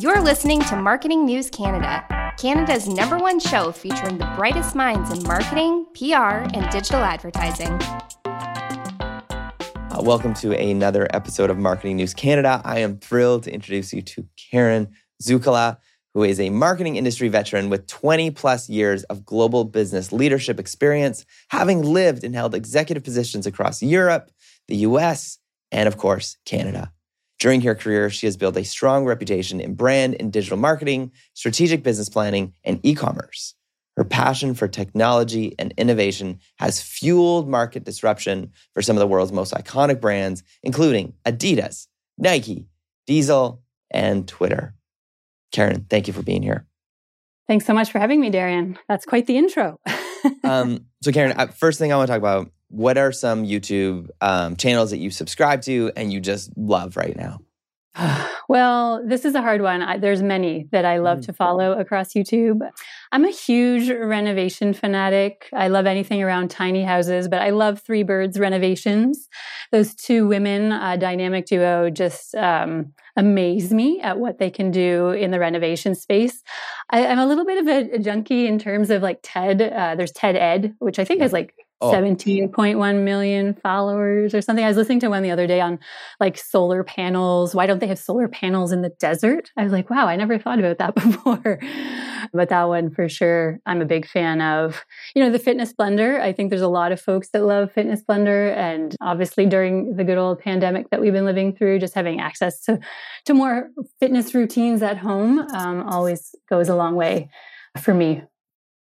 You're 0.00 0.22
listening 0.22 0.62
to 0.62 0.76
Marketing 0.76 1.26
News 1.26 1.50
Canada, 1.50 2.02
Canada's 2.38 2.88
number 2.88 3.18
one 3.18 3.38
show 3.38 3.70
featuring 3.70 4.16
the 4.16 4.24
brightest 4.34 4.74
minds 4.74 5.10
in 5.10 5.22
marketing, 5.24 5.84
PR, 5.92 6.48
and 6.56 6.70
digital 6.70 7.02
advertising. 7.02 7.68
Uh, 8.24 10.00
welcome 10.00 10.32
to 10.32 10.58
another 10.58 11.06
episode 11.10 11.50
of 11.50 11.58
Marketing 11.58 11.96
News 11.96 12.14
Canada. 12.14 12.62
I 12.64 12.78
am 12.78 12.96
thrilled 12.96 13.42
to 13.42 13.52
introduce 13.52 13.92
you 13.92 14.00
to 14.00 14.26
Karen 14.38 14.88
Zukala, 15.22 15.76
who 16.14 16.22
is 16.22 16.40
a 16.40 16.48
marketing 16.48 16.96
industry 16.96 17.28
veteran 17.28 17.68
with 17.68 17.86
20 17.86 18.30
plus 18.30 18.70
years 18.70 19.02
of 19.04 19.26
global 19.26 19.64
business 19.64 20.12
leadership 20.12 20.58
experience, 20.58 21.26
having 21.48 21.82
lived 21.82 22.24
and 22.24 22.34
held 22.34 22.54
executive 22.54 23.04
positions 23.04 23.46
across 23.46 23.82
Europe, 23.82 24.30
the 24.66 24.76
US, 24.76 25.36
and 25.70 25.86
of 25.86 25.98
course, 25.98 26.38
Canada. 26.46 26.90
During 27.40 27.62
her 27.62 27.74
career, 27.74 28.10
she 28.10 28.26
has 28.26 28.36
built 28.36 28.56
a 28.58 28.64
strong 28.64 29.06
reputation 29.06 29.60
in 29.60 29.74
brand 29.74 30.14
and 30.20 30.30
digital 30.30 30.58
marketing, 30.58 31.10
strategic 31.32 31.82
business 31.82 32.10
planning, 32.10 32.52
and 32.64 32.78
e 32.82 32.94
commerce. 32.94 33.54
Her 33.96 34.04
passion 34.04 34.54
for 34.54 34.68
technology 34.68 35.54
and 35.58 35.74
innovation 35.76 36.38
has 36.58 36.82
fueled 36.82 37.48
market 37.48 37.84
disruption 37.84 38.52
for 38.74 38.82
some 38.82 38.94
of 38.94 39.00
the 39.00 39.06
world's 39.06 39.32
most 39.32 39.54
iconic 39.54 40.00
brands, 40.00 40.42
including 40.62 41.14
Adidas, 41.24 41.86
Nike, 42.18 42.68
Diesel, 43.06 43.62
and 43.90 44.28
Twitter. 44.28 44.74
Karen, 45.50 45.86
thank 45.88 46.06
you 46.06 46.12
for 46.12 46.22
being 46.22 46.42
here. 46.42 46.66
Thanks 47.48 47.66
so 47.66 47.72
much 47.74 47.90
for 47.90 47.98
having 47.98 48.20
me, 48.20 48.30
Darian. 48.30 48.78
That's 48.88 49.04
quite 49.04 49.26
the 49.26 49.36
intro. 49.36 49.78
um, 50.44 50.86
so, 51.02 51.10
Karen, 51.10 51.32
uh, 51.36 51.46
first 51.46 51.78
thing 51.78 51.92
I 51.92 51.96
want 51.96 52.06
to 52.06 52.12
talk 52.12 52.18
about 52.18 52.52
what 52.70 52.96
are 52.96 53.12
some 53.12 53.44
YouTube 53.44 54.08
um, 54.20 54.56
channels 54.56 54.90
that 54.90 54.98
you 54.98 55.10
subscribe 55.10 55.62
to 55.62 55.92
and 55.96 56.12
you 56.12 56.20
just 56.20 56.56
love 56.56 56.96
right 56.96 57.16
now? 57.16 57.40
well, 58.48 59.02
this 59.04 59.24
is 59.24 59.34
a 59.34 59.42
hard 59.42 59.62
one. 59.62 59.82
I, 59.82 59.98
there's 59.98 60.22
many 60.22 60.68
that 60.70 60.84
I 60.84 60.98
love 60.98 61.18
mm. 61.18 61.26
to 61.26 61.32
follow 61.32 61.72
across 61.78 62.14
YouTube. 62.14 62.60
I'm 63.10 63.24
a 63.24 63.30
huge 63.30 63.90
renovation 63.90 64.72
fanatic. 64.72 65.48
I 65.52 65.68
love 65.68 65.86
anything 65.86 66.22
around 66.22 66.50
tiny 66.50 66.84
houses, 66.84 67.28
but 67.28 67.42
I 67.42 67.50
love 67.50 67.80
Three 67.80 68.04
Birds 68.04 68.38
Renovations. 68.38 69.28
Those 69.72 69.94
two 69.94 70.28
women, 70.28 70.72
uh, 70.72 70.96
dynamic 70.96 71.46
duo, 71.46 71.90
just 71.90 72.34
um, 72.36 72.92
amaze 73.16 73.72
me 73.72 74.00
at 74.00 74.18
what 74.18 74.38
they 74.38 74.50
can 74.50 74.70
do 74.70 75.10
in 75.10 75.32
the 75.32 75.40
renovation 75.40 75.94
space. 75.94 76.42
I, 76.90 77.00
am 77.00 77.18
a 77.18 77.26
little 77.26 77.44
bit 77.44 77.58
of 77.58 77.68
a, 77.68 77.96
a, 77.96 77.98
junkie 77.98 78.46
in 78.46 78.58
terms 78.58 78.90
of 78.90 79.02
like 79.02 79.18
TED. 79.22 79.60
Uh, 79.62 79.96
there's 79.96 80.12
TED 80.12 80.36
Ed, 80.36 80.74
which 80.78 80.98
I 80.98 81.04
think 81.04 81.22
is 81.22 81.32
like 81.32 81.54
oh. 81.80 81.92
17.1 81.92 83.04
million 83.04 83.54
followers 83.54 84.34
or 84.34 84.40
something. 84.40 84.64
I 84.64 84.68
was 84.68 84.76
listening 84.76 85.00
to 85.00 85.08
one 85.08 85.22
the 85.22 85.30
other 85.30 85.46
day 85.46 85.60
on 85.60 85.78
like 86.18 86.36
solar 86.36 86.84
panels. 86.84 87.54
Why 87.54 87.66
don't 87.66 87.78
they 87.80 87.86
have 87.86 87.98
solar 87.98 88.28
panels 88.28 88.72
in 88.72 88.82
the 88.82 88.90
desert? 88.90 89.50
I 89.56 89.64
was 89.64 89.72
like, 89.72 89.90
wow, 89.90 90.06
I 90.06 90.16
never 90.16 90.38
thought 90.38 90.58
about 90.58 90.78
that 90.78 90.94
before. 90.94 91.60
but 92.32 92.48
that 92.48 92.64
one 92.64 92.90
for 92.90 93.08
sure, 93.08 93.60
I'm 93.66 93.80
a 93.80 93.86
big 93.86 94.06
fan 94.06 94.40
of. 94.40 94.84
You 95.14 95.22
know, 95.22 95.30
the 95.30 95.38
Fitness 95.38 95.72
Blender. 95.72 96.20
I 96.20 96.32
think 96.32 96.50
there's 96.50 96.62
a 96.62 96.68
lot 96.68 96.92
of 96.92 97.00
folks 97.00 97.30
that 97.30 97.44
love 97.44 97.72
Fitness 97.72 98.02
Blender. 98.02 98.54
And 98.56 98.96
obviously 99.00 99.46
during 99.46 99.96
the 99.96 100.04
good 100.04 100.18
old 100.18 100.40
pandemic 100.40 100.90
that 100.90 101.00
we've 101.00 101.12
been 101.12 101.24
living 101.24 101.54
through, 101.54 101.78
just 101.78 101.94
having 101.94 102.20
access 102.20 102.60
to, 102.62 102.78
to 103.24 103.34
more 103.34 103.70
fitness 103.98 104.34
routines 104.34 104.82
at 104.82 104.98
home 104.98 105.40
um, 105.54 105.82
always 105.82 106.34
goes 106.48 106.68
a 106.68 106.76
long 106.76 106.94
way 106.94 107.30
for 107.78 107.94
me. 107.94 108.22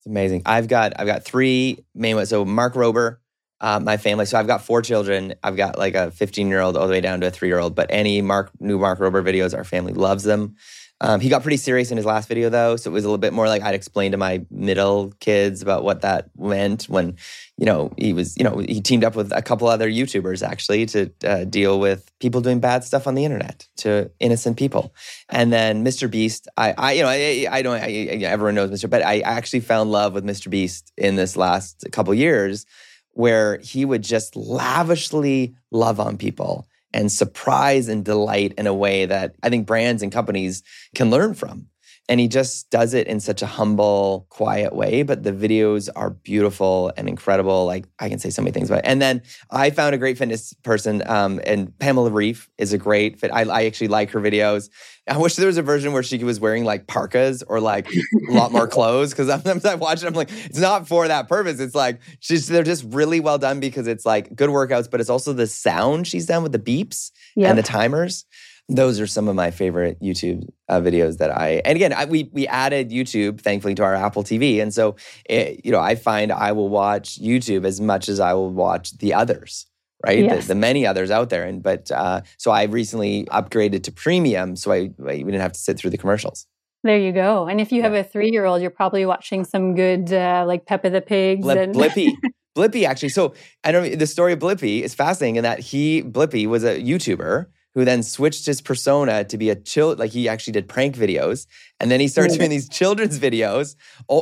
It's 0.03 0.09
amazing. 0.09 0.41
I've 0.45 0.67
got 0.67 0.99
I've 0.99 1.07
got 1.07 1.23
three 1.23 1.85
main 1.95 2.17
ones. 2.17 2.27
So 2.27 2.43
Mark 2.43 2.73
Rober, 2.73 3.19
uh, 3.61 3.79
my 3.79 3.95
family. 3.95 4.25
So 4.25 4.37
I've 4.37 4.47
got 4.47 4.61
four 4.61 4.81
children. 4.81 5.33
I've 5.41 5.55
got 5.55 5.77
like 5.77 5.95
a 5.95 6.11
15 6.11 6.49
year 6.49 6.59
old 6.59 6.75
all 6.75 6.87
the 6.87 6.91
way 6.91 6.99
down 6.99 7.21
to 7.21 7.27
a 7.27 7.31
three 7.31 7.47
year 7.47 7.59
old. 7.59 7.73
But 7.73 7.87
any 7.89 8.21
Mark 8.21 8.51
new 8.59 8.77
Mark 8.77 8.99
Rober 8.99 9.23
videos, 9.23 9.55
our 9.55 9.63
family 9.63 9.93
loves 9.93 10.25
them. 10.25 10.57
Um, 11.03 11.19
he 11.19 11.27
got 11.27 11.41
pretty 11.41 11.57
serious 11.57 11.91
in 11.91 11.97
his 11.97 12.05
last 12.05 12.29
video 12.29 12.49
though, 12.49 12.77
so 12.77 12.89
it 12.89 12.93
was 12.93 13.03
a 13.03 13.07
little 13.09 13.17
bit 13.17 13.33
more 13.33 13.49
like 13.49 13.61
I'd 13.61 13.75
explain 13.75 14.13
to 14.13 14.17
my 14.17 14.45
middle 14.49 15.11
kids 15.19 15.61
about 15.61 15.83
what 15.83 15.99
that 15.99 16.29
meant 16.37 16.83
when, 16.83 17.17
you 17.57 17.65
know, 17.65 17.91
he 17.97 18.13
was, 18.13 18.37
you 18.37 18.45
know, 18.45 18.59
he 18.59 18.79
teamed 18.79 19.03
up 19.03 19.13
with 19.13 19.33
a 19.33 19.41
couple 19.41 19.67
other 19.67 19.89
YouTubers 19.89 20.47
actually 20.47 20.85
to 20.85 21.11
uh, 21.25 21.43
deal 21.43 21.77
with 21.77 22.09
people 22.21 22.39
doing 22.39 22.61
bad 22.61 22.85
stuff 22.85 23.05
on 23.05 23.15
the 23.15 23.25
internet 23.25 23.67
to 23.77 24.11
innocent 24.21 24.55
people. 24.55 24.95
And 25.27 25.51
then 25.51 25.83
Mr. 25.83 26.09
Beast, 26.09 26.47
I, 26.55 26.73
I 26.77 26.91
you 26.93 27.03
know, 27.03 27.09
I, 27.09 27.47
I 27.51 27.61
don't, 27.61 27.81
I, 27.81 27.89
everyone 28.23 28.55
knows 28.55 28.71
Mr. 28.71 28.89
But 28.89 29.05
I 29.05 29.19
actually 29.19 29.59
found 29.59 29.91
love 29.91 30.13
with 30.13 30.23
Mr. 30.23 30.49
Beast 30.49 30.93
in 30.97 31.17
this 31.17 31.35
last 31.35 31.85
couple 31.91 32.13
years, 32.13 32.65
where 33.09 33.57
he 33.57 33.83
would 33.83 34.03
just 34.03 34.37
lavishly 34.37 35.53
love 35.69 35.99
on 35.99 36.17
people 36.17 36.65
and 36.93 37.11
surprise 37.11 37.87
and 37.87 38.05
delight 38.05 38.53
in 38.57 38.67
a 38.67 38.73
way 38.73 39.05
that 39.05 39.35
I 39.41 39.49
think 39.49 39.67
brands 39.67 40.01
and 40.03 40.11
companies 40.11 40.63
can 40.95 41.09
learn 41.09 41.33
from. 41.33 41.67
And 42.09 42.19
he 42.19 42.27
just 42.27 42.69
does 42.69 42.93
it 42.93 43.07
in 43.07 43.21
such 43.21 43.41
a 43.41 43.45
humble, 43.45 44.27
quiet 44.29 44.75
way. 44.75 45.03
But 45.03 45.23
the 45.23 45.31
videos 45.31 45.87
are 45.95 46.09
beautiful 46.09 46.91
and 46.97 47.07
incredible. 47.07 47.65
Like 47.65 47.85
I 47.97 48.09
can 48.09 48.19
say 48.19 48.29
so 48.29 48.41
many 48.41 48.51
things 48.51 48.69
about 48.69 48.79
it. 48.79 48.85
And 48.85 49.01
then 49.01 49.21
I 49.49 49.69
found 49.69 49.95
a 49.95 49.97
great 49.97 50.17
fitness 50.17 50.53
person, 50.63 51.01
um, 51.07 51.39
and 51.45 51.77
Pamela 51.79 52.11
Reif 52.11 52.49
is 52.57 52.73
a 52.73 52.77
great 52.77 53.19
fit. 53.19 53.31
I, 53.31 53.43
I 53.43 53.65
actually 53.65 53.87
like 53.87 54.11
her 54.11 54.19
videos. 54.19 54.69
I 55.07 55.17
wish 55.17 55.35
there 55.35 55.47
was 55.47 55.57
a 55.57 55.61
version 55.61 55.91
where 55.91 56.03
she 56.03 56.23
was 56.23 56.39
wearing 56.39 56.63
like 56.63 56.87
parkas 56.87 57.43
or 57.43 57.59
like 57.59 57.87
a 58.29 58.31
lot 58.31 58.51
more 58.51 58.67
clothes. 58.69 59.11
Because 59.11 59.27
sometimes 59.27 59.65
I 59.65 59.75
watch 59.75 60.01
it, 60.01 60.07
I'm 60.07 60.13
like, 60.13 60.29
it's 60.31 60.59
not 60.59 60.87
for 60.87 61.07
that 61.07 61.27
purpose. 61.27 61.59
It's 61.59 61.75
like 61.75 61.99
she's 62.19 62.47
they're 62.47 62.63
just 62.63 62.85
really 62.87 63.19
well 63.19 63.37
done 63.37 63.59
because 63.59 63.87
it's 63.87 64.05
like 64.05 64.33
good 64.35 64.49
workouts, 64.49 64.89
but 64.89 65.01
it's 65.01 65.09
also 65.09 65.33
the 65.33 65.47
sound 65.47 66.07
she's 66.07 66.25
done 66.25 66.43
with 66.43 66.53
the 66.53 66.59
beeps 66.59 67.11
yep. 67.35 67.49
and 67.49 67.57
the 67.57 67.63
timers 67.63 68.25
those 68.69 68.99
are 68.99 69.07
some 69.07 69.27
of 69.27 69.35
my 69.35 69.51
favorite 69.51 69.99
YouTube 70.01 70.47
uh, 70.69 70.79
videos 70.79 71.17
that 71.17 71.37
I 71.37 71.61
and 71.65 71.75
again 71.75 71.91
I, 71.91 72.05
we 72.05 72.29
we 72.31 72.47
added 72.47 72.91
YouTube 72.91 73.41
thankfully 73.41 73.75
to 73.75 73.83
our 73.83 73.93
Apple 73.93 74.23
TV 74.23 74.61
and 74.61 74.73
so 74.73 74.95
it, 75.25 75.65
you 75.65 75.71
know 75.71 75.79
I 75.79 75.95
find 75.95 76.31
I 76.31 76.53
will 76.53 76.69
watch 76.69 77.21
YouTube 77.21 77.65
as 77.65 77.81
much 77.81 78.07
as 78.07 78.19
I 78.19 78.33
will 78.33 78.51
watch 78.51 78.97
the 78.97 79.13
others 79.13 79.67
right 80.05 80.19
yes. 80.19 80.43
the, 80.43 80.49
the, 80.49 80.59
many 80.59 80.85
others 80.85 81.11
out 81.11 81.29
there 81.29 81.43
and 81.43 81.63
but 81.63 81.89
uh, 81.91 82.21
so 82.37 82.51
I 82.51 82.63
recently 82.63 83.25
upgraded 83.25 83.83
to 83.83 83.91
premium 83.91 84.55
so 84.55 84.71
I, 84.71 84.77
I 84.77 84.89
we 84.99 85.23
didn't 85.23 85.41
have 85.41 85.53
to 85.53 85.59
sit 85.59 85.77
through 85.77 85.91
the 85.91 85.97
commercials. 85.97 86.47
There 86.83 86.99
you 86.99 87.13
go. 87.13 87.47
And 87.47 87.61
if 87.61 87.71
you 87.71 87.81
have 87.81 87.93
a 87.93 88.03
three-year-old, 88.03 88.61
you're 88.61 88.69
probably 88.69 89.05
watching 89.05 89.45
some 89.45 89.73
good 89.73 90.11
uh, 90.11 90.43
like 90.45 90.65
Peppa 90.65 90.89
the 90.89 90.99
Pigs 90.99 91.41
Blip, 91.41 91.57
and 91.57 91.73
Blippi. 91.73 92.11
Blippi 92.57 92.85
actually. 92.85 93.09
So 93.09 93.33
I 93.63 93.71
don't. 93.71 93.97
The 93.97 94.07
story 94.07 94.33
of 94.33 94.39
Blippi 94.39 94.81
is 94.81 94.93
fascinating 94.93 95.37
in 95.37 95.43
that 95.43 95.59
he 95.59 96.03
Blippi 96.03 96.45
was 96.45 96.65
a 96.65 96.81
YouTuber 96.81 97.45
who 97.73 97.85
then 97.85 98.03
switched 98.03 98.45
his 98.45 98.61
persona 98.61 99.23
to 99.23 99.37
be 99.37 99.49
a 99.49 99.55
chill, 99.55 99.95
like 99.95 100.11
he 100.11 100.27
actually 100.29 100.53
did 100.53 100.67
prank 100.67 100.95
videos. 100.95 101.47
And 101.79 101.89
then 101.89 101.99
he 101.99 102.07
started 102.07 102.37
doing 102.37 102.49
these 102.49 102.69
children's 102.69 103.19
videos 103.27 103.75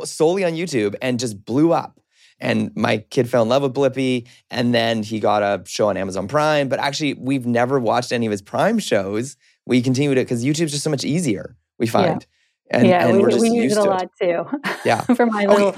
solely 0.06 0.46
on 0.46 0.54
YouTube 0.54 0.96
and 1.02 1.20
just 1.20 1.44
blew 1.44 1.74
up. 1.74 2.00
And 2.42 2.76
my 2.76 2.98
kid 2.98 3.30
fell 3.30 3.44
in 3.44 3.50
love 3.50 3.62
with 3.62 3.74
Blippi. 3.74 4.28
And 4.50 4.74
then 4.74 5.04
he 5.04 5.20
got 5.20 5.44
a 5.44 5.64
show 5.66 5.90
on 5.90 5.98
Amazon 5.98 6.28
Prime. 6.28 6.68
But 6.68 6.80
actually, 6.80 7.14
we've 7.14 7.46
never 7.46 7.80
watched 7.80 8.12
any 8.12 8.26
of 8.26 8.32
his 8.32 8.42
Prime 8.42 8.80
shows. 8.80 9.38
We 9.66 9.82
continue 9.82 10.14
to, 10.16 10.22
because 10.22 10.44
YouTube's 10.44 10.72
just 10.72 10.84
so 10.84 10.90
much 10.90 11.06
easier, 11.06 11.56
we 11.78 11.88
find. 11.88 12.26
Yeah. 12.26 12.78
And, 12.78 12.88
yeah, 12.88 13.08
and 13.08 13.18
we, 13.18 13.36
we 13.38 13.50
use 13.50 13.74
it 13.74 13.80
a 13.80 13.84
lot 13.84 14.04
it. 14.04 14.10
too. 14.22 14.46
Yeah. 14.86 15.02
For 15.16 15.26
my 15.26 15.46
oh, 15.46 15.54
little 15.54 15.76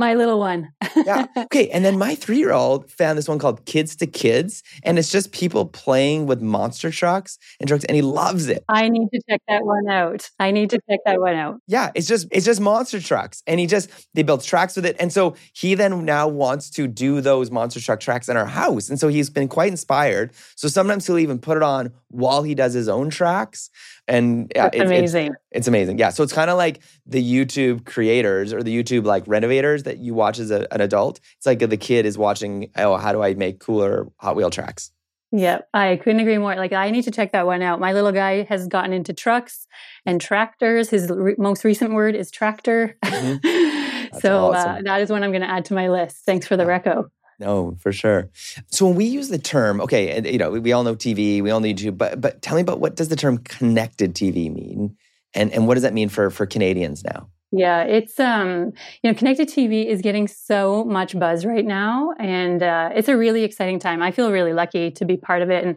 my 0.00 0.14
little 0.14 0.40
one. 0.40 0.72
yeah. 1.06 1.26
Okay. 1.50 1.68
And 1.70 1.84
then 1.84 1.98
my 1.98 2.14
three 2.14 2.38
year 2.38 2.52
old 2.52 2.90
found 2.90 3.18
this 3.18 3.28
one 3.28 3.38
called 3.38 3.64
Kids 3.64 3.96
to 3.96 4.06
Kids, 4.06 4.62
and 4.82 4.98
it's 4.98 5.10
just 5.10 5.32
people 5.32 5.66
playing 5.66 6.26
with 6.26 6.40
monster 6.40 6.90
trucks 6.90 7.38
and 7.60 7.68
trucks, 7.68 7.84
and 7.84 7.94
he 7.94 8.02
loves 8.02 8.48
it. 8.48 8.64
I 8.68 8.88
need 8.88 9.08
to 9.12 9.20
check 9.28 9.42
that 9.48 9.64
one 9.64 9.88
out. 9.88 10.28
I 10.38 10.50
need 10.50 10.70
to 10.70 10.78
check 10.88 11.00
that 11.06 11.20
one 11.20 11.34
out. 11.34 11.60
Yeah. 11.66 11.90
It's 11.94 12.08
just 12.08 12.26
it's 12.30 12.46
just 12.46 12.60
monster 12.60 13.00
trucks, 13.00 13.42
and 13.46 13.60
he 13.60 13.66
just 13.66 13.90
they 14.14 14.22
built 14.22 14.42
tracks 14.42 14.76
with 14.76 14.86
it, 14.86 14.96
and 14.98 15.12
so 15.12 15.34
he 15.52 15.74
then 15.74 16.04
now 16.04 16.28
wants 16.28 16.70
to 16.70 16.86
do 16.86 17.20
those 17.20 17.50
monster 17.50 17.80
truck 17.80 18.00
tracks 18.00 18.28
in 18.28 18.36
our 18.36 18.46
house, 18.46 18.88
and 18.88 18.98
so 18.98 19.08
he's 19.08 19.30
been 19.30 19.48
quite 19.48 19.70
inspired. 19.70 20.32
So 20.56 20.68
sometimes 20.68 21.06
he'll 21.06 21.18
even 21.18 21.38
put 21.38 21.56
it 21.56 21.62
on 21.62 21.92
while 22.08 22.42
he 22.42 22.54
does 22.54 22.72
his 22.72 22.88
own 22.88 23.10
tracks, 23.10 23.70
and 24.10 24.52
yeah, 24.54 24.68
it's 24.72 24.82
amazing. 24.82 25.26
It's, 25.28 25.36
it's 25.52 25.68
amazing. 25.68 25.98
Yeah. 25.98 26.10
So 26.10 26.22
it's 26.22 26.32
kind 26.32 26.50
of 26.50 26.58
like 26.58 26.80
the 27.06 27.22
YouTube 27.22 27.86
creators 27.86 28.52
or 28.52 28.62
the 28.62 28.76
YouTube 28.76 29.04
like 29.04 29.24
renovators 29.26 29.84
that 29.84 29.98
you 29.98 30.14
watch 30.14 30.38
as 30.38 30.50
a, 30.50 30.66
an 30.74 30.80
adult. 30.80 31.20
It's 31.36 31.46
like 31.46 31.60
the 31.60 31.76
kid 31.76 32.04
is 32.04 32.18
watching, 32.18 32.70
oh, 32.76 32.96
how 32.96 33.12
do 33.12 33.22
I 33.22 33.34
make 33.34 33.60
cooler 33.60 34.08
Hot 34.18 34.34
Wheel 34.34 34.50
tracks? 34.50 34.90
Yeah, 35.32 35.60
I 35.72 35.94
couldn't 36.02 36.18
agree 36.18 36.38
more. 36.38 36.56
Like, 36.56 36.72
I 36.72 36.90
need 36.90 37.02
to 37.02 37.12
check 37.12 37.30
that 37.32 37.46
one 37.46 37.62
out. 37.62 37.78
My 37.78 37.92
little 37.92 38.10
guy 38.10 38.42
has 38.44 38.66
gotten 38.66 38.92
into 38.92 39.12
trucks 39.12 39.68
and 40.04 40.20
tractors. 40.20 40.90
His 40.90 41.08
re- 41.08 41.36
most 41.38 41.62
recent 41.62 41.92
word 41.92 42.16
is 42.16 42.32
tractor. 42.32 42.96
Mm-hmm. 43.04 44.18
so 44.18 44.46
uh, 44.46 44.48
awesome. 44.48 44.70
uh, 44.70 44.82
that 44.82 45.02
is 45.02 45.10
one 45.10 45.22
I'm 45.22 45.30
going 45.30 45.42
to 45.42 45.50
add 45.50 45.66
to 45.66 45.74
my 45.74 45.88
list. 45.88 46.24
Thanks 46.26 46.48
for 46.48 46.56
the 46.56 46.64
reco. 46.64 47.10
No, 47.40 47.76
for 47.80 47.90
sure. 47.90 48.28
So 48.68 48.86
when 48.86 48.96
we 48.96 49.06
use 49.06 49.28
the 49.28 49.38
term, 49.38 49.80
okay, 49.80 50.30
you 50.30 50.36
know, 50.36 50.50
we 50.50 50.72
all 50.72 50.84
know 50.84 50.94
TV, 50.94 51.42
we 51.42 51.50
all 51.50 51.60
know 51.60 51.68
YouTube, 51.68 51.96
but 51.96 52.20
but 52.20 52.42
tell 52.42 52.54
me 52.54 52.60
about 52.60 52.80
what 52.80 52.96
does 52.96 53.08
the 53.08 53.16
term 53.16 53.38
connected 53.38 54.14
TV 54.14 54.52
mean, 54.52 54.94
and 55.34 55.50
and 55.52 55.66
what 55.66 55.74
does 55.74 55.82
that 55.82 55.94
mean 55.94 56.10
for 56.10 56.28
for 56.28 56.44
Canadians 56.44 57.02
now? 57.02 57.28
Yeah, 57.52 57.82
it's 57.82 58.20
um, 58.20 58.72
you 59.02 59.10
know, 59.10 59.14
connected 59.14 59.48
TV 59.48 59.86
is 59.86 60.02
getting 60.02 60.28
so 60.28 60.84
much 60.84 61.18
buzz 61.18 61.46
right 61.46 61.64
now, 61.64 62.12
and 62.20 62.62
uh, 62.62 62.90
it's 62.94 63.08
a 63.08 63.16
really 63.16 63.42
exciting 63.42 63.78
time. 63.78 64.02
I 64.02 64.12
feel 64.12 64.30
really 64.30 64.52
lucky 64.52 64.90
to 64.92 65.04
be 65.06 65.16
part 65.16 65.40
of 65.40 65.50
it, 65.50 65.64
and 65.64 65.76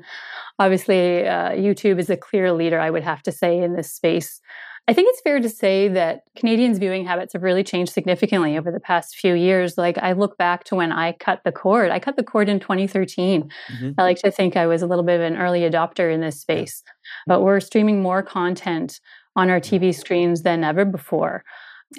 obviously, 0.60 1.26
uh, 1.26 1.52
YouTube 1.52 1.98
is 1.98 2.10
a 2.10 2.18
clear 2.18 2.52
leader, 2.52 2.80
I 2.80 2.90
would 2.90 3.04
have 3.04 3.24
to 3.24 3.32
say, 3.32 3.58
in 3.58 3.74
this 3.74 3.92
space. 3.92 4.42
I 4.88 4.94
think 4.94 5.08
it's 5.10 5.22
fair 5.22 5.40
to 5.40 5.48
say 5.48 5.88
that 5.88 6.24
Canadians' 6.36 6.78
viewing 6.78 7.06
habits 7.06 7.32
have 7.34 7.44
really 7.44 7.64
changed 7.64 7.94
significantly 7.94 8.58
over 8.58 8.70
the 8.70 8.82
past 8.82 9.16
few 9.16 9.34
years. 9.34 9.78
Like, 9.78 9.98
I 9.98 10.12
look 10.12 10.38
back 10.38 10.66
to 10.66 10.76
when 10.76 10.92
I 10.92 11.14
cut 11.14 11.42
the 11.46 11.54
cord. 11.54 11.90
I 11.90 12.00
cut 12.00 12.18
the 12.18 12.24
cord 12.24 12.50
in 12.50 12.60
2013. 12.60 13.44
Mm-hmm. 13.44 13.92
I 13.98 14.04
like 14.04 14.18
to 14.20 14.32
think 14.32 14.58
I 14.58 14.68
was 14.68 14.82
a 14.82 14.88
little 14.88 15.06
bit 15.06 15.22
of 15.22 15.26
an 15.26 15.38
early 15.38 15.62
adopter 15.62 16.14
in 16.14 16.20
this 16.20 16.42
space, 16.42 16.84
but 17.28 17.42
we're 17.42 17.62
streaming 17.62 18.02
more 18.02 18.22
content 18.22 19.00
on 19.38 19.50
our 19.50 19.62
TV 19.62 19.96
screens 19.96 20.42
than 20.42 20.66
ever 20.66 20.84
before 20.84 21.44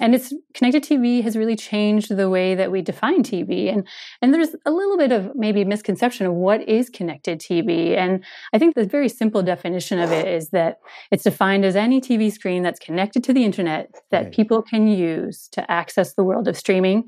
and 0.01 0.13
it's 0.15 0.33
connected 0.53 0.83
tv 0.83 1.23
has 1.23 1.37
really 1.37 1.55
changed 1.55 2.15
the 2.15 2.29
way 2.29 2.55
that 2.55 2.71
we 2.71 2.81
define 2.81 3.23
tv 3.23 3.71
and 3.71 3.87
and 4.21 4.33
there's 4.33 4.55
a 4.65 4.71
little 4.71 4.97
bit 4.97 5.11
of 5.11 5.31
maybe 5.35 5.63
misconception 5.63 6.25
of 6.25 6.33
what 6.33 6.67
is 6.67 6.89
connected 6.89 7.39
tv 7.39 7.95
and 7.97 8.23
i 8.53 8.59
think 8.59 8.75
the 8.75 8.85
very 8.85 9.09
simple 9.09 9.41
definition 9.41 9.99
of 9.99 10.11
it 10.11 10.27
is 10.27 10.49
that 10.49 10.79
it's 11.11 11.23
defined 11.23 11.65
as 11.65 11.75
any 11.75 12.01
tv 12.01 12.31
screen 12.31 12.63
that's 12.63 12.79
connected 12.79 13.23
to 13.23 13.33
the 13.33 13.43
internet 13.43 13.89
that 14.11 14.25
right. 14.25 14.33
people 14.33 14.61
can 14.61 14.87
use 14.87 15.47
to 15.51 15.69
access 15.71 16.13
the 16.13 16.23
world 16.23 16.47
of 16.47 16.57
streaming 16.57 17.03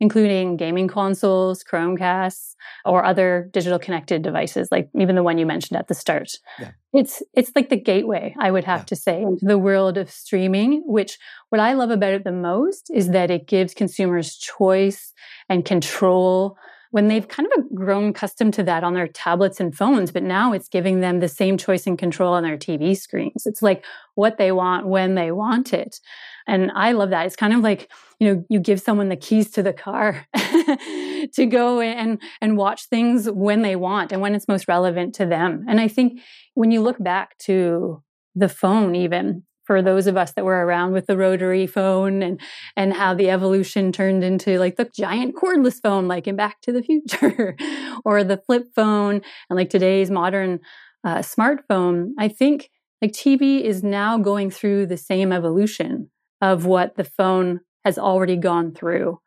including 0.00 0.56
gaming 0.56 0.88
consoles, 0.88 1.64
Chromecasts, 1.64 2.54
or 2.84 3.04
other 3.04 3.48
digital 3.52 3.78
connected 3.78 4.22
devices, 4.22 4.68
like 4.70 4.88
even 4.98 5.16
the 5.16 5.22
one 5.22 5.38
you 5.38 5.46
mentioned 5.46 5.78
at 5.78 5.88
the 5.88 5.94
start. 5.94 6.32
Yeah. 6.58 6.70
It's 6.92 7.22
it's 7.34 7.52
like 7.54 7.68
the 7.68 7.76
gateway, 7.76 8.34
I 8.38 8.50
would 8.50 8.64
have 8.64 8.80
yeah. 8.80 8.84
to 8.86 8.96
say, 8.96 9.22
into 9.22 9.44
the 9.44 9.58
world 9.58 9.98
of 9.98 10.10
streaming, 10.10 10.82
which 10.86 11.18
what 11.50 11.60
I 11.60 11.74
love 11.74 11.90
about 11.90 12.14
it 12.14 12.24
the 12.24 12.32
most 12.32 12.90
is 12.92 13.10
that 13.10 13.30
it 13.30 13.46
gives 13.46 13.74
consumers 13.74 14.36
choice 14.36 15.12
and 15.48 15.64
control 15.64 16.56
when 16.90 17.08
they've 17.08 17.28
kind 17.28 17.48
of 17.56 17.74
grown 17.74 18.10
accustomed 18.10 18.54
to 18.54 18.62
that 18.62 18.82
on 18.82 18.94
their 18.94 19.08
tablets 19.08 19.60
and 19.60 19.76
phones, 19.76 20.10
but 20.10 20.22
now 20.22 20.52
it's 20.52 20.68
giving 20.68 21.00
them 21.00 21.20
the 21.20 21.28
same 21.28 21.58
choice 21.58 21.86
and 21.86 21.98
control 21.98 22.32
on 22.32 22.42
their 22.42 22.56
TV 22.56 22.96
screens. 22.96 23.44
It's 23.44 23.60
like 23.60 23.84
what 24.14 24.38
they 24.38 24.52
want 24.52 24.86
when 24.86 25.14
they 25.14 25.30
want 25.30 25.74
it. 25.74 26.00
And 26.46 26.70
I 26.74 26.92
love 26.92 27.10
that. 27.10 27.26
It's 27.26 27.36
kind 27.36 27.52
of 27.52 27.60
like, 27.60 27.90
you 28.20 28.34
know, 28.34 28.44
you 28.48 28.58
give 28.58 28.80
someone 28.80 29.08
the 29.08 29.16
keys 29.16 29.50
to 29.52 29.62
the 29.62 29.72
car 29.72 30.26
to 30.36 31.46
go 31.46 31.80
and 31.80 32.20
and 32.40 32.56
watch 32.56 32.88
things 32.88 33.30
when 33.30 33.62
they 33.62 33.76
want 33.76 34.12
and 34.12 34.20
when 34.20 34.34
it's 34.34 34.48
most 34.48 34.68
relevant 34.68 35.14
to 35.16 35.26
them. 35.26 35.64
And 35.68 35.80
I 35.80 35.88
think 35.88 36.20
when 36.54 36.70
you 36.70 36.80
look 36.80 37.02
back 37.02 37.38
to 37.38 38.02
the 38.34 38.48
phone 38.48 38.94
even 38.94 39.42
for 39.68 39.82
those 39.82 40.06
of 40.06 40.16
us 40.16 40.32
that 40.32 40.46
were 40.46 40.64
around 40.64 40.92
with 40.92 41.06
the 41.06 41.16
rotary 41.16 41.66
phone 41.66 42.22
and 42.22 42.40
and 42.74 42.94
how 42.94 43.14
the 43.14 43.30
evolution 43.30 43.92
turned 43.92 44.24
into 44.24 44.58
like 44.58 44.76
the 44.76 44.90
giant 44.96 45.36
cordless 45.36 45.80
phone 45.82 46.08
like 46.08 46.26
in 46.26 46.36
back 46.36 46.60
to 46.62 46.72
the 46.72 46.82
future 46.82 47.54
or 48.04 48.24
the 48.24 48.38
flip 48.38 48.64
phone 48.74 49.20
and 49.50 49.56
like 49.56 49.68
today's 49.68 50.10
modern 50.10 50.58
uh, 51.04 51.18
smartphone 51.18 52.12
i 52.18 52.28
think 52.28 52.70
like 53.02 53.12
tv 53.12 53.60
is 53.60 53.82
now 53.82 54.16
going 54.16 54.50
through 54.50 54.86
the 54.86 54.96
same 54.96 55.32
evolution 55.32 56.10
of 56.40 56.64
what 56.64 56.96
the 56.96 57.04
phone 57.04 57.60
has 57.84 57.98
already 57.98 58.36
gone 58.36 58.72
through 58.72 59.18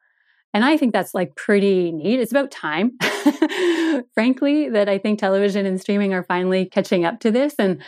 and 0.53 0.65
I 0.65 0.75
think 0.75 0.91
that's 0.91 1.13
like 1.13 1.35
pretty 1.35 1.91
neat. 1.91 2.19
It's 2.19 2.31
about 2.31 2.51
time, 2.51 2.97
frankly, 4.13 4.69
that 4.69 4.89
I 4.89 4.97
think 4.97 5.19
television 5.19 5.65
and 5.65 5.79
streaming 5.79 6.13
are 6.13 6.23
finally 6.23 6.65
catching 6.65 7.05
up 7.05 7.21
to 7.21 7.31
this. 7.31 7.55
And 7.57 7.81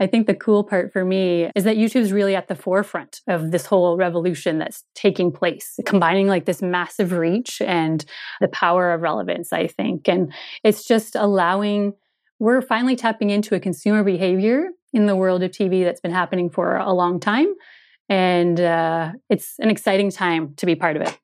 I 0.00 0.06
think 0.06 0.26
the 0.26 0.34
cool 0.34 0.62
part 0.62 0.92
for 0.92 1.04
me 1.04 1.50
is 1.54 1.64
that 1.64 1.76
YouTube's 1.76 2.12
really 2.12 2.36
at 2.36 2.48
the 2.48 2.54
forefront 2.54 3.22
of 3.26 3.52
this 3.52 3.64
whole 3.64 3.96
revolution 3.96 4.58
that's 4.58 4.84
taking 4.94 5.32
place, 5.32 5.78
combining 5.86 6.26
like 6.26 6.44
this 6.44 6.60
massive 6.60 7.12
reach 7.12 7.62
and 7.62 8.04
the 8.40 8.48
power 8.48 8.92
of 8.92 9.00
relevance, 9.00 9.52
I 9.52 9.66
think. 9.66 10.06
And 10.06 10.32
it's 10.62 10.84
just 10.84 11.16
allowing, 11.16 11.94
we're 12.38 12.62
finally 12.62 12.96
tapping 12.96 13.30
into 13.30 13.54
a 13.54 13.60
consumer 13.60 14.04
behavior 14.04 14.68
in 14.92 15.06
the 15.06 15.16
world 15.16 15.42
of 15.42 15.52
TV 15.52 15.84
that's 15.84 16.00
been 16.00 16.10
happening 16.10 16.50
for 16.50 16.76
a 16.76 16.92
long 16.92 17.18
time. 17.18 17.54
And 18.10 18.60
uh, 18.60 19.12
it's 19.30 19.54
an 19.60 19.70
exciting 19.70 20.10
time 20.10 20.54
to 20.56 20.66
be 20.66 20.74
part 20.74 20.96
of 20.96 21.02
it. 21.02 21.18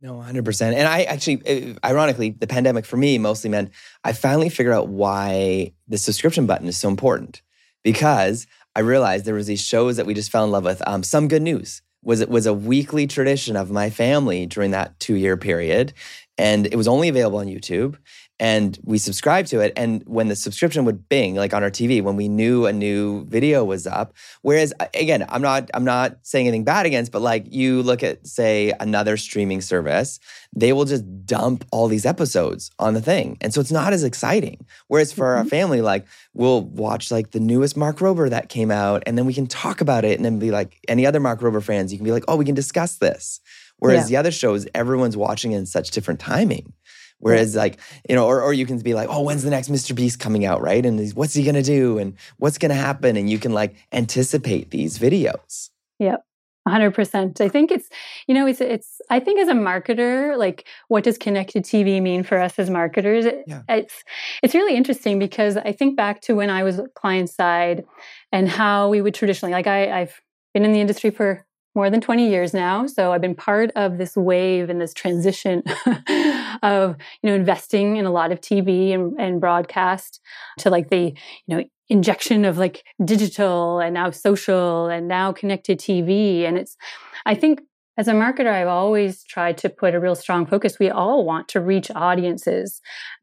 No, 0.00 0.14
100%. 0.14 0.62
And 0.62 0.86
I 0.86 1.02
actually, 1.02 1.42
eh, 1.44 1.74
ironically, 1.84 2.30
the 2.30 2.46
pandemic 2.46 2.86
for 2.86 2.96
me 2.96 3.18
mostly 3.18 3.50
meant 3.50 3.72
I 4.04 4.12
finally 4.12 4.48
figured 4.48 4.74
out 4.74 4.88
why 4.88 5.72
the 5.88 5.98
subscription 5.98 6.46
button 6.46 6.68
is 6.68 6.78
so 6.78 6.88
important 6.88 7.42
because 7.82 8.46
I 8.76 8.80
realized 8.80 9.24
there 9.24 9.34
was 9.34 9.48
these 9.48 9.60
shows 9.60 9.96
that 9.96 10.06
we 10.06 10.14
just 10.14 10.30
fell 10.30 10.44
in 10.44 10.52
love 10.52 10.64
with. 10.64 10.80
Um, 10.86 11.02
Some 11.02 11.26
Good 11.26 11.42
News 11.42 11.82
was 12.04 12.20
it 12.20 12.28
was 12.28 12.46
a 12.46 12.54
weekly 12.54 13.08
tradition 13.08 13.56
of 13.56 13.72
my 13.72 13.90
family 13.90 14.46
during 14.46 14.70
that 14.70 15.00
two 15.00 15.16
year 15.16 15.36
period, 15.36 15.92
and 16.36 16.66
it 16.66 16.76
was 16.76 16.86
only 16.86 17.08
available 17.08 17.40
on 17.40 17.48
YouTube 17.48 17.96
and 18.40 18.78
we 18.84 18.98
subscribed 18.98 19.48
to 19.48 19.60
it. 19.60 19.72
And 19.76 20.02
when 20.06 20.28
the 20.28 20.36
subscription 20.36 20.84
would 20.84 21.08
bing, 21.08 21.34
like 21.34 21.52
on 21.52 21.62
our 21.62 21.70
TV, 21.70 22.02
when 22.02 22.16
we 22.16 22.28
knew 22.28 22.66
a 22.66 22.72
new 22.72 23.24
video 23.26 23.64
was 23.64 23.86
up, 23.86 24.14
whereas 24.42 24.72
again, 24.94 25.24
I'm 25.28 25.42
not 25.42 25.70
I'm 25.74 25.84
not 25.84 26.18
saying 26.22 26.46
anything 26.46 26.64
bad 26.64 26.86
against, 26.86 27.12
but 27.12 27.22
like 27.22 27.52
you 27.52 27.82
look 27.82 28.02
at 28.02 28.26
say 28.26 28.72
another 28.80 29.16
streaming 29.16 29.60
service, 29.60 30.20
they 30.54 30.72
will 30.72 30.84
just 30.84 31.04
dump 31.26 31.64
all 31.72 31.88
these 31.88 32.06
episodes 32.06 32.70
on 32.78 32.94
the 32.94 33.02
thing, 33.02 33.36
and 33.40 33.52
so 33.52 33.60
it's 33.60 33.72
not 33.72 33.92
as 33.92 34.04
exciting. 34.04 34.64
Whereas 34.86 35.12
for 35.12 35.26
mm-hmm. 35.26 35.38
our 35.38 35.44
family, 35.44 35.80
like 35.80 36.06
we'll 36.34 36.62
watch 36.62 37.10
like 37.10 37.32
the 37.32 37.40
newest 37.40 37.76
Mark 37.76 37.98
Rober 37.98 38.30
that 38.30 38.48
came 38.48 38.70
out, 38.70 39.02
and 39.06 39.18
then 39.18 39.26
we 39.26 39.34
can 39.34 39.46
talk 39.46 39.80
about 39.80 40.04
it, 40.04 40.16
and 40.16 40.24
then 40.24 40.38
be 40.38 40.50
like 40.50 40.78
any 40.88 41.06
other 41.06 41.20
Mark 41.20 41.40
Rober 41.40 41.62
fans, 41.62 41.92
you 41.92 41.98
can 41.98 42.04
be 42.04 42.12
like, 42.12 42.24
oh, 42.28 42.36
we 42.36 42.44
can 42.44 42.54
discuss 42.54 42.96
this. 42.96 43.40
Whereas 43.78 44.10
yeah. 44.10 44.16
the 44.16 44.20
other 44.20 44.32
shows, 44.32 44.66
everyone's 44.74 45.16
watching 45.16 45.52
in 45.52 45.64
such 45.64 45.90
different 45.92 46.20
timing. 46.20 46.72
Whereas, 47.20 47.56
like, 47.56 47.78
you 48.08 48.14
know, 48.14 48.26
or, 48.26 48.42
or 48.42 48.52
you 48.52 48.64
can 48.64 48.78
be 48.78 48.94
like, 48.94 49.08
oh, 49.10 49.22
when's 49.22 49.42
the 49.42 49.50
next 49.50 49.68
Mr. 49.70 49.94
Beast 49.94 50.20
coming 50.20 50.44
out, 50.44 50.60
right? 50.60 50.84
And 50.84 51.12
what's 51.14 51.34
he 51.34 51.42
gonna 51.44 51.62
do? 51.62 51.98
And 51.98 52.16
what's 52.38 52.58
gonna 52.58 52.74
happen? 52.74 53.16
And 53.16 53.28
you 53.28 53.38
can 53.38 53.52
like 53.52 53.74
anticipate 53.92 54.70
these 54.70 54.98
videos. 54.98 55.70
Yep. 55.98 56.22
100%. 56.68 57.40
I 57.40 57.48
think 57.48 57.70
it's, 57.70 57.88
you 58.26 58.34
know, 58.34 58.46
it's, 58.46 58.60
it's, 58.60 59.00
I 59.10 59.20
think 59.20 59.40
as 59.40 59.48
a 59.48 59.54
marketer, 59.54 60.36
like 60.36 60.66
what 60.88 61.04
does 61.04 61.16
connected 61.16 61.64
TV 61.64 62.00
mean 62.00 62.22
for 62.22 62.38
us 62.38 62.58
as 62.58 62.68
marketers? 62.68 63.24
Yeah. 63.46 63.62
It's, 63.68 64.04
it's 64.42 64.54
really 64.54 64.76
interesting 64.76 65.18
because 65.18 65.56
I 65.56 65.72
think 65.72 65.96
back 65.96 66.20
to 66.22 66.34
when 66.34 66.50
I 66.50 66.62
was 66.62 66.80
client 66.94 67.30
side 67.30 67.84
and 68.32 68.48
how 68.48 68.90
we 68.90 69.00
would 69.00 69.14
traditionally, 69.14 69.52
like 69.52 69.66
I, 69.66 70.00
I've 70.02 70.20
been 70.52 70.64
in 70.64 70.72
the 70.72 70.80
industry 70.80 71.10
for 71.10 71.46
more 71.78 71.90
than 71.90 72.00
20 72.00 72.28
years 72.28 72.52
now. 72.52 72.88
So 72.88 73.12
I've 73.12 73.20
been 73.20 73.36
part 73.36 73.70
of 73.76 73.98
this 73.98 74.16
wave 74.16 74.68
and 74.68 74.80
this 74.80 74.92
transition 74.92 75.62
of, 76.64 76.96
you 77.22 77.30
know, 77.30 77.36
investing 77.36 77.98
in 77.98 78.04
a 78.04 78.10
lot 78.10 78.32
of 78.32 78.40
TV 78.40 78.92
and, 78.92 79.14
and 79.16 79.40
broadcast 79.40 80.18
to 80.58 80.70
like 80.70 80.90
the, 80.90 81.14
you 81.46 81.56
know, 81.56 81.62
injection 81.88 82.44
of 82.44 82.58
like 82.58 82.82
digital 83.04 83.78
and 83.78 83.94
now 83.94 84.10
social 84.10 84.88
and 84.88 85.06
now 85.06 85.30
connected 85.30 85.78
TV. 85.78 86.42
And 86.42 86.58
it's, 86.58 86.76
I 87.26 87.36
think 87.36 87.60
as 87.96 88.08
a 88.08 88.12
marketer, 88.12 88.52
I've 88.52 88.66
always 88.66 89.22
tried 89.22 89.56
to 89.58 89.68
put 89.68 89.94
a 89.94 90.00
real 90.00 90.16
strong 90.16 90.46
focus. 90.46 90.80
We 90.80 90.90
all 90.90 91.24
want 91.24 91.46
to 91.50 91.60
reach 91.60 91.92
audiences 91.94 92.80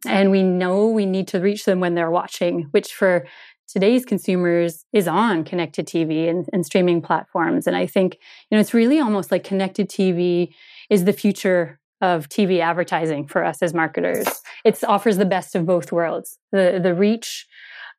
and 0.07 0.31
we 0.31 0.43
know 0.43 0.87
we 0.87 1.05
need 1.05 1.27
to 1.27 1.41
reach 1.41 1.65
them 1.65 1.81
when 1.81 1.95
they're 1.95 2.09
watching, 2.09 2.69
which 2.71 2.93
for 2.93 3.27
today's 3.75 4.05
consumers 4.05 4.85
is 4.93 5.05
on 5.05 5.43
connected 5.43 5.85
TV 5.85 6.29
and, 6.29 6.47
and, 6.53 6.65
streaming 6.65 7.01
platforms. 7.01 7.67
And 7.67 7.75
I 7.75 7.85
think, 7.85 8.13
you 8.49 8.55
know, 8.55 8.61
it's 8.61 8.73
really 8.73 9.01
almost 9.01 9.33
like 9.33 9.43
connected 9.43 9.89
TV 9.89 10.53
is 10.89 11.03
the 11.03 11.11
future 11.11 11.77
of 11.99 12.29
TV 12.29 12.61
advertising 12.61 13.27
for 13.27 13.43
us 13.43 13.61
as 13.61 13.73
marketers. 13.73 14.27
It 14.63 14.81
offers 14.85 15.17
the 15.17 15.25
best 15.25 15.55
of 15.55 15.65
both 15.65 15.91
worlds. 15.91 16.37
The 16.53 16.79
the 16.81 16.93
reach 16.93 17.45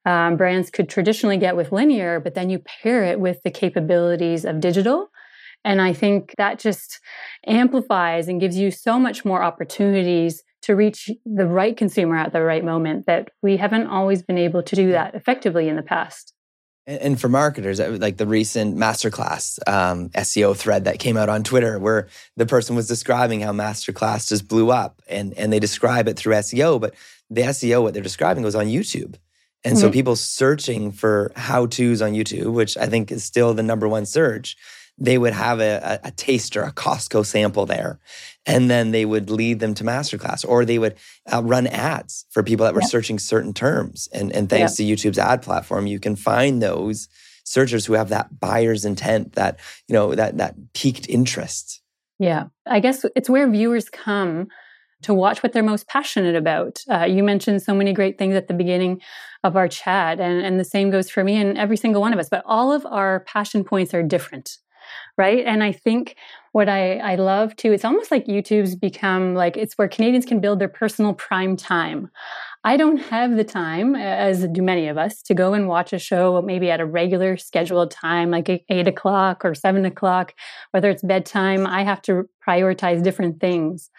um, 0.06 0.38
brands 0.38 0.70
could 0.70 0.88
traditionally 0.88 1.36
get 1.36 1.56
with 1.56 1.72
linear, 1.72 2.20
but 2.20 2.34
then 2.34 2.48
you 2.48 2.58
pair 2.60 3.04
it 3.04 3.20
with 3.20 3.42
the 3.42 3.50
capabilities 3.50 4.46
of 4.46 4.60
digital. 4.60 5.10
And 5.62 5.82
I 5.82 5.92
think 5.92 6.34
that 6.38 6.58
just 6.58 7.00
amplifies 7.46 8.28
and 8.28 8.40
gives 8.40 8.56
you 8.56 8.70
so 8.70 8.98
much 8.98 9.26
more 9.26 9.42
opportunities 9.42 10.42
to 10.66 10.74
reach 10.74 11.08
the 11.24 11.46
right 11.46 11.76
consumer 11.76 12.16
at 12.16 12.32
the 12.32 12.42
right 12.42 12.64
moment 12.64 13.06
that 13.06 13.30
we 13.40 13.56
haven't 13.56 13.86
always 13.86 14.22
been 14.22 14.36
able 14.36 14.64
to 14.64 14.74
do 14.74 14.90
that 14.90 15.14
effectively 15.14 15.68
in 15.68 15.76
the 15.76 15.82
past. 15.82 16.32
And 16.88 17.20
for 17.20 17.28
marketers, 17.28 17.80
like 17.80 18.16
the 18.16 18.26
recent 18.26 18.76
masterclass 18.76 19.58
um, 19.68 20.08
SEO 20.10 20.56
thread 20.56 20.84
that 20.84 20.98
came 20.98 21.16
out 21.16 21.28
on 21.28 21.42
Twitter, 21.44 21.78
where 21.78 22.08
the 22.36 22.46
person 22.46 22.76
was 22.76 22.86
describing 22.86 23.40
how 23.40 23.52
masterclass 23.52 24.28
just 24.28 24.46
blew 24.46 24.70
up, 24.70 25.02
and 25.08 25.34
and 25.34 25.52
they 25.52 25.58
describe 25.58 26.06
it 26.06 26.16
through 26.16 26.34
SEO, 26.34 26.80
but 26.80 26.94
the 27.28 27.42
SEO 27.42 27.82
what 27.82 27.94
they're 27.94 28.04
describing 28.04 28.44
was 28.44 28.54
on 28.54 28.66
YouTube, 28.66 29.16
and 29.64 29.74
mm-hmm. 29.74 29.80
so 29.80 29.90
people 29.90 30.14
searching 30.14 30.92
for 30.92 31.32
how 31.34 31.66
tos 31.66 32.02
on 32.02 32.12
YouTube, 32.12 32.52
which 32.52 32.76
I 32.76 32.86
think 32.86 33.10
is 33.10 33.24
still 33.24 33.52
the 33.52 33.64
number 33.64 33.88
one 33.88 34.06
search, 34.06 34.56
they 34.96 35.18
would 35.18 35.32
have 35.32 35.58
a, 35.60 36.00
a, 36.04 36.08
a 36.08 36.10
taster, 36.12 36.62
a 36.62 36.72
Costco 36.72 37.26
sample 37.26 37.66
there. 37.66 37.98
And 38.46 38.70
then 38.70 38.92
they 38.92 39.04
would 39.04 39.28
lead 39.28 39.58
them 39.58 39.74
to 39.74 39.84
masterclass 39.84 40.48
or 40.48 40.64
they 40.64 40.78
would 40.78 40.94
uh, 41.32 41.42
run 41.42 41.66
ads 41.66 42.26
for 42.30 42.42
people 42.42 42.64
that 42.64 42.74
were 42.74 42.82
searching 42.82 43.18
certain 43.18 43.52
terms. 43.52 44.08
And, 44.12 44.30
and 44.32 44.48
thanks 44.48 44.74
to 44.74 44.84
YouTube's 44.84 45.18
ad 45.18 45.42
platform, 45.42 45.88
you 45.88 45.98
can 45.98 46.14
find 46.14 46.62
those 46.62 47.08
searchers 47.44 47.86
who 47.86 47.94
have 47.94 48.10
that 48.10 48.38
buyer's 48.38 48.84
intent, 48.84 49.32
that, 49.34 49.58
you 49.88 49.92
know, 49.92 50.14
that, 50.14 50.36
that 50.38 50.54
piqued 50.74 51.08
interest. 51.08 51.82
Yeah. 52.18 52.44
I 52.66 52.80
guess 52.80 53.04
it's 53.16 53.28
where 53.28 53.50
viewers 53.50 53.88
come 53.88 54.48
to 55.02 55.14
watch 55.14 55.42
what 55.42 55.52
they're 55.52 55.62
most 55.62 55.86
passionate 55.88 56.36
about. 56.36 56.82
Uh, 56.90 57.04
you 57.04 57.22
mentioned 57.22 57.62
so 57.62 57.74
many 57.74 57.92
great 57.92 58.18
things 58.18 58.34
at 58.34 58.48
the 58.48 58.54
beginning 58.54 59.00
of 59.44 59.56
our 59.56 59.68
chat, 59.68 60.18
and, 60.18 60.44
and 60.44 60.58
the 60.58 60.64
same 60.64 60.90
goes 60.90 61.10
for 61.10 61.22
me 61.22 61.36
and 61.36 61.58
every 61.58 61.76
single 61.76 62.00
one 62.00 62.12
of 62.12 62.18
us. 62.18 62.28
But 62.28 62.42
all 62.46 62.72
of 62.72 62.86
our 62.86 63.20
passion 63.20 63.62
points 63.62 63.92
are 63.94 64.02
different, 64.02 64.56
right? 65.18 65.44
And 65.44 65.62
I 65.62 65.72
think 65.72 66.16
what 66.56 66.70
I, 66.70 66.96
I 67.00 67.16
love 67.16 67.54
too, 67.56 67.70
it's 67.74 67.84
almost 67.84 68.10
like 68.10 68.24
YouTube's 68.24 68.76
become 68.76 69.34
like 69.34 69.58
it's 69.58 69.76
where 69.76 69.88
Canadians 69.88 70.24
can 70.24 70.40
build 70.40 70.58
their 70.58 70.70
personal 70.70 71.12
prime 71.12 71.54
time. 71.54 72.08
I 72.64 72.78
don't 72.78 72.96
have 72.96 73.36
the 73.36 73.44
time, 73.44 73.94
as 73.94 74.48
do 74.48 74.62
many 74.62 74.88
of 74.88 74.96
us, 74.96 75.20
to 75.24 75.34
go 75.34 75.52
and 75.52 75.68
watch 75.68 75.92
a 75.92 75.98
show 75.98 76.40
maybe 76.40 76.70
at 76.70 76.80
a 76.80 76.86
regular 76.86 77.36
scheduled 77.36 77.90
time, 77.90 78.30
like 78.30 78.48
eight 78.70 78.88
o'clock 78.88 79.44
or 79.44 79.54
seven 79.54 79.84
o'clock, 79.84 80.32
whether 80.70 80.88
it's 80.88 81.02
bedtime. 81.02 81.66
I 81.66 81.84
have 81.84 82.00
to 82.02 82.26
prioritize 82.48 83.02
different 83.02 83.38
things. 83.38 83.90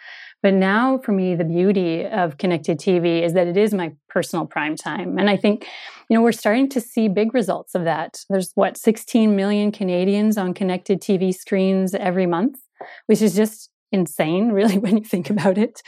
But 0.42 0.54
now 0.54 0.98
for 0.98 1.12
me, 1.12 1.34
the 1.34 1.44
beauty 1.44 2.06
of 2.06 2.38
connected 2.38 2.78
TV 2.78 3.22
is 3.22 3.32
that 3.32 3.46
it 3.46 3.56
is 3.56 3.74
my 3.74 3.92
personal 4.08 4.46
prime 4.46 4.76
time. 4.76 5.18
And 5.18 5.28
I 5.28 5.36
think, 5.36 5.66
you 6.08 6.16
know, 6.16 6.22
we're 6.22 6.32
starting 6.32 6.68
to 6.70 6.80
see 6.80 7.08
big 7.08 7.34
results 7.34 7.74
of 7.74 7.84
that. 7.84 8.24
There's 8.30 8.52
what, 8.54 8.76
16 8.76 9.34
million 9.34 9.72
Canadians 9.72 10.38
on 10.38 10.54
connected 10.54 11.00
TV 11.00 11.34
screens 11.34 11.94
every 11.94 12.26
month, 12.26 12.58
which 13.06 13.20
is 13.20 13.34
just 13.34 13.70
insane, 13.90 14.48
really, 14.52 14.78
when 14.78 14.96
you 14.96 15.04
think 15.04 15.30
about 15.30 15.58
it. 15.58 15.82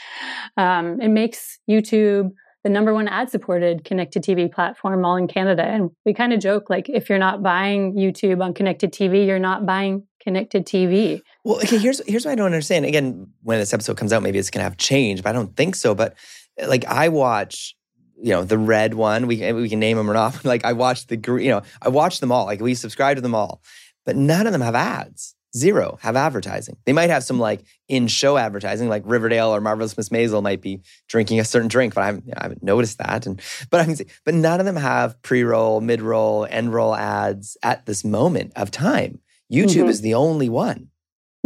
Um, 0.57 1.01
it 1.01 1.11
makes 1.11 1.59
YouTube 1.69 2.31
the 2.63 2.71
number 2.71 2.93
one 2.93 3.09
ad 3.09 3.31
supported 3.31 3.85
connected 3.85 4.23
TV 4.23 4.53
platform 4.53 5.05
all 5.05 5.17
in 5.17 5.29
Canada. 5.29 5.63
And 5.63 5.91
we 6.05 6.13
kind 6.13 6.33
of 6.33 6.41
joke 6.41 6.69
like, 6.69 6.89
if 6.89 7.09
you're 7.09 7.19
not 7.19 7.43
buying 7.43 7.95
YouTube 7.95 8.45
on 8.45 8.53
connected 8.53 8.93
TV, 8.93 9.27
you're 9.27 9.39
not 9.39 9.65
buying 9.65 10.07
connected 10.21 10.67
TV. 10.67 11.23
Well, 11.45 11.57
okay, 11.57 11.79
here's 11.79 12.01
here's 12.07 12.25
what 12.25 12.33
I 12.33 12.35
don't 12.35 12.47
understand. 12.47 12.85
Again, 12.85 13.29
when 13.43 13.59
this 13.59 13.73
episode 13.73 13.97
comes 13.97 14.13
out, 14.13 14.23
maybe 14.23 14.39
it's 14.39 14.51
gonna 14.51 14.65
have 14.65 14.77
change, 14.77 15.23
but 15.23 15.31
I 15.31 15.33
don't 15.33 15.57
think 15.57 15.75
so. 15.75 15.95
But 15.95 16.15
eh, 16.59 16.67
like 16.67 16.85
I 16.87 17.09
watch, 17.09 17.75
you 18.17 18.31
know, 18.31 18.45
the 18.45 18.59
red 18.59 18.95
one. 18.95 19.27
We 19.27 19.53
we 19.53 19.69
can 19.69 19.81
name 19.81 19.97
them 19.97 20.11
or 20.11 20.15
not. 20.15 20.45
Like 20.45 20.65
I 20.65 20.73
watch 20.73 21.07
the 21.07 21.17
green. 21.17 21.47
You 21.47 21.53
know, 21.53 21.63
I 21.83 21.89
watch 21.89 22.21
them 22.21 22.33
all. 22.33 22.47
Like 22.47 22.61
we 22.61 22.75
subscribe 22.75 23.17
to 23.17 23.21
them 23.21 23.35
all, 23.35 23.63
but 24.05 24.17
none 24.17 24.47
of 24.47 24.53
them 24.53 24.63
have 24.63 24.75
ads. 24.75 25.35
Zero 25.57 25.99
have 26.03 26.15
advertising. 26.15 26.77
They 26.87 26.93
might 26.93 27.11
have 27.11 27.25
some 27.25 27.41
like 27.41 27.65
in 27.89 28.07
show 28.07 28.37
advertising, 28.37 28.89
like 28.89 29.03
Riverdale 29.05 29.49
or 29.49 29.61
Marvelous 29.61 29.97
Miss 29.97 30.09
Maisel 30.09 30.45
might 30.45 30.61
be 30.61 30.81
drinking 31.09 31.41
a 31.41 31.45
certain 31.45 31.67
drink, 31.67 31.93
but 31.93 32.03
I 32.03 32.07
haven't, 32.07 32.25
I 32.37 32.43
haven't 32.45 32.63
noticed 32.63 32.99
that. 32.99 33.27
And 33.27 33.41
but 33.69 33.81
I'm 33.81 33.97
but 34.25 34.35
none 34.35 34.61
of 34.61 34.67
them 34.67 34.77
have 34.77 35.21
pre 35.23 35.43
roll, 35.43 35.81
mid 35.81 36.03
roll, 36.03 36.47
end 36.49 36.73
roll 36.73 36.95
ads 36.95 37.57
at 37.65 37.85
this 37.85 38.05
moment 38.05 38.53
of 38.55 38.71
time. 38.71 39.19
YouTube 39.51 39.69
mm-hmm. 39.69 39.89
is 39.89 40.01
the 40.01 40.15
only 40.15 40.49
one. 40.49 40.89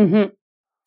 Mm-hmm. 0.01 0.31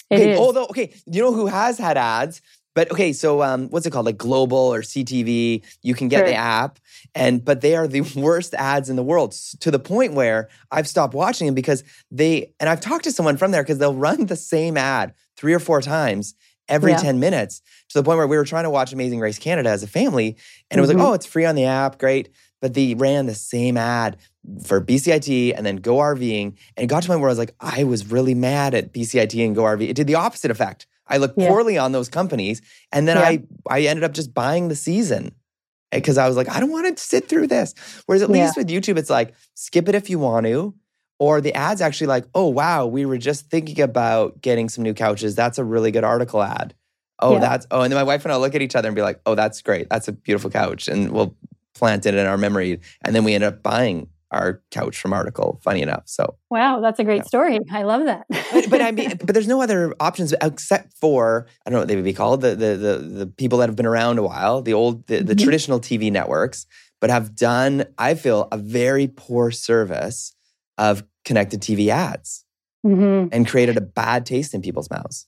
Okay, 0.10 0.38
although 0.38 0.66
okay, 0.66 0.94
you 1.06 1.22
know 1.22 1.34
who 1.34 1.48
has 1.48 1.78
had 1.78 1.98
ads? 1.98 2.42
But 2.76 2.92
okay, 2.92 3.12
so 3.12 3.42
um, 3.42 3.70
what's 3.70 3.86
it 3.86 3.92
called? 3.92 4.06
Like 4.06 4.18
Global 4.18 4.58
or 4.58 4.82
CTV? 4.82 5.64
You 5.82 5.96
can 5.96 6.10
get 6.10 6.20
sure. 6.20 6.28
the 6.28 6.36
app, 6.36 6.80
and 7.16 7.44
but 7.44 7.62
they 7.62 7.76
are 7.76 7.88
the 7.88 8.02
worst 8.16 8.54
ads 8.54 8.90
in 8.90 8.96
the 8.96 9.04
world 9.04 9.32
to 9.62 9.72
the 9.72 9.80
point 9.80 10.14
where 10.14 10.50
I've 10.72 10.88
stopped 10.88 11.14
watching 11.14 11.48
them 11.48 11.56
because 11.56 11.84
they. 12.12 12.54
And 12.60 12.70
I've 12.70 12.82
talked 12.82 13.06
to 13.06 13.12
someone 13.12 13.38
from 13.38 13.52
there 13.52 13.64
because 13.64 13.80
they'll 13.80 13.96
run 13.96 14.28
the 14.28 14.36
same 14.36 14.78
ad 14.78 15.14
three 15.36 15.54
or 15.54 15.60
four 15.60 15.82
times 15.82 16.36
every 16.70 16.92
yeah. 16.92 16.98
10 16.98 17.20
minutes 17.20 17.62
to 17.90 18.00
the 18.00 18.04
point 18.04 18.18
where 18.18 18.28
we 18.28 18.38
were 18.38 18.46
trying 18.46 18.66
to 18.66 18.70
watch 18.70 18.94
Amazing 18.94 19.20
Race 19.20 19.40
Canada 19.40 19.70
as 19.70 19.84
a 19.84 19.88
family. 19.88 20.36
And 20.70 20.78
it 20.78 20.82
was 20.82 20.90
mm-hmm. 20.90 21.00
like, 21.00 21.08
oh, 21.08 21.14
it's 21.14 21.26
free 21.26 21.46
on 21.46 21.56
the 21.56 21.66
app. 21.66 21.98
Great. 21.98 22.30
But 22.62 22.74
they 22.74 22.96
ran 22.96 23.28
the 23.28 23.36
same 23.36 23.78
ad 23.78 24.18
for 24.66 24.82
BCIT 24.82 25.54
and 25.56 25.66
then 25.66 25.78
Go 25.78 25.98
RVing. 25.98 26.58
And 26.76 26.84
it 26.84 26.88
got 26.88 27.04
to 27.04 27.08
the 27.08 27.12
point 27.12 27.22
where 27.22 27.30
I 27.30 27.32
was 27.32 27.38
like, 27.38 27.56
I 27.60 27.84
was 27.84 28.12
really 28.12 28.34
mad 28.34 28.74
at 28.74 28.94
BCIT 28.94 29.46
and 29.46 29.56
Go 29.56 29.64
RV. 29.64 29.88
It 29.88 29.96
did 29.96 30.08
the 30.08 30.16
opposite 30.16 30.52
effect. 30.52 30.88
I 31.08 31.18
looked 31.18 31.38
yeah. 31.38 31.48
poorly 31.48 31.78
on 31.78 31.92
those 31.92 32.10
companies. 32.10 32.62
And 32.92 33.08
then 33.08 33.18
yeah. 33.18 33.24
I, 33.24 33.44
I 33.70 33.82
ended 33.82 34.04
up 34.04 34.14
just 34.14 34.34
buying 34.34 34.68
the 34.68 34.76
season 34.76 35.34
eh, 35.92 36.00
because 36.00 36.18
I 36.18 36.28
was 36.28 36.36
like, 36.36 36.50
I 36.50 36.60
don't 36.60 36.72
want 36.72 36.96
to 36.96 37.02
sit 37.02 37.30
through 37.30 37.48
this. 37.48 37.74
Whereas 38.06 38.22
at 38.22 38.30
yeah. 38.30 38.46
least 38.46 38.58
with 38.58 38.68
YouTube, 38.68 38.98
it's 38.98 39.10
like, 39.10 39.34
skip 39.54 39.88
it 39.88 39.96
if 39.96 40.10
you 40.10 40.20
want 40.20 40.46
to. 40.46 40.74
Or 41.20 41.42
the 41.42 41.54
ad's 41.56 41.82
actually 41.82 42.08
like, 42.08 42.26
oh, 42.36 42.48
wow, 42.48 42.86
we 42.86 43.06
were 43.06 43.18
just 43.18 43.50
thinking 43.50 43.82
about 43.82 44.40
getting 44.42 44.70
some 44.70 44.84
new 44.84 44.94
couches. 44.94 45.34
That's 45.36 45.58
a 45.58 45.64
really 45.64 45.92
good 45.92 46.04
article 46.04 46.44
ad. 46.44 46.76
Oh, 47.20 47.40
that's, 47.40 47.66
oh, 47.72 47.82
and 47.82 47.92
then 47.92 47.98
my 47.98 48.04
wife 48.04 48.24
and 48.24 48.32
I 48.32 48.36
look 48.36 48.54
at 48.54 48.62
each 48.62 48.76
other 48.76 48.88
and 48.88 48.96
be 48.96 49.02
like, 49.02 49.20
oh, 49.26 49.34
that's 49.34 49.64
great. 49.64 49.90
That's 49.90 50.08
a 50.08 50.12
beautiful 50.12 50.52
couch. 50.52 50.88
And 50.88 51.12
we'll 51.12 51.36
plant 51.78 52.06
it 52.06 52.16
in 52.16 52.26
our 52.26 52.38
memory. 52.38 52.80
And 53.04 53.16
then 53.16 53.24
we 53.24 53.34
end 53.34 53.44
up 53.44 53.64
buying 53.64 54.10
our 54.32 54.62
couch 54.72 54.98
from 54.98 55.14
article 55.14 55.60
funny 55.64 55.82
enough 55.82 56.04
so 56.06 56.36
wow 56.50 56.82
that's 56.82 57.00
a 57.00 57.04
great 57.04 57.18
yeah. 57.18 57.24
story 57.24 57.60
i 57.72 57.84
love 57.84 58.06
that 58.06 58.26
but, 58.52 58.70
but, 58.70 58.82
i 58.82 58.92
mean 58.92 59.10
but 59.24 59.34
there's 59.34 59.48
no 59.48 59.62
other 59.62 59.96
options 60.00 60.34
except 60.42 60.94
for 60.94 61.48
i 61.66 61.70
don't 61.70 61.76
know 61.76 61.80
what 61.80 61.88
they 61.88 61.96
would 61.96 62.04
be 62.04 62.14
called 62.14 62.42
the 62.42 62.50
the 62.50 62.76
the, 62.76 62.98
the 62.98 63.28
people 63.28 63.58
that 63.60 63.70
have 63.70 63.76
been 63.76 63.86
around 63.86 64.20
a 64.20 64.24
while 64.24 64.62
the 64.62 64.74
old 64.74 65.08
the, 65.08 65.24
the 65.24 65.34
mm-hmm. 65.34 65.44
traditional 65.44 65.80
tv 65.80 66.12
networks 66.12 66.66
but 67.00 67.10
have 67.10 67.36
done 67.36 67.86
i 67.98 68.14
feel 68.16 68.50
a 68.52 68.58
very 68.58 69.08
poor 69.08 69.50
service 69.50 70.36
of 70.78 71.04
connected 71.24 71.62
tv 71.62 71.88
ads 71.88 72.44
mm-hmm. 72.86 73.30
and 73.32 73.48
created 73.48 73.78
a 73.78 73.82
bad 73.82 74.26
taste 74.26 74.54
in 74.54 74.62
people's 74.62 74.90
mouths 74.90 75.26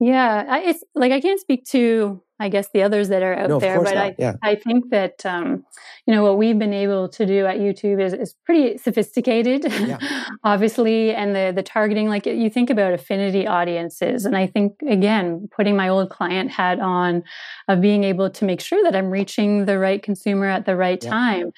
yeah 0.00 0.58
it's 0.58 0.82
like 0.94 1.12
i 1.12 1.20
can't 1.20 1.40
speak 1.40 1.64
to 1.64 2.20
I 2.38 2.50
guess 2.50 2.68
the 2.72 2.82
others 2.82 3.08
that 3.08 3.22
are 3.22 3.34
out 3.34 3.48
no, 3.48 3.58
there. 3.58 3.80
But 3.82 3.96
I, 3.96 4.14
yeah. 4.18 4.34
I 4.42 4.56
think 4.56 4.90
that 4.90 5.24
um, 5.24 5.64
you 6.06 6.14
know 6.14 6.22
what 6.22 6.36
we've 6.36 6.58
been 6.58 6.74
able 6.74 7.08
to 7.08 7.24
do 7.24 7.46
at 7.46 7.58
YouTube 7.58 8.02
is, 8.02 8.12
is 8.12 8.34
pretty 8.44 8.76
sophisticated, 8.76 9.64
yeah. 9.64 9.98
obviously, 10.44 11.14
and 11.14 11.34
the 11.34 11.52
the 11.54 11.62
targeting. 11.62 12.08
Like 12.08 12.26
you 12.26 12.50
think 12.50 12.68
about 12.68 12.92
affinity 12.92 13.46
audiences, 13.46 14.26
and 14.26 14.36
I 14.36 14.46
think 14.46 14.74
again, 14.86 15.48
putting 15.54 15.76
my 15.76 15.88
old 15.88 16.10
client 16.10 16.50
hat 16.50 16.78
on, 16.78 17.22
of 17.68 17.80
being 17.80 18.04
able 18.04 18.28
to 18.28 18.44
make 18.44 18.60
sure 18.60 18.82
that 18.82 18.94
I'm 18.94 19.10
reaching 19.10 19.64
the 19.64 19.78
right 19.78 20.02
consumer 20.02 20.46
at 20.46 20.66
the 20.66 20.76
right 20.76 21.02
yeah. 21.02 21.10
time. 21.10 21.52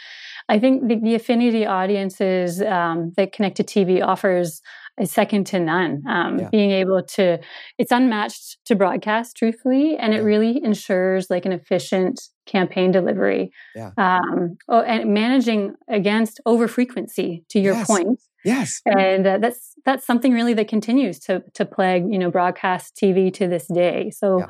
I 0.48 0.60
think 0.60 0.86
the, 0.86 0.96
the 0.96 1.14
affinity 1.16 1.66
audiences 1.66 2.62
um, 2.62 3.12
that 3.16 3.32
Connected 3.32 3.66
TV 3.66 4.02
offers 4.02 4.62
is 5.00 5.10
second 5.10 5.46
to 5.48 5.60
none. 5.60 6.02
Um, 6.08 6.38
yeah. 6.38 6.48
Being 6.50 6.70
able 6.70 7.02
to, 7.02 7.38
it's 7.78 7.92
unmatched 7.92 8.58
to 8.66 8.74
broadcast, 8.74 9.36
truthfully, 9.36 9.96
and 9.96 10.14
it 10.14 10.20
really 10.22 10.62
ensures 10.62 11.30
like 11.30 11.46
an 11.46 11.52
efficient 11.52 12.20
campaign 12.46 12.90
delivery. 12.90 13.52
Yeah. 13.74 13.90
Um, 13.96 14.58
oh, 14.68 14.80
and 14.80 15.12
managing 15.12 15.74
against 15.88 16.40
over 16.46 16.66
frequency. 16.66 17.44
To 17.50 17.60
your 17.60 17.74
yes. 17.74 17.86
point, 17.86 18.20
yes, 18.44 18.80
and 18.84 19.26
uh, 19.26 19.38
that's 19.38 19.74
that's 19.84 20.06
something 20.06 20.32
really 20.32 20.54
that 20.54 20.68
continues 20.68 21.18
to 21.20 21.42
to 21.54 21.64
plague 21.64 22.04
you 22.10 22.18
know 22.18 22.30
broadcast 22.30 22.98
TV 23.00 23.32
to 23.34 23.46
this 23.46 23.66
day. 23.66 24.10
So. 24.10 24.40
Yeah. 24.40 24.46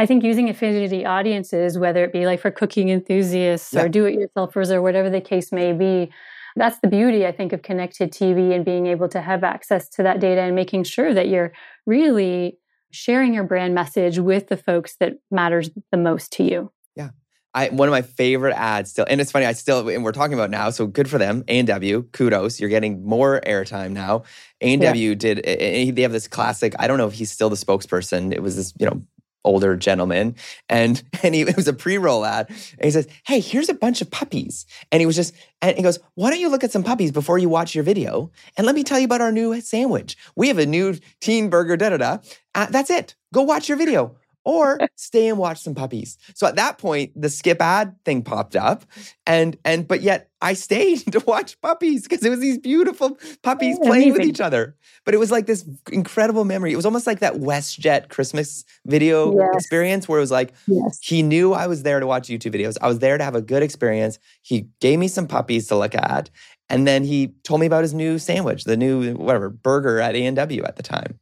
I 0.00 0.06
think 0.06 0.22
using 0.22 0.48
affinity 0.48 1.04
audiences, 1.04 1.76
whether 1.76 2.04
it 2.04 2.12
be 2.12 2.24
like 2.24 2.38
for 2.38 2.52
cooking 2.52 2.88
enthusiasts 2.88 3.74
or 3.74 3.88
do 3.88 4.04
it 4.04 4.16
yourselfers 4.16 4.70
or 4.70 4.80
whatever 4.80 5.10
the 5.10 5.20
case 5.20 5.50
may 5.50 5.72
be, 5.72 6.12
that's 6.56 6.78
the 6.80 6.88
beauty, 6.88 7.26
I 7.26 7.32
think, 7.32 7.52
of 7.52 7.62
connected 7.62 8.12
TV 8.12 8.54
and 8.54 8.64
being 8.64 8.86
able 8.86 9.08
to 9.08 9.20
have 9.20 9.44
access 9.44 9.88
to 9.90 10.02
that 10.02 10.20
data 10.20 10.40
and 10.40 10.54
making 10.54 10.84
sure 10.84 11.14
that 11.14 11.28
you're 11.28 11.52
really 11.86 12.58
sharing 12.90 13.34
your 13.34 13.44
brand 13.44 13.74
message 13.74 14.18
with 14.18 14.48
the 14.48 14.56
folks 14.56 14.96
that 15.00 15.14
matters 15.30 15.70
the 15.92 15.98
most 15.98 16.32
to 16.32 16.42
you. 16.42 16.72
Yeah. 16.96 17.10
I, 17.54 17.68
one 17.68 17.88
of 17.88 17.92
my 17.92 18.02
favorite 18.02 18.54
ads 18.54 18.90
still, 18.90 19.06
and 19.08 19.20
it's 19.20 19.30
funny, 19.30 19.46
I 19.46 19.52
still, 19.52 19.88
and 19.88 20.04
we're 20.04 20.12
talking 20.12 20.34
about 20.34 20.50
now, 20.50 20.70
so 20.70 20.86
good 20.86 21.08
for 21.08 21.18
them. 21.18 21.44
A&W, 21.48 22.02
kudos, 22.12 22.60
you're 22.60 22.70
getting 22.70 23.04
more 23.04 23.40
airtime 23.46 23.90
now. 23.90 24.22
A&W 24.60 25.08
yeah. 25.08 25.14
did, 25.14 25.38
eh, 25.40 25.56
eh, 25.58 25.90
they 25.90 26.02
have 26.02 26.12
this 26.12 26.28
classic, 26.28 26.74
I 26.78 26.86
don't 26.86 26.98
know 26.98 27.08
if 27.08 27.14
he's 27.14 27.30
still 27.30 27.50
the 27.50 27.56
spokesperson. 27.56 28.32
It 28.32 28.42
was 28.42 28.56
this, 28.56 28.72
you 28.78 28.86
know, 28.86 29.02
older 29.48 29.76
gentleman 29.76 30.36
and 30.68 31.02
and 31.22 31.34
he 31.34 31.42
it 31.42 31.56
was 31.56 31.66
a 31.68 31.72
pre-roll 31.72 32.24
ad 32.24 32.46
and 32.48 32.84
he 32.84 32.90
says 32.90 33.08
hey 33.26 33.40
here's 33.40 33.68
a 33.68 33.74
bunch 33.74 34.00
of 34.00 34.10
puppies. 34.10 34.66
And 34.92 35.00
he 35.00 35.06
was 35.06 35.16
just 35.16 35.34
and 35.62 35.76
he 35.76 35.82
goes 35.82 35.98
why 36.14 36.30
don't 36.30 36.40
you 36.40 36.50
look 36.50 36.64
at 36.64 36.70
some 36.70 36.84
puppies 36.84 37.10
before 37.10 37.38
you 37.38 37.48
watch 37.48 37.74
your 37.74 37.84
video 37.84 38.30
and 38.56 38.66
let 38.66 38.74
me 38.74 38.84
tell 38.84 38.98
you 38.98 39.06
about 39.06 39.20
our 39.20 39.32
new 39.32 39.60
sandwich. 39.60 40.16
We 40.36 40.48
have 40.48 40.58
a 40.58 40.66
new 40.66 40.98
teen 41.20 41.50
burger 41.50 41.76
da 41.76 41.90
da 41.90 41.96
da. 41.96 42.18
Uh, 42.54 42.66
that's 42.70 42.90
it. 42.90 43.14
Go 43.32 43.42
watch 43.42 43.68
your 43.68 43.78
video 43.78 44.16
or 44.48 44.78
stay 44.96 45.28
and 45.28 45.36
watch 45.36 45.60
some 45.60 45.74
puppies. 45.74 46.16
So 46.34 46.46
at 46.46 46.56
that 46.56 46.78
point, 46.78 47.12
the 47.14 47.28
skip 47.28 47.60
ad 47.60 47.94
thing 48.06 48.22
popped 48.22 48.56
up, 48.56 48.86
and 49.26 49.58
and 49.62 49.86
but 49.86 50.00
yet 50.00 50.30
I 50.40 50.54
stayed 50.54 51.00
to 51.12 51.22
watch 51.26 51.60
puppies 51.60 52.04
because 52.04 52.24
it 52.24 52.30
was 52.30 52.40
these 52.40 52.56
beautiful 52.56 53.18
puppies 53.42 53.76
oh, 53.78 53.84
playing 53.84 54.04
amazing. 54.04 54.12
with 54.14 54.22
each 54.22 54.40
other. 54.40 54.74
But 55.04 55.12
it 55.12 55.18
was 55.18 55.30
like 55.30 55.44
this 55.44 55.68
incredible 55.92 56.46
memory. 56.46 56.72
It 56.72 56.76
was 56.76 56.86
almost 56.86 57.06
like 57.06 57.18
that 57.20 57.34
WestJet 57.34 58.08
Christmas 58.08 58.64
video 58.86 59.36
yes. 59.36 59.54
experience 59.54 60.08
where 60.08 60.18
it 60.18 60.22
was 60.22 60.30
like 60.30 60.54
yes. 60.66 60.98
he 61.02 61.22
knew 61.22 61.52
I 61.52 61.66
was 61.66 61.82
there 61.82 62.00
to 62.00 62.06
watch 62.06 62.28
YouTube 62.28 62.54
videos. 62.54 62.78
I 62.80 62.88
was 62.88 63.00
there 63.00 63.18
to 63.18 63.24
have 63.24 63.34
a 63.34 63.42
good 63.42 63.62
experience. 63.62 64.18
He 64.40 64.68
gave 64.80 64.98
me 64.98 65.08
some 65.08 65.28
puppies 65.28 65.66
to 65.68 65.76
look 65.76 65.94
at, 65.94 66.30
and 66.70 66.86
then 66.86 67.04
he 67.04 67.34
told 67.44 67.60
me 67.60 67.66
about 67.66 67.82
his 67.82 67.92
new 67.92 68.18
sandwich, 68.18 68.64
the 68.64 68.78
new 68.78 69.14
whatever 69.14 69.50
burger 69.50 70.00
at 70.00 70.14
A&W 70.14 70.64
at 70.64 70.76
the 70.76 70.82
time. 70.82 71.18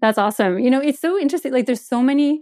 That's 0.00 0.18
awesome. 0.18 0.58
You 0.58 0.70
know, 0.70 0.80
it's 0.80 1.00
so 1.00 1.18
interesting. 1.18 1.52
Like, 1.52 1.66
there's 1.66 1.86
so 1.86 2.02
many 2.02 2.40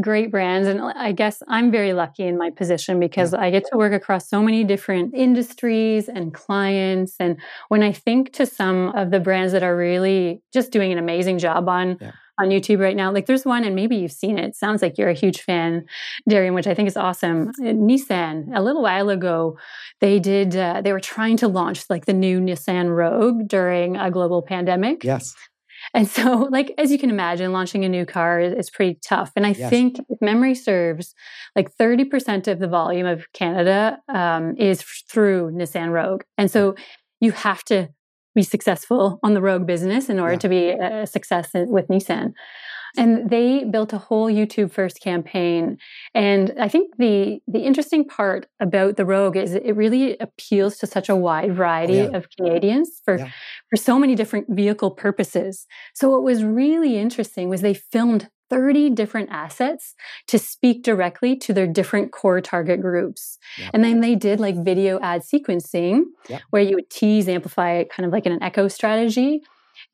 great 0.00 0.30
brands. 0.30 0.68
And 0.68 0.80
I 0.80 1.12
guess 1.12 1.42
I'm 1.48 1.70
very 1.70 1.92
lucky 1.92 2.24
in 2.24 2.38
my 2.38 2.50
position 2.50 3.00
because 3.00 3.32
yeah. 3.32 3.40
I 3.40 3.50
get 3.50 3.64
to 3.70 3.76
work 3.76 3.92
across 3.92 4.28
so 4.28 4.42
many 4.42 4.62
different 4.62 5.14
industries 5.14 6.08
and 6.08 6.32
clients. 6.32 7.16
And 7.18 7.40
when 7.68 7.82
I 7.82 7.92
think 7.92 8.32
to 8.34 8.46
some 8.46 8.90
of 8.90 9.10
the 9.10 9.20
brands 9.20 9.52
that 9.52 9.62
are 9.62 9.76
really 9.76 10.42
just 10.52 10.70
doing 10.70 10.92
an 10.92 10.98
amazing 10.98 11.38
job 11.38 11.68
on, 11.68 11.98
yeah. 12.00 12.12
on 12.38 12.50
YouTube 12.50 12.78
right 12.78 12.94
now. 12.94 13.10
Like 13.10 13.26
there's 13.26 13.44
one, 13.44 13.64
and 13.64 13.74
maybe 13.74 13.96
you've 13.96 14.12
seen 14.12 14.38
it. 14.38 14.44
it 14.44 14.56
sounds 14.56 14.80
like 14.80 14.96
you're 14.96 15.10
a 15.10 15.14
huge 15.14 15.42
fan, 15.42 15.84
Darian, 16.28 16.54
which 16.54 16.68
I 16.68 16.74
think 16.74 16.86
is 16.86 16.96
awesome. 16.96 17.48
Uh, 17.60 17.72
Nissan, 17.72 18.50
a 18.54 18.62
little 18.62 18.82
while 18.82 19.10
ago, 19.10 19.58
they 20.00 20.20
did, 20.20 20.56
uh, 20.56 20.82
they 20.82 20.92
were 20.92 21.00
trying 21.00 21.36
to 21.38 21.48
launch 21.48 21.90
like 21.90 22.06
the 22.06 22.14
new 22.14 22.40
Nissan 22.40 22.94
Rogue 22.94 23.48
during 23.48 23.96
a 23.96 24.10
global 24.10 24.40
pandemic. 24.40 25.02
Yes. 25.02 25.34
And 25.94 26.08
so, 26.08 26.48
like, 26.50 26.72
as 26.78 26.90
you 26.90 26.98
can 26.98 27.10
imagine, 27.10 27.52
launching 27.52 27.84
a 27.84 27.88
new 27.88 28.06
car 28.06 28.40
is, 28.40 28.54
is 28.54 28.70
pretty 28.70 28.98
tough. 29.04 29.32
And 29.36 29.46
I 29.46 29.50
yes. 29.50 29.70
think, 29.70 29.98
if 30.08 30.20
memory 30.20 30.54
serves, 30.54 31.14
like 31.56 31.74
30% 31.76 32.48
of 32.48 32.58
the 32.58 32.68
volume 32.68 33.06
of 33.06 33.32
Canada 33.32 33.98
um, 34.08 34.56
is 34.56 34.82
through 34.82 35.52
Nissan 35.52 35.90
Rogue. 35.90 36.22
And 36.38 36.50
so 36.50 36.74
you 37.20 37.32
have 37.32 37.64
to 37.64 37.88
be 38.34 38.42
successful 38.42 39.18
on 39.22 39.34
the 39.34 39.42
Rogue 39.42 39.66
business 39.66 40.08
in 40.08 40.20
order 40.20 40.34
yeah. 40.34 40.38
to 40.38 40.48
be 40.48 40.68
a 40.70 41.06
success 41.06 41.50
with 41.54 41.88
Nissan. 41.88 42.32
And 42.96 43.30
they 43.30 43.64
built 43.64 43.92
a 43.92 43.98
whole 43.98 44.26
YouTube 44.26 44.72
first 44.72 45.00
campaign. 45.00 45.78
And 46.14 46.52
I 46.58 46.68
think 46.68 46.96
the 46.98 47.40
the 47.46 47.60
interesting 47.60 48.04
part 48.04 48.46
about 48.58 48.96
the 48.96 49.04
Rogue 49.04 49.36
is 49.36 49.54
it 49.54 49.76
really 49.76 50.18
appeals 50.18 50.76
to 50.78 50.86
such 50.86 51.08
a 51.08 51.14
wide 51.16 51.54
variety 51.54 52.00
oh, 52.00 52.10
yeah. 52.10 52.16
of 52.16 52.26
Canadians 52.36 53.00
for 53.04 53.18
yeah. 53.18 53.30
For 53.70 53.76
so 53.76 53.98
many 53.98 54.14
different 54.14 54.46
vehicle 54.50 54.90
purposes. 54.90 55.66
So 55.94 56.10
what 56.10 56.22
was 56.22 56.44
really 56.44 56.98
interesting 56.98 57.48
was 57.48 57.62
they 57.62 57.74
filmed 57.74 58.28
30 58.50 58.90
different 58.90 59.30
assets 59.30 59.94
to 60.26 60.38
speak 60.38 60.82
directly 60.82 61.36
to 61.36 61.52
their 61.52 61.68
different 61.68 62.10
core 62.10 62.40
target 62.40 62.80
groups. 62.80 63.38
Yep. 63.58 63.70
And 63.72 63.84
then 63.84 64.00
they 64.00 64.16
did 64.16 64.40
like 64.40 64.56
video 64.64 64.98
ad 65.00 65.22
sequencing 65.22 66.02
yep. 66.28 66.42
where 66.50 66.60
you 66.60 66.74
would 66.74 66.90
tease, 66.90 67.28
amplify 67.28 67.74
it 67.74 67.90
kind 67.90 68.04
of 68.04 68.12
like 68.12 68.26
in 68.26 68.32
an 68.32 68.42
echo 68.42 68.66
strategy. 68.68 69.40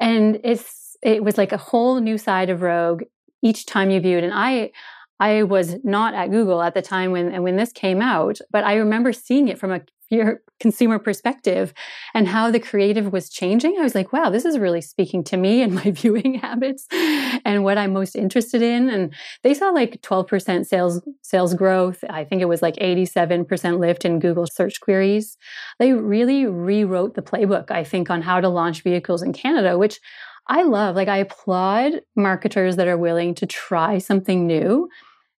And 0.01 0.41
it's 0.43 0.97
it 1.03 1.23
was 1.23 1.37
like 1.37 1.53
a 1.53 1.59
whole 1.59 2.01
new 2.01 2.17
side 2.17 2.49
of 2.49 2.63
Rogue 2.63 3.03
each 3.43 3.67
time 3.67 3.91
you 3.91 4.01
viewed. 4.01 4.25
And 4.25 4.33
I 4.35 4.73
I 5.21 5.43
was 5.45 5.77
not 5.85 6.15
at 6.15 6.31
Google 6.31 6.63
at 6.63 6.75
the 6.75 6.83
time 6.83 7.13
when 7.13 7.33
and 7.33 7.45
when 7.45 7.57
this 7.57 7.73
came 7.73 8.01
out, 8.01 8.39
but 8.51 8.65
I 8.65 8.77
remember 8.77 9.13
seeing 9.13 9.49
it 9.49 9.59
from 9.59 9.71
a 9.71 9.83
your 10.11 10.41
consumer 10.61 10.99
perspective 10.99 11.75
and 12.15 12.29
how 12.29 12.51
the 12.51 12.61
creative 12.61 13.13
was 13.13 13.29
changing, 13.29 13.77
I 13.79 13.83
was 13.83 13.95
like, 13.95 14.13
wow, 14.13 14.31
this 14.31 14.45
is 14.45 14.59
really 14.59 14.81
speaking 14.81 15.23
to 15.25 15.37
me 15.37 15.63
and 15.63 15.75
my 15.75 15.91
viewing 15.91 16.35
habits 16.35 16.87
and 16.93 17.65
what 17.65 17.79
I'm 17.79 17.93
most 17.93 18.17
interested 18.17 18.63
in. 18.63 18.89
And 18.89 19.13
they 19.43 19.55
saw 19.55 19.71
like 19.71 20.01
12% 20.03 20.67
sales 20.67 21.03
sales 21.23 21.55
growth. 21.55 22.05
I 22.09 22.25
think 22.25 22.41
it 22.41 22.47
was 22.47 22.63
like 22.63 22.77
87% 22.77 23.79
lift 23.79 24.05
in 24.05 24.19
Google 24.19 24.47
search 24.47 24.81
queries. 24.81 25.37
They 25.79 25.93
really 25.93 26.47
rewrote 26.47 27.15
the 27.15 27.23
playbook, 27.23 27.71
I 27.71 27.85
think, 27.85 28.11
on 28.11 28.23
how 28.23 28.41
to 28.41 28.49
launch 28.49 28.83
vehicles 28.83 29.23
in 29.23 29.33
Canada, 29.33 29.77
which 29.77 30.01
I 30.49 30.63
love. 30.63 30.95
Like 30.95 31.09
I 31.09 31.19
applaud 31.19 32.01
marketers 32.15 32.77
that 32.77 32.89
are 32.89 32.97
willing 32.97 33.35
to 33.35 33.47
try 33.47 33.99
something 33.99 34.47
new 34.47 34.89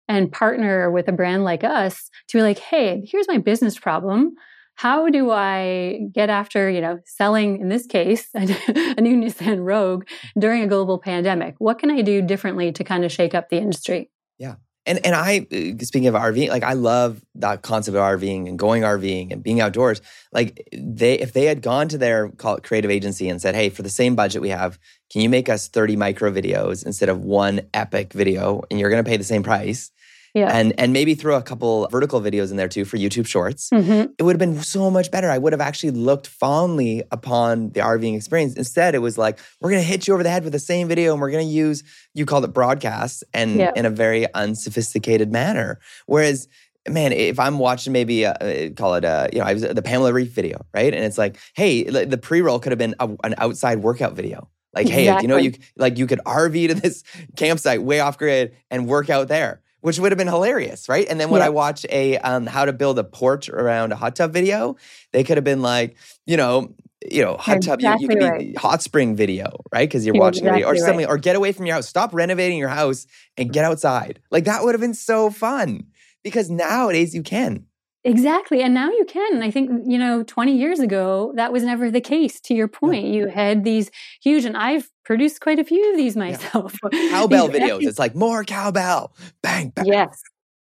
and 0.09 0.33
partner 0.33 0.91
with 0.91 1.09
a 1.09 1.13
brand 1.13 1.45
like 1.45 1.65
us 1.65 2.11
to 2.29 2.39
be 2.39 2.43
like, 2.43 2.59
hey, 2.59 3.07
here's 3.11 3.29
my 3.29 3.39
business 3.39 3.79
problem 3.79 4.35
how 4.79 5.09
do 5.09 5.33
I 5.33 6.09
get 6.13 6.31
after, 6.31 6.71
you 6.71 6.81
know, 6.81 7.01
selling, 7.05 7.61
in 7.61 7.69
this 7.69 7.85
case, 7.85 8.29
a, 8.35 9.01
new 9.01 9.17
Nissan 9.17 9.65
Rogue 9.65 10.07
during 10.39 10.63
a 10.63 10.69
global 10.69 10.99
pandemic? 11.01 11.57
What 11.59 11.81
can 11.81 11.91
I 11.91 12.01
do 12.01 12.23
differently 12.23 12.71
to 12.71 12.85
kind 12.85 13.05
of 13.05 13.11
shake 13.11 13.35
up 13.35 13.49
the 13.49 13.57
industry? 13.57 14.09
Yeah. 14.39 14.55
And, 14.87 15.05
and 15.05 15.17
I, 15.17 15.49
uh, 15.51 15.85
speaking 15.85 16.07
of 16.07 16.15
RV, 16.15 16.49
like 16.49 16.63
I 16.63 16.75
love 16.75 17.25
that 17.35 17.63
concept 17.63 17.97
of 17.97 18.03
RVing 18.03 18.49
and 18.49 18.57
going 18.57 18.85
RVing 18.85 19.33
and 19.33 19.43
being 19.43 19.61
outdoors. 19.61 20.01
Like 20.31 20.69
they, 20.73 21.19
if 21.19 21.33
they 21.33 21.47
had 21.47 21.61
gone 21.61 21.89
to 21.89 21.99
their 21.99 22.29
creative 22.29 22.93
agency 22.93 23.29
and 23.29 23.43
said, 23.43 23.57
"Hey, 23.57 23.71
for 23.71 23.83
the 23.83 23.91
same 23.91 24.15
budget 24.15 24.41
we 24.41 24.51
have, 24.51 24.79
can 25.11 25.23
you 25.23 25.29
make 25.29 25.49
us 25.49 25.67
30 25.67 25.97
micro 25.97 26.31
videos 26.31 26.87
instead 26.87 27.09
of 27.09 27.25
one 27.25 27.63
epic 27.75 28.13
video, 28.13 28.63
and 28.71 28.79
you're 28.79 28.91
going 28.91 29.03
to 29.03 29.11
pay 29.11 29.17
the 29.17 29.25
same 29.25 29.43
price?" 29.43 29.91
Yeah. 30.35 30.51
And 30.53 30.79
and 30.79 30.93
maybe 30.93 31.15
throw 31.15 31.37
a 31.37 31.43
couple 31.43 31.89
vertical 31.91 32.21
videos 32.21 32.51
in 32.51 32.57
there 32.57 32.69
too 32.69 32.85
for 32.85 32.97
YouTube 32.97 33.27
Shorts. 33.27 33.71
Mm-hmm. 33.71 34.13
It 34.19 34.23
would 34.23 34.33
have 34.33 34.39
been 34.39 34.63
so 34.63 34.91
much 34.91 35.11
better. 35.11 35.31
I 35.31 35.39
would 35.39 35.53
have 35.53 35.61
actually 35.61 35.93
looked 35.93 36.27
fondly 36.27 37.03
upon 37.11 37.71
the 37.71 37.81
RVing 37.81 38.17
experience. 38.17 38.55
Instead, 38.55 38.95
it 38.95 38.99
was 38.99 39.19
like 39.19 39.39
we're 39.61 39.71
going 39.71 39.83
to 39.83 39.89
hit 39.89 40.07
you 40.07 40.15
over 40.15 40.23
the 40.23 40.31
head 40.31 40.45
with 40.45 40.53
the 40.53 40.59
same 40.59 40.89
video, 40.89 41.13
and 41.13 41.21
we're 41.21 41.31
going 41.31 41.47
to 41.47 41.53
use 41.53 41.83
you 42.15 42.27
called 42.27 42.45
it 42.45 42.53
broadcast 42.53 43.25
and 43.33 43.57
yeah. 43.57 43.73
in 43.75 43.87
a 43.87 43.91
very 43.91 44.33
unsophisticated 44.35 45.33
manner. 45.33 45.81
Whereas 46.07 46.49
man, 46.88 47.12
if 47.12 47.38
I'm 47.38 47.59
watching 47.59 47.93
maybe 47.93 48.23
a, 48.23 48.33
uh, 48.33 48.71
call 48.71 48.95
it 48.95 49.05
a, 49.05 49.29
you 49.33 49.41
know, 49.41 49.45
I 49.45 49.53
was 49.53 49.62
the 49.62 49.83
Pamela 49.83 50.12
Reif 50.12 50.31
video, 50.31 50.64
right? 50.73 50.95
And 50.95 51.05
it's 51.05 51.19
like, 51.19 51.37
hey, 51.55 51.85
the 51.85 52.17
pre-roll 52.17 52.61
could 52.61 52.73
have 52.73 52.79
been 52.79 52.95
a, 52.99 53.11
an 53.25 53.35
outside 53.37 53.81
workout 53.81 54.14
video. 54.14 54.49
Like, 54.75 54.87
exactly. 54.87 55.05
hey, 55.05 55.23
you 55.23 55.29
know, 55.29 55.37
you 55.37 55.53
like 55.77 55.99
you 55.99 56.07
could 56.07 56.21
RV 56.21 56.69
to 56.69 56.75
this 56.75 57.03
campsite 57.37 57.83
way 57.83 58.01
off 58.01 58.19
grid 58.19 58.57
and 58.71 58.87
work 58.87 59.11
out 59.11 59.29
there 59.29 59.61
which 59.81 59.99
would 59.99 60.12
have 60.12 60.19
been 60.19 60.29
hilarious, 60.29 60.88
right? 60.88 61.07
And 61.09 61.21
then 61.21 61.31
when 61.31 61.41
yeah. 61.41 61.47
I 61.47 61.51
watch 61.51 61.87
a 61.91 62.19
um, 62.19 62.47
how 62.47 62.64
to 62.64 62.73
build 62.73 62.99
a 62.99 63.05
porch 63.05 63.49
around 63.49 63.93
a 63.93 63.97
hot 63.97 64.17
tub 64.17 64.33
video, 64.33 64.77
they 65.12 65.25
could 65.25 65.37
have 65.37 65.45
been 65.45 65.62
like, 65.62 65.97
you 66.27 66.37
know, 66.37 66.75
you 67.09 67.23
know, 67.23 67.37
hot 67.37 67.59
exactly 67.59 67.85
tub, 67.85 68.01
you, 68.01 68.09
you 68.09 68.09
could 68.09 68.29
right. 68.29 68.38
be 68.41 68.55
hot 68.55 68.83
spring 68.83 69.14
video, 69.14 69.61
right? 69.73 69.88
Because 69.88 70.05
you're, 70.05 70.14
you're 70.14 70.23
watching 70.23 70.45
exactly 70.45 70.62
video, 70.62 70.73
or 70.73 70.77
something, 70.77 71.07
right. 71.07 71.09
or 71.09 71.19
get 71.19 71.37
away 71.37 71.53
from 71.53 71.67
your 71.67 71.77
house, 71.77 71.88
stop 71.88 72.12
renovating 72.12 72.59
your 72.59 72.69
house 72.69 73.07
and 73.37 73.53
get 73.53 73.64
outside. 73.64 74.21
Like 74.31 74.45
that 74.45 74.64
would 74.64 74.75
have 74.75 74.81
been 74.81 74.95
so 74.95 75.31
fun 75.31 75.87
because 76.25 76.51
nowadays 76.51 77.14
you 77.14 77.23
can. 77.23 77.67
Exactly. 78.09 78.62
And 78.62 78.75
now 78.75 78.90
you 78.90 79.05
can. 79.07 79.35
And 79.35 79.44
I 79.44 79.51
think, 79.51 79.71
you 79.87 79.99
know, 79.99 80.23
20 80.23 80.57
years 80.57 80.81
ago, 80.81 81.33
that 81.37 81.53
was 81.53 81.62
never 81.62 81.90
the 81.90 82.01
case. 82.01 82.40
To 82.40 82.55
your 82.55 82.68
point, 82.68 83.07
yeah. 83.07 83.12
you 83.12 83.27
had 83.29 83.64
these 83.64 83.90
huge, 84.23 84.44
and 84.44 84.57
I've 84.57 84.90
produced 85.05 85.40
quite 85.40 85.59
a 85.59 85.64
few 85.64 85.90
of 85.90 85.97
these 85.97 86.16
myself. 86.16 86.75
Yeah. 86.92 87.09
Cowbell 87.11 87.49
videos. 87.49 87.83
It's 87.83 87.99
like 87.99 88.14
more 88.14 88.44
cowbell. 88.44 89.14
Bang, 89.42 89.71
bang. 89.71 89.87
Yes. 89.87 90.21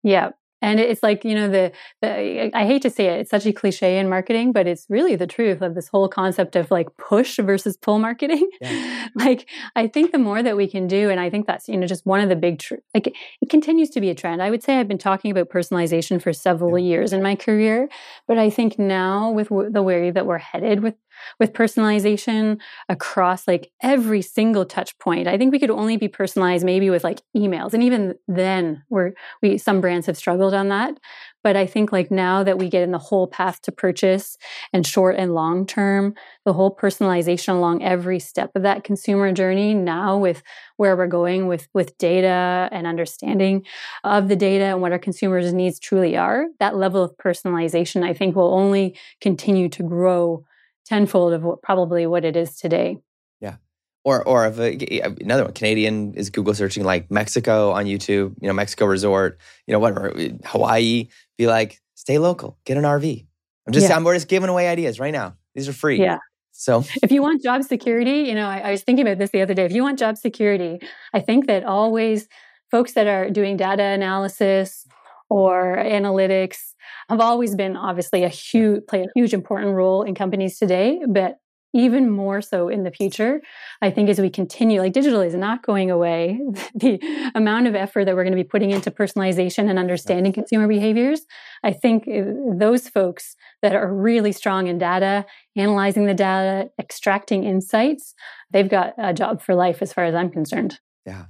Yeah. 0.03 0.31
And 0.63 0.79
it's 0.79 1.03
like, 1.03 1.25
you 1.25 1.35
know, 1.35 1.49
the, 1.49 1.73
the, 2.03 2.51
I 2.55 2.67
hate 2.67 2.83
to 2.83 2.91
say 2.91 3.07
it, 3.07 3.21
it's 3.21 3.31
such 3.31 3.47
a 3.47 3.53
cliche 3.53 3.99
in 3.99 4.09
marketing, 4.09 4.53
but 4.53 4.67
it's 4.67 4.87
really 4.89 5.17
the 5.17 5.27
truth 5.27 5.63
of 5.63 5.75
this 5.75 5.89
whole 5.89 6.09
concept 6.09 6.57
of 6.57 6.71
like 6.71 6.89
push 6.97 7.39
versus 7.39 7.77
pull 7.77 7.99
marketing. 7.99 8.49
Yeah. 8.61 9.09
like, 9.15 9.49
I 9.75 9.87
think 9.87 10.13
the 10.13 10.19
more 10.19 10.43
that 10.43 10.57
we 10.57 10.67
can 10.67 10.87
do, 10.87 11.11
and 11.11 11.19
I 11.19 11.31
think 11.31 11.47
that's, 11.47 11.69
you 11.69 11.77
know, 11.77 11.87
just 11.87 12.05
one 12.07 12.21
of 12.21 12.29
the 12.29 12.37
big, 12.37 12.59
tr- 12.59 12.75
like, 12.95 13.07
it 13.07 13.51
continues 13.51 13.91
to 13.91 14.01
be 14.01 14.11
a 14.11 14.15
trend. 14.15 14.43
I 14.43 14.51
would 14.51 14.63
say 14.63 14.79
I've 14.79 14.89
been 14.89 14.99
talking 14.99 15.31
about 15.31 15.49
personalization 15.49 16.21
for 16.21 16.33
several 16.33 16.79
yeah. 16.79 16.87
years 16.87 17.13
in 17.13 17.23
my 17.23 17.37
career, 17.37 17.89
but 18.29 18.39
I 18.39 18.51
think 18.51 18.79
now 18.79 19.31
with 19.31 19.49
w- 19.49 19.71
the 19.71 19.83
way 19.83 20.11
that 20.11 20.27
we're 20.27 20.39
headed 20.39 20.83
with 20.83 20.95
with 21.39 21.53
personalization 21.53 22.61
across 22.89 23.47
like 23.47 23.71
every 23.83 24.23
single 24.23 24.65
touch 24.65 24.97
point. 24.99 25.29
I 25.29 25.39
think 25.39 25.53
we 25.53 25.59
could 25.59 25.71
only 25.71 25.97
be 25.97 26.09
personalized 26.09 26.65
maybe 26.65 26.91
with 26.91 27.05
like 27.05 27.21
emails. 27.37 27.75
And 27.75 27.83
even 27.83 28.15
then 28.29 28.83
we're 28.89 29.13
we 29.43 29.59
some 29.59 29.81
brands 29.81 30.07
have 30.07 30.17
struggled 30.17 30.55
on 30.55 30.69
that. 30.69 30.99
But 31.43 31.57
I 31.57 31.67
think 31.67 31.91
like 31.91 32.11
now 32.11 32.43
that 32.43 32.59
we 32.59 32.69
get 32.69 32.83
in 32.83 32.91
the 32.91 32.99
whole 32.99 33.27
path 33.27 33.63
to 33.63 33.73
purchase 33.73 34.37
and 34.73 34.87
short 34.87 35.17
and 35.17 35.35
long 35.35 35.67
term, 35.67 36.15
the 36.45 36.53
whole 36.53 36.75
personalization 36.75 37.55
along 37.55 37.83
every 37.83 38.19
step 38.19 38.51
of 38.55 38.63
that 38.63 38.85
consumer 38.85 39.33
journey 39.33 39.73
now 39.73 40.19
with 40.19 40.43
where 40.77 40.97
we're 40.97 41.07
going 41.07 41.47
with 41.47 41.69
with 41.73 41.97
data 41.99 42.69
and 42.73 42.87
understanding 42.87 43.65
of 44.05 44.29
the 44.29 44.37
data 44.37 44.65
and 44.65 44.83
what 44.83 44.93
our 44.93 44.99
consumers 44.99 45.53
needs 45.53 45.79
truly 45.79 46.17
are, 46.17 46.47
that 46.59 46.77
level 46.77 47.03
of 47.03 47.17
personalization 47.17 48.03
I 48.03 48.13
think 48.13 48.37
will 48.37 48.53
only 48.53 48.99
continue 49.21 49.69
to 49.71 49.83
grow 49.83 50.45
tenfold 50.87 51.33
of 51.33 51.43
what, 51.43 51.63
probably 51.63 52.07
what 52.07 52.25
it 52.25 52.37
is 52.37 52.57
today. 52.57 52.99
Yeah. 53.41 53.57
Or, 54.05 54.27
or 54.27 54.47
if 54.47 54.59
uh, 54.59 54.63
a, 54.63 55.15
another 55.21 55.45
one, 55.45 55.53
Canadian 55.53 56.15
is 56.15 56.31
Google 56.31 56.55
searching 56.55 56.85
like 56.85 57.11
Mexico 57.11 57.71
on 57.73 57.85
YouTube, 57.85 58.35
you 58.41 58.49
know, 58.49 58.53
Mexico 58.53 58.87
resort, 58.87 59.39
you 59.67 59.73
know, 59.73 59.79
whatever, 59.79 60.17
eh, 60.19 60.31
Hawaii, 60.45 61.09
be 61.39 61.47
like, 61.47 61.81
stay 61.95 62.19
local, 62.19 62.59
get 62.65 62.77
an 62.77 62.85
RV. 62.85 63.27
I'm 63.67 63.73
just, 63.73 63.89
yeah. 63.89 63.97
I'm, 63.97 64.05
we're 64.05 64.15
just 64.15 64.29
giving 64.29 64.49
away 64.49 64.69
ideas 64.69 64.99
right 64.99 65.13
now. 65.13 65.37
These 65.55 65.69
are 65.69 65.73
free. 65.73 66.01
Yeah. 66.01 66.19
So 66.53 66.85
if 67.03 67.11
you 67.11 67.23
want 67.23 67.43
job 67.43 67.63
security, 67.63 68.29
you 68.29 68.35
know, 68.35 68.47
I, 68.47 68.59
I 68.59 68.71
was 68.71 68.83
thinking 68.83 69.07
about 69.07 69.19
this 69.19 69.31
the 69.31 69.41
other 69.41 69.55
day. 69.55 69.65
If 69.65 69.73
you 69.73 69.83
want 69.83 69.99
job 69.99 70.19
security, 70.19 70.79
I 71.15 71.21
think 71.21 71.47
that 71.47 71.65
always 71.65 72.29
folks 72.71 72.93
that 72.93 73.07
are 73.07 73.31
doing 73.31 73.57
data 73.57 73.83
analysis 73.83 74.87
or 75.31 75.77
analytics 75.79 76.70
have 77.11 77.21
always 77.21 77.55
been 77.55 77.77
obviously 77.77 78.25
a 78.25 78.29
huge 78.29 78.87
play 78.87 79.03
a 79.03 79.07
huge 79.15 79.35
important 79.35 79.75
role 79.75 80.03
in 80.03 80.15
companies 80.15 80.59
today 80.59 81.01
but 81.09 81.39
even 81.73 82.11
more 82.11 82.41
so 82.41 82.69
in 82.69 82.83
the 82.83 82.91
future 82.91 83.41
i 83.83 83.91
think 83.91 84.09
as 84.09 84.21
we 84.21 84.31
continue 84.31 84.81
like 84.81 84.93
digital 84.93 85.21
is 85.21 85.35
not 85.35 85.63
going 85.63 85.91
away. 85.91 86.41
The 86.75 87.01
amount 87.35 87.67
of 87.67 87.75
effort 87.75 88.05
that 88.05 88.15
we're 88.15 88.25
going 88.25 88.37
to 88.37 88.45
be 88.45 88.53
putting 88.55 88.71
into 88.71 88.91
personalization 88.91 89.69
and 89.69 89.79
understanding 89.79 90.33
consumer 90.33 90.69
behaviors 90.69 91.21
i 91.63 91.73
think 91.73 92.09
uh, 92.09 92.23
those 92.57 92.89
folks 92.89 93.37
that 93.63 93.75
are 93.75 93.93
really 93.93 94.33
strong 94.33 94.67
in 94.67 94.79
data 94.79 95.27
analyzing 95.57 96.07
the 96.07 96.15
data 96.15 96.71
extracting 96.79 97.45
insights 97.45 98.15
they've 98.51 98.71
got 98.71 98.95
a 98.99 99.13
job 99.13 99.43
for 99.43 99.55
life 99.55 99.83
as 99.83 99.93
far 99.93 100.05
as 100.05 100.15
i'm 100.15 100.31
concerned 100.31 100.79
yeah 101.11 101.25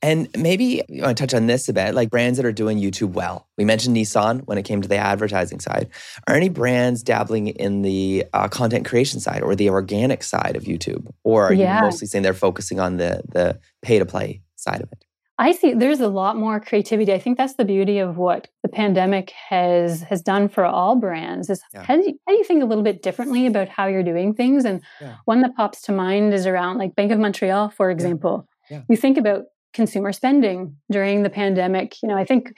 and 0.00 0.28
maybe 0.36 0.82
you 0.88 1.02
want 1.02 1.16
to 1.16 1.22
touch 1.22 1.34
on 1.34 1.46
this 1.46 1.68
a 1.68 1.72
bit, 1.72 1.94
like 1.94 2.10
brands 2.10 2.36
that 2.36 2.46
are 2.46 2.52
doing 2.52 2.78
YouTube 2.78 3.12
well. 3.12 3.48
We 3.58 3.64
mentioned 3.64 3.96
Nissan 3.96 4.42
when 4.46 4.58
it 4.58 4.62
came 4.62 4.80
to 4.82 4.88
the 4.88 4.96
advertising 4.96 5.60
side. 5.60 5.88
Are 6.26 6.34
any 6.34 6.48
brands 6.48 7.02
dabbling 7.02 7.48
in 7.48 7.82
the 7.82 8.24
uh, 8.32 8.48
content 8.48 8.86
creation 8.86 9.20
side 9.20 9.42
or 9.42 9.54
the 9.54 9.70
organic 9.70 10.22
side 10.22 10.56
of 10.56 10.64
YouTube, 10.64 11.12
or 11.24 11.48
are 11.48 11.52
yeah. 11.52 11.78
you 11.78 11.84
mostly 11.84 12.06
saying 12.06 12.22
they're 12.22 12.34
focusing 12.34 12.80
on 12.80 12.96
the 12.96 13.22
the 13.28 13.58
pay 13.82 13.98
to 13.98 14.06
play 14.06 14.42
side 14.56 14.80
of 14.80 14.90
it? 14.92 15.04
I 15.38 15.52
see 15.52 15.72
there's 15.72 16.00
a 16.00 16.08
lot 16.08 16.36
more 16.36 16.60
creativity. 16.60 17.12
I 17.12 17.18
think 17.18 17.36
that's 17.36 17.54
the 17.54 17.64
beauty 17.64 17.98
of 17.98 18.16
what 18.16 18.48
the 18.62 18.68
pandemic 18.68 19.30
has 19.48 20.02
has 20.02 20.22
done 20.22 20.48
for 20.48 20.64
all 20.64 20.94
brands 20.94 21.50
is 21.50 21.60
yeah. 21.74 21.82
how, 21.82 21.96
do 21.96 22.02
you, 22.02 22.18
how 22.26 22.32
do 22.32 22.38
you 22.38 22.44
think 22.44 22.62
a 22.62 22.66
little 22.66 22.84
bit 22.84 23.02
differently 23.02 23.46
about 23.46 23.68
how 23.68 23.86
you're 23.86 24.04
doing 24.04 24.34
things? 24.34 24.64
And 24.64 24.82
yeah. 25.00 25.16
one 25.24 25.40
that 25.40 25.56
pops 25.56 25.82
to 25.82 25.92
mind 25.92 26.32
is 26.32 26.46
around 26.46 26.78
like 26.78 26.94
Bank 26.94 27.10
of 27.10 27.18
Montreal, 27.18 27.70
for 27.70 27.90
example. 27.90 28.46
Yeah. 28.72 28.80
You 28.88 28.96
think 28.96 29.18
about 29.18 29.44
consumer 29.72 30.12
spending 30.12 30.76
during 30.90 31.22
the 31.22 31.30
pandemic. 31.30 31.96
You 32.02 32.08
know, 32.08 32.16
I 32.16 32.24
think 32.24 32.52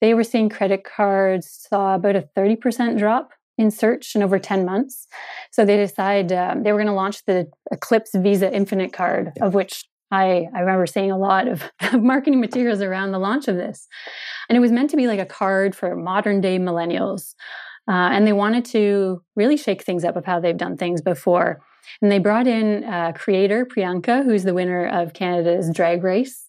they 0.00 0.14
were 0.14 0.24
seeing 0.24 0.48
credit 0.48 0.84
cards 0.84 1.66
saw 1.68 1.94
about 1.94 2.16
a 2.16 2.28
30% 2.36 2.98
drop 2.98 3.30
in 3.58 3.70
search 3.70 4.14
in 4.14 4.22
over 4.22 4.38
10 4.38 4.64
months. 4.64 5.06
So 5.50 5.64
they 5.64 5.76
decided 5.76 6.32
um, 6.32 6.62
they 6.62 6.72
were 6.72 6.78
going 6.78 6.86
to 6.86 6.94
launch 6.94 7.24
the 7.26 7.46
Eclipse 7.70 8.12
Visa 8.14 8.52
Infinite 8.52 8.92
card, 8.92 9.32
of 9.40 9.54
which 9.54 9.84
I, 10.10 10.46
I 10.54 10.60
remember 10.60 10.86
seeing 10.86 11.10
a 11.10 11.18
lot 11.18 11.46
of 11.48 11.70
marketing 11.92 12.40
materials 12.40 12.80
around 12.80 13.12
the 13.12 13.18
launch 13.18 13.48
of 13.48 13.56
this. 13.56 13.86
And 14.48 14.56
it 14.56 14.60
was 14.60 14.72
meant 14.72 14.90
to 14.90 14.96
be 14.96 15.06
like 15.06 15.20
a 15.20 15.26
card 15.26 15.76
for 15.76 15.94
modern 15.94 16.40
day 16.40 16.58
millennials. 16.58 17.34
Uh, 17.88 18.10
and 18.12 18.26
they 18.26 18.32
wanted 18.32 18.64
to 18.66 19.22
really 19.36 19.56
shake 19.56 19.82
things 19.82 20.04
up 20.04 20.16
of 20.16 20.24
how 20.24 20.38
they've 20.40 20.56
done 20.56 20.76
things 20.76 21.00
before. 21.00 21.60
And 22.02 22.10
they 22.10 22.18
brought 22.18 22.46
in 22.46 22.84
a 22.84 23.12
creator, 23.12 23.66
Priyanka, 23.66 24.24
who's 24.24 24.44
the 24.44 24.54
winner 24.54 24.86
of 24.86 25.12
Canada's 25.12 25.70
Drag 25.72 26.02
Race. 26.02 26.46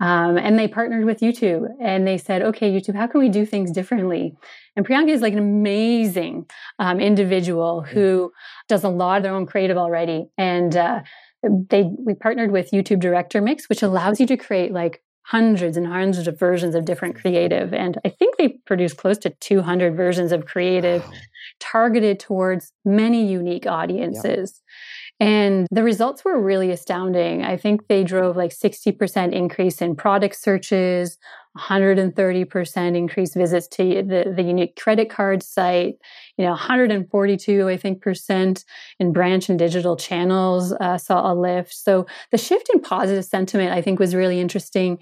Um, 0.00 0.36
and 0.36 0.58
they 0.58 0.66
partnered 0.66 1.04
with 1.04 1.20
YouTube 1.20 1.68
and 1.80 2.06
they 2.06 2.18
said, 2.18 2.42
okay, 2.42 2.72
YouTube, 2.72 2.96
how 2.96 3.06
can 3.06 3.20
we 3.20 3.28
do 3.28 3.46
things 3.46 3.70
differently? 3.70 4.34
And 4.74 4.86
Priyanka 4.86 5.10
is 5.10 5.20
like 5.20 5.32
an 5.32 5.38
amazing 5.38 6.46
um, 6.80 6.98
individual 6.98 7.82
who 7.82 8.32
does 8.68 8.82
a 8.82 8.88
lot 8.88 9.18
of 9.18 9.22
their 9.22 9.34
own 9.34 9.46
creative 9.46 9.76
already. 9.76 10.26
And 10.36 10.76
uh, 10.76 11.02
they 11.42 11.88
we 11.98 12.14
partnered 12.14 12.50
with 12.50 12.70
YouTube 12.72 13.00
Director 13.00 13.40
Mix, 13.40 13.68
which 13.68 13.82
allows 13.82 14.18
you 14.18 14.26
to 14.26 14.36
create 14.36 14.72
like 14.72 15.02
hundreds 15.24 15.76
and 15.76 15.86
hundreds 15.86 16.26
of 16.26 16.38
versions 16.38 16.74
of 16.74 16.84
different 16.84 17.16
creative. 17.16 17.72
And 17.72 17.98
I 18.04 18.08
think 18.08 18.36
they 18.36 18.48
produced 18.66 18.96
close 18.96 19.18
to 19.18 19.30
200 19.30 19.96
versions 19.96 20.32
of 20.32 20.46
creative 20.46 21.02
wow. 21.04 21.12
targeted 21.60 22.18
towards 22.20 22.72
many 22.84 23.26
unique 23.26 23.66
audiences. 23.66 24.62
And 25.22 25.68
the 25.70 25.84
results 25.84 26.24
were 26.24 26.40
really 26.40 26.72
astounding. 26.72 27.44
I 27.44 27.56
think 27.56 27.86
they 27.86 28.02
drove 28.02 28.36
like 28.36 28.50
60% 28.50 29.32
increase 29.32 29.80
in 29.80 29.94
product 29.94 30.34
searches, 30.34 31.16
130% 31.56 32.96
increased 32.96 33.34
visits 33.36 33.68
to 33.68 34.02
the, 34.02 34.32
the 34.34 34.42
unique 34.42 34.74
credit 34.74 35.10
card 35.10 35.44
site, 35.44 35.94
you 36.36 36.44
know, 36.44 36.50
142, 36.50 37.68
I 37.68 37.76
think, 37.76 38.02
percent 38.02 38.64
in 38.98 39.12
branch 39.12 39.48
and 39.48 39.56
digital 39.56 39.96
channels 39.96 40.72
uh, 40.72 40.98
saw 40.98 41.32
a 41.32 41.34
lift. 41.34 41.72
So 41.72 42.04
the 42.32 42.38
shift 42.38 42.68
in 42.74 42.80
positive 42.80 43.24
sentiment, 43.24 43.70
I 43.70 43.80
think, 43.80 44.00
was 44.00 44.16
really 44.16 44.40
interesting. 44.40 44.98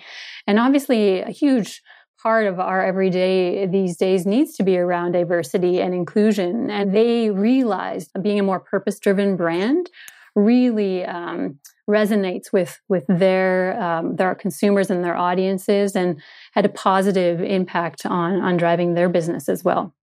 And 0.46 0.58
obviously, 0.58 1.22
a 1.22 1.30
huge 1.30 1.80
part 2.22 2.46
of 2.46 2.60
our 2.60 2.84
everyday 2.84 3.66
these 3.66 3.96
days 3.96 4.26
needs 4.26 4.56
to 4.56 4.62
be 4.62 4.76
around 4.78 5.12
diversity 5.12 5.80
and 5.80 5.94
inclusion. 5.94 6.70
And 6.70 6.94
they 6.94 7.30
realized 7.30 8.10
being 8.22 8.40
a 8.40 8.42
more 8.42 8.60
purpose 8.60 8.98
driven 8.98 9.36
brand 9.36 9.90
really 10.36 11.04
um, 11.04 11.58
resonates 11.88 12.52
with 12.52 12.80
with 12.88 13.04
their 13.08 13.80
um, 13.82 14.16
their 14.16 14.34
consumers 14.34 14.90
and 14.90 15.02
their 15.04 15.16
audiences, 15.16 15.96
and 15.96 16.20
had 16.52 16.64
a 16.64 16.68
positive 16.68 17.40
impact 17.40 18.06
on 18.06 18.40
on 18.40 18.56
driving 18.56 18.94
their 18.94 19.08
business 19.08 19.48
as 19.48 19.64
well. 19.64 19.94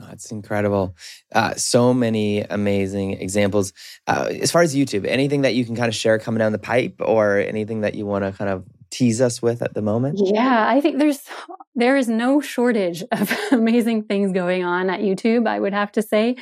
Oh, 0.00 0.08
it's 0.10 0.32
incredible. 0.32 0.96
Uh, 1.32 1.54
so 1.54 1.92
many 1.94 2.40
amazing 2.40 3.12
examples. 3.20 3.72
Uh, 4.06 4.30
as 4.40 4.50
far 4.50 4.62
as 4.62 4.74
YouTube, 4.74 5.06
anything 5.06 5.42
that 5.42 5.54
you 5.54 5.64
can 5.64 5.76
kind 5.76 5.88
of 5.88 5.94
share 5.94 6.18
coming 6.18 6.38
down 6.38 6.52
the 6.52 6.58
pipe, 6.58 6.96
or 6.98 7.36
anything 7.38 7.82
that 7.82 7.94
you 7.94 8.06
want 8.06 8.24
to 8.24 8.32
kind 8.32 8.50
of 8.50 8.64
tease 8.92 9.20
us 9.20 9.42
with 9.42 9.62
at 9.62 9.74
the 9.74 9.82
moment? 9.82 10.20
Yeah, 10.22 10.68
I 10.68 10.80
think 10.80 10.98
there's 10.98 11.20
there 11.74 11.96
is 11.96 12.08
no 12.08 12.40
shortage 12.40 13.02
of 13.12 13.36
amazing 13.50 14.04
things 14.04 14.32
going 14.32 14.64
on 14.64 14.90
at 14.90 15.00
YouTube, 15.00 15.48
I 15.48 15.58
would 15.58 15.72
have 15.72 15.90
to 15.92 16.02
say. 16.02 16.36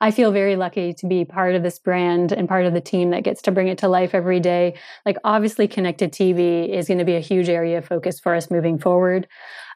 I 0.00 0.10
feel 0.10 0.30
very 0.30 0.56
lucky 0.56 0.92
to 0.94 1.06
be 1.06 1.24
part 1.24 1.54
of 1.54 1.62
this 1.62 1.78
brand 1.78 2.30
and 2.32 2.48
part 2.48 2.66
of 2.66 2.74
the 2.74 2.80
team 2.80 3.10
that 3.10 3.24
gets 3.24 3.40
to 3.42 3.52
bring 3.52 3.68
it 3.68 3.78
to 3.78 3.88
life 3.88 4.14
every 4.14 4.40
day. 4.40 4.74
Like 5.06 5.16
obviously 5.24 5.66
connected 5.66 6.12
TV 6.12 6.68
is 6.68 6.88
going 6.88 6.98
to 6.98 7.04
be 7.04 7.16
a 7.16 7.20
huge 7.20 7.48
area 7.48 7.78
of 7.78 7.86
focus 7.86 8.20
for 8.20 8.34
us 8.34 8.50
moving 8.50 8.78
forward. 8.78 9.26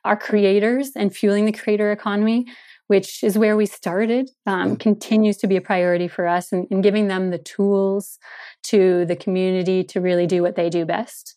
Our 0.05 0.17
creators 0.17 0.93
and 0.95 1.15
fueling 1.15 1.47
the 1.47 1.53
creator 1.53 1.91
economy 1.91 2.47
which 2.89 3.23
is 3.23 3.39
where 3.39 3.57
we 3.57 3.67
started, 3.67 4.31
um, 4.47 4.75
continues 4.75 5.37
to 5.37 5.47
be 5.47 5.57
a 5.57 5.61
priority 5.61 6.09
for 6.09 6.27
us 6.27 6.53
and, 6.53 6.67
and 6.71 6.83
giving 6.83 7.07
them 7.07 7.31
the 7.31 7.39
tools 7.39 8.19
to 8.65 9.05
the 9.05 9.15
community 9.15 9.85
to 9.85 10.01
really 10.01 10.27
do 10.27 10.43
what 10.43 10.57
they 10.57 10.69
do 10.69 10.85
best. 10.85 11.37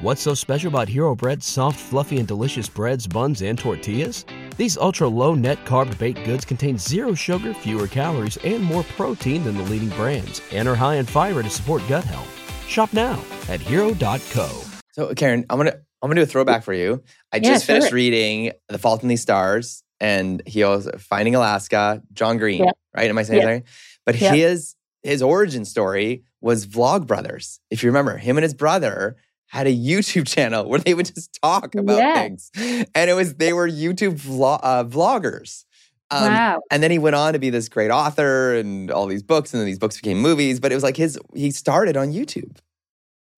What's 0.00 0.22
so 0.22 0.34
special 0.34 0.68
about 0.68 0.88
Hero 0.88 1.14
Bread's 1.14 1.46
soft, 1.46 1.78
fluffy, 1.78 2.18
and 2.18 2.28
delicious 2.28 2.68
breads, 2.68 3.06
buns, 3.06 3.42
and 3.42 3.58
tortillas? 3.58 4.24
These 4.56 4.76
ultra 4.76 5.08
low 5.08 5.34
net 5.34 5.64
carb 5.64 5.96
baked 5.98 6.24
goods 6.24 6.44
contain 6.44 6.78
zero 6.78 7.14
sugar, 7.14 7.54
fewer 7.54 7.86
calories, 7.86 8.36
and 8.38 8.62
more 8.62 8.82
protein 8.96 9.44
than 9.44 9.56
the 9.56 9.64
leading 9.64 9.90
brands, 9.90 10.40
and 10.52 10.68
are 10.68 10.74
high 10.74 10.96
in 10.96 11.06
fiber 11.06 11.42
to 11.42 11.50
support 11.50 11.82
gut 11.88 12.04
health. 12.04 12.68
Shop 12.68 12.92
now 12.92 13.22
at 13.48 13.60
hero.co. 13.60 14.48
So, 14.92 15.14
Karen, 15.14 15.44
I'm 15.50 15.58
gonna 15.58 15.76
I'm 16.02 16.10
gonna 16.10 16.20
do 16.20 16.22
a 16.22 16.26
throwback 16.26 16.64
for 16.64 16.74
you. 16.74 17.02
I 17.32 17.38
yeah, 17.38 17.48
just 17.50 17.64
finished 17.64 17.92
reading 17.92 18.52
The 18.68 18.78
Fault 18.78 19.02
in 19.02 19.08
These 19.08 19.22
Stars, 19.22 19.82
and 20.00 20.42
he 20.46 20.62
was 20.64 20.88
Finding 20.98 21.34
Alaska, 21.34 22.02
John 22.12 22.38
Green, 22.38 22.64
yeah. 22.64 22.72
right? 22.94 23.08
Am 23.08 23.16
I 23.16 23.22
saying 23.22 23.40
yeah. 23.40 23.46
that 23.46 23.52
right? 23.52 23.62
But 24.04 24.14
his 24.14 24.76
his 25.02 25.22
origin 25.22 25.64
story 25.64 26.24
was 26.40 26.66
Vlogbrothers. 26.66 27.58
If 27.70 27.82
you 27.82 27.88
remember, 27.88 28.16
him 28.16 28.36
and 28.36 28.42
his 28.42 28.54
brother 28.54 29.16
had 29.54 29.68
a 29.68 29.74
YouTube 29.74 30.26
channel 30.34 30.68
where 30.68 30.80
they 30.80 30.94
would 30.94 31.06
just 31.06 31.38
talk 31.40 31.74
about 31.76 31.96
yeah. 31.96 32.14
things. 32.14 32.50
And 32.94 33.08
it 33.08 33.14
was, 33.14 33.36
they 33.36 33.52
were 33.52 33.68
YouTube 33.68 34.20
vlog, 34.20 34.60
uh, 34.62 34.84
vloggers. 34.84 35.64
Um, 36.10 36.32
wow. 36.32 36.60
And 36.70 36.82
then 36.82 36.90
he 36.90 36.98
went 36.98 37.14
on 37.14 37.32
to 37.32 37.38
be 37.38 37.50
this 37.50 37.68
great 37.68 37.90
author 37.90 38.54
and 38.54 38.90
all 38.90 39.06
these 39.06 39.22
books, 39.22 39.54
and 39.54 39.60
then 39.60 39.66
these 39.66 39.78
books 39.78 39.96
became 39.96 40.18
movies. 40.18 40.60
But 40.60 40.72
it 40.72 40.74
was 40.74 40.84
like 40.84 40.96
his, 40.96 41.18
he 41.34 41.50
started 41.50 41.96
on 41.96 42.12
YouTube. 42.12 42.56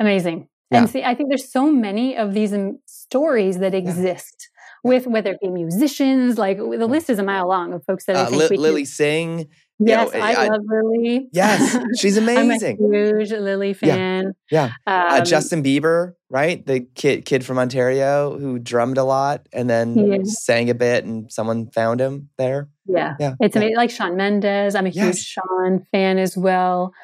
Amazing. 0.01 0.49
Yeah. 0.71 0.79
And 0.79 0.91
see, 0.91 1.05
I 1.05 1.15
think 1.15 1.29
there's 1.29 1.51
so 1.51 1.71
many 1.71 2.17
of 2.17 2.35
these 2.35 2.53
um, 2.53 2.81
stories 2.87 3.59
that 3.59 3.75
exist 3.75 4.49
yeah. 4.51 4.91
with 4.91 5.07
whether 5.07 5.33
it 5.33 5.41
be 5.41 5.49
musicians, 5.49 6.39
like 6.39 6.59
the 6.59 6.87
list 6.87 7.09
is 7.09 7.19
a 7.19 7.23
mile 7.23 7.47
long 7.47 7.73
of 7.73 7.85
folks 7.85 8.07
that 8.07 8.17
uh, 8.17 8.23
I 8.23 8.27
think 8.27 8.51
Li- 8.51 8.57
Lilly 8.57 8.85
Singh, 8.85 9.49
Yes, 9.79 10.13
know, 10.13 10.21
I, 10.21 10.33
I, 10.33 10.49
love 10.49 10.63
Lilly. 10.67 11.29
Yes, 11.33 11.77
she's 11.99 12.17
amazing. 12.17 12.79
I'm 12.81 12.95
a 12.95 12.99
huge 12.99 13.31
Lilly 13.31 13.75
fan. 13.75 14.33
Yeah, 14.51 14.73
yeah. 14.87 14.93
Uh, 14.93 15.15
um, 15.15 15.21
uh, 15.21 15.25
Justin 15.25 15.63
Bieber, 15.63 16.15
right? 16.31 16.65
The 16.65 16.81
kid 16.95 17.27
kid 17.27 17.45
from 17.45 17.59
Ontario 17.59 18.39
who 18.39 18.59
drummed 18.59 18.97
a 18.97 19.05
lot 19.05 19.47
and 19.53 19.69
then 19.69 19.95
yeah. 19.95 20.19
sang 20.25 20.71
a 20.71 20.75
bit, 20.75 21.05
and 21.05 21.31
someone 21.31 21.71
found 21.71 22.01
him 22.01 22.31
there. 22.39 22.71
Yeah, 22.87 23.17
yeah. 23.21 23.35
It's 23.41 23.55
yeah. 23.55 23.63
amazing. 23.63 23.77
Like 23.77 23.91
Shawn 23.91 24.17
Mendes, 24.17 24.75
I'm 24.75 24.87
a 24.87 24.91
yes. 24.91 25.05
huge 25.05 25.27
Shawn 25.27 25.87
fan 25.93 26.19
as 26.19 26.37
well. 26.39 26.95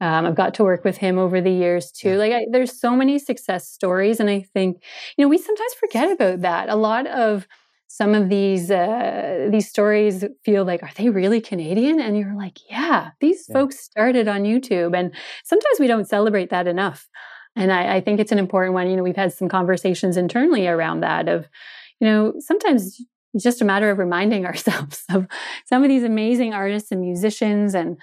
Um, 0.00 0.24
I've 0.24 0.36
got 0.36 0.54
to 0.54 0.64
work 0.64 0.84
with 0.84 0.96
him 0.96 1.18
over 1.18 1.40
the 1.40 1.50
years 1.50 1.90
too. 1.90 2.16
Like, 2.16 2.32
I, 2.32 2.46
there's 2.50 2.80
so 2.80 2.96
many 2.96 3.18
success 3.18 3.68
stories, 3.68 4.20
and 4.20 4.30
I 4.30 4.42
think 4.54 4.82
you 5.16 5.24
know 5.24 5.28
we 5.28 5.36
sometimes 5.36 5.74
forget 5.74 6.12
about 6.12 6.42
that. 6.42 6.68
A 6.68 6.76
lot 6.76 7.08
of 7.08 7.48
some 7.92 8.14
of 8.14 8.28
these 8.28 8.70
uh, 8.70 9.48
these 9.50 9.68
stories 9.68 10.24
feel 10.44 10.64
like 10.64 10.80
are 10.84 10.92
they 10.94 11.10
really 11.10 11.40
canadian? 11.40 11.98
And 11.98 12.16
you're 12.16 12.36
like 12.36 12.58
yeah 12.70 13.10
these 13.18 13.46
yeah. 13.48 13.54
folks 13.54 13.80
started 13.80 14.28
on 14.28 14.44
youtube. 14.44 14.96
And 14.96 15.12
sometimes 15.44 15.80
we 15.80 15.88
don't 15.88 16.08
celebrate 16.08 16.50
that 16.50 16.68
enough. 16.68 17.08
And 17.56 17.72
I, 17.72 17.96
I, 17.96 18.00
think 18.00 18.20
it's 18.20 18.30
an 18.30 18.38
important 18.38 18.74
one. 18.74 18.88
You 18.88 18.96
know 18.96 19.02
we've 19.02 19.16
had 19.16 19.32
some 19.32 19.48
conversations 19.48 20.16
internally 20.16 20.68
around 20.68 21.00
that 21.00 21.26
of 21.28 21.48
you 21.98 22.06
know 22.06 22.34
sometimes 22.38 23.04
it's 23.34 23.42
just 23.42 23.60
a 23.60 23.64
matter 23.64 23.90
of 23.90 23.98
reminding 23.98 24.46
ourselves 24.50 25.02
of 25.12 25.26
some 25.66 25.82
of 25.82 25.88
these 25.88 26.04
amazing 26.04 26.54
artists 26.54 26.92
and 26.92 27.00
musicians 27.00 27.74
and 27.74 27.96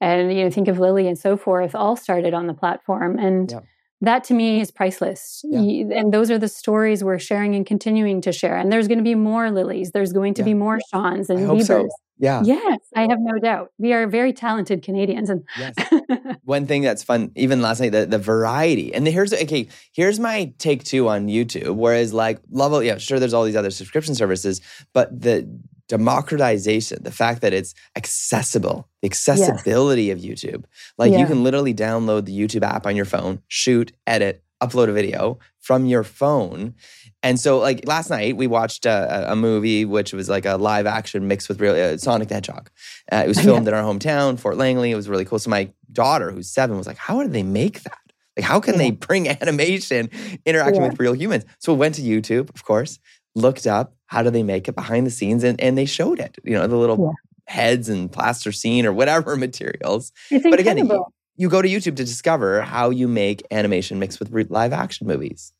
and 0.00 0.36
you 0.36 0.42
know 0.42 0.50
think 0.50 0.66
of 0.66 0.80
lily 0.80 1.06
and 1.06 1.16
so 1.16 1.36
forth 1.36 1.76
all 1.76 1.94
started 1.94 2.34
on 2.34 2.48
the 2.48 2.54
platform. 2.54 3.16
And 3.20 3.52
yeah 3.52 3.60
that 4.00 4.24
to 4.24 4.34
me 4.34 4.60
is 4.60 4.70
priceless. 4.70 5.42
Yeah. 5.44 5.98
And 5.98 6.12
those 6.12 6.30
are 6.30 6.38
the 6.38 6.48
stories 6.48 7.02
we're 7.02 7.18
sharing 7.18 7.54
and 7.54 7.66
continuing 7.66 8.20
to 8.22 8.32
share. 8.32 8.56
And 8.56 8.70
there's 8.70 8.86
going 8.86 8.98
to 8.98 9.04
be 9.04 9.14
more 9.14 9.48
Lillys. 9.48 9.92
There's 9.92 10.12
going 10.12 10.34
to 10.34 10.42
yeah. 10.42 10.46
be 10.46 10.54
more 10.54 10.78
Shawns 10.90 11.30
and 11.30 11.40
Biebers. 11.40 11.66
So. 11.66 11.88
Yeah. 12.20 12.42
Yes, 12.44 12.80
I 12.96 13.02
have 13.02 13.18
no 13.20 13.38
doubt. 13.38 13.70
We 13.78 13.92
are 13.92 14.06
very 14.08 14.32
talented 14.32 14.82
Canadians. 14.82 15.30
And 15.30 15.44
yes. 15.56 15.74
one 16.44 16.66
thing 16.66 16.82
that's 16.82 17.04
fun, 17.04 17.30
even 17.36 17.62
last 17.62 17.80
night, 17.80 17.92
the, 17.92 18.06
the 18.06 18.18
variety. 18.18 18.92
And 18.92 19.06
here's 19.06 19.32
okay, 19.32 19.68
here's 19.92 20.18
my 20.18 20.52
take 20.58 20.82
two 20.82 21.08
on 21.08 21.28
YouTube. 21.28 21.76
Whereas 21.76 22.12
like 22.12 22.40
level, 22.50 22.82
yeah, 22.82 22.98
sure, 22.98 23.20
there's 23.20 23.34
all 23.34 23.44
these 23.44 23.56
other 23.56 23.70
subscription 23.70 24.16
services, 24.16 24.60
but 24.92 25.20
the 25.20 25.48
democratization, 25.88 27.02
the 27.02 27.10
fact 27.10 27.40
that 27.40 27.52
it's 27.52 27.74
accessible, 27.96 28.88
the 29.02 29.06
accessibility 29.06 30.04
yes. 30.04 30.18
of 30.18 30.22
YouTube. 30.22 30.64
Like 30.96 31.12
yeah. 31.12 31.18
you 31.18 31.26
can 31.26 31.42
literally 31.42 31.74
download 31.74 32.26
the 32.26 32.38
YouTube 32.38 32.62
app 32.62 32.86
on 32.86 32.94
your 32.94 33.04
phone, 33.04 33.42
shoot, 33.48 33.92
edit, 34.06 34.42
upload 34.62 34.88
a 34.88 34.92
video 34.92 35.38
from 35.60 35.86
your 35.86 36.04
phone. 36.04 36.74
And 37.22 37.38
so, 37.38 37.58
like 37.58 37.86
last 37.86 38.10
night, 38.10 38.36
we 38.36 38.46
watched 38.46 38.86
a, 38.86 39.32
a 39.32 39.36
movie 39.36 39.84
which 39.84 40.12
was 40.12 40.28
like 40.28 40.46
a 40.46 40.56
live 40.56 40.86
action 40.86 41.26
mixed 41.26 41.48
with 41.48 41.60
real 41.60 41.74
uh, 41.74 41.96
Sonic 41.96 42.28
the 42.28 42.34
Hedgehog. 42.34 42.70
Uh, 43.10 43.22
it 43.24 43.28
was 43.28 43.40
filmed 43.42 43.66
yeah. 43.66 43.72
in 43.72 43.74
our 43.74 43.82
hometown, 43.82 44.38
Fort 44.38 44.56
Langley. 44.56 44.90
It 44.90 44.96
was 44.96 45.08
really 45.08 45.24
cool. 45.24 45.38
So 45.38 45.50
my 45.50 45.70
daughter, 45.92 46.30
who's 46.30 46.50
seven, 46.50 46.76
was 46.76 46.86
like, 46.86 46.96
"How 46.96 47.22
did 47.22 47.32
they 47.32 47.42
make 47.42 47.82
that? 47.82 47.98
Like, 48.38 48.46
how 48.46 48.60
can 48.60 48.74
yeah. 48.74 48.78
they 48.78 48.90
bring 48.92 49.28
animation 49.42 50.10
interacting 50.46 50.82
yeah. 50.82 50.88
with 50.88 51.00
real 51.00 51.14
humans?" 51.14 51.44
So 51.58 51.72
we 51.72 51.78
went 51.78 51.96
to 51.96 52.02
YouTube, 52.02 52.54
of 52.54 52.64
course, 52.64 52.98
looked 53.34 53.66
up 53.66 53.94
how 54.06 54.22
do 54.22 54.30
they 54.30 54.42
make 54.42 54.68
it 54.68 54.74
behind 54.74 55.06
the 55.06 55.10
scenes, 55.10 55.44
and 55.44 55.60
and 55.60 55.76
they 55.76 55.86
showed 55.86 56.20
it. 56.20 56.38
You 56.44 56.54
know, 56.54 56.66
the 56.66 56.76
little 56.76 57.14
heads 57.46 57.88
and 57.88 58.10
plaster 58.12 58.52
scene 58.52 58.86
or 58.86 58.92
whatever 58.92 59.36
materials. 59.46 60.12
It's 60.30 60.44
but 60.48 60.60
again, 60.60 60.78
you, 60.78 61.06
you 61.36 61.48
go 61.48 61.62
to 61.62 61.68
YouTube 61.68 61.96
to 61.96 62.04
discover 62.04 62.62
how 62.62 62.90
you 62.90 63.08
make 63.08 63.46
animation 63.50 63.98
mixed 63.98 64.20
with 64.20 64.30
live 64.50 64.72
action 64.72 65.06
movies. 65.06 65.52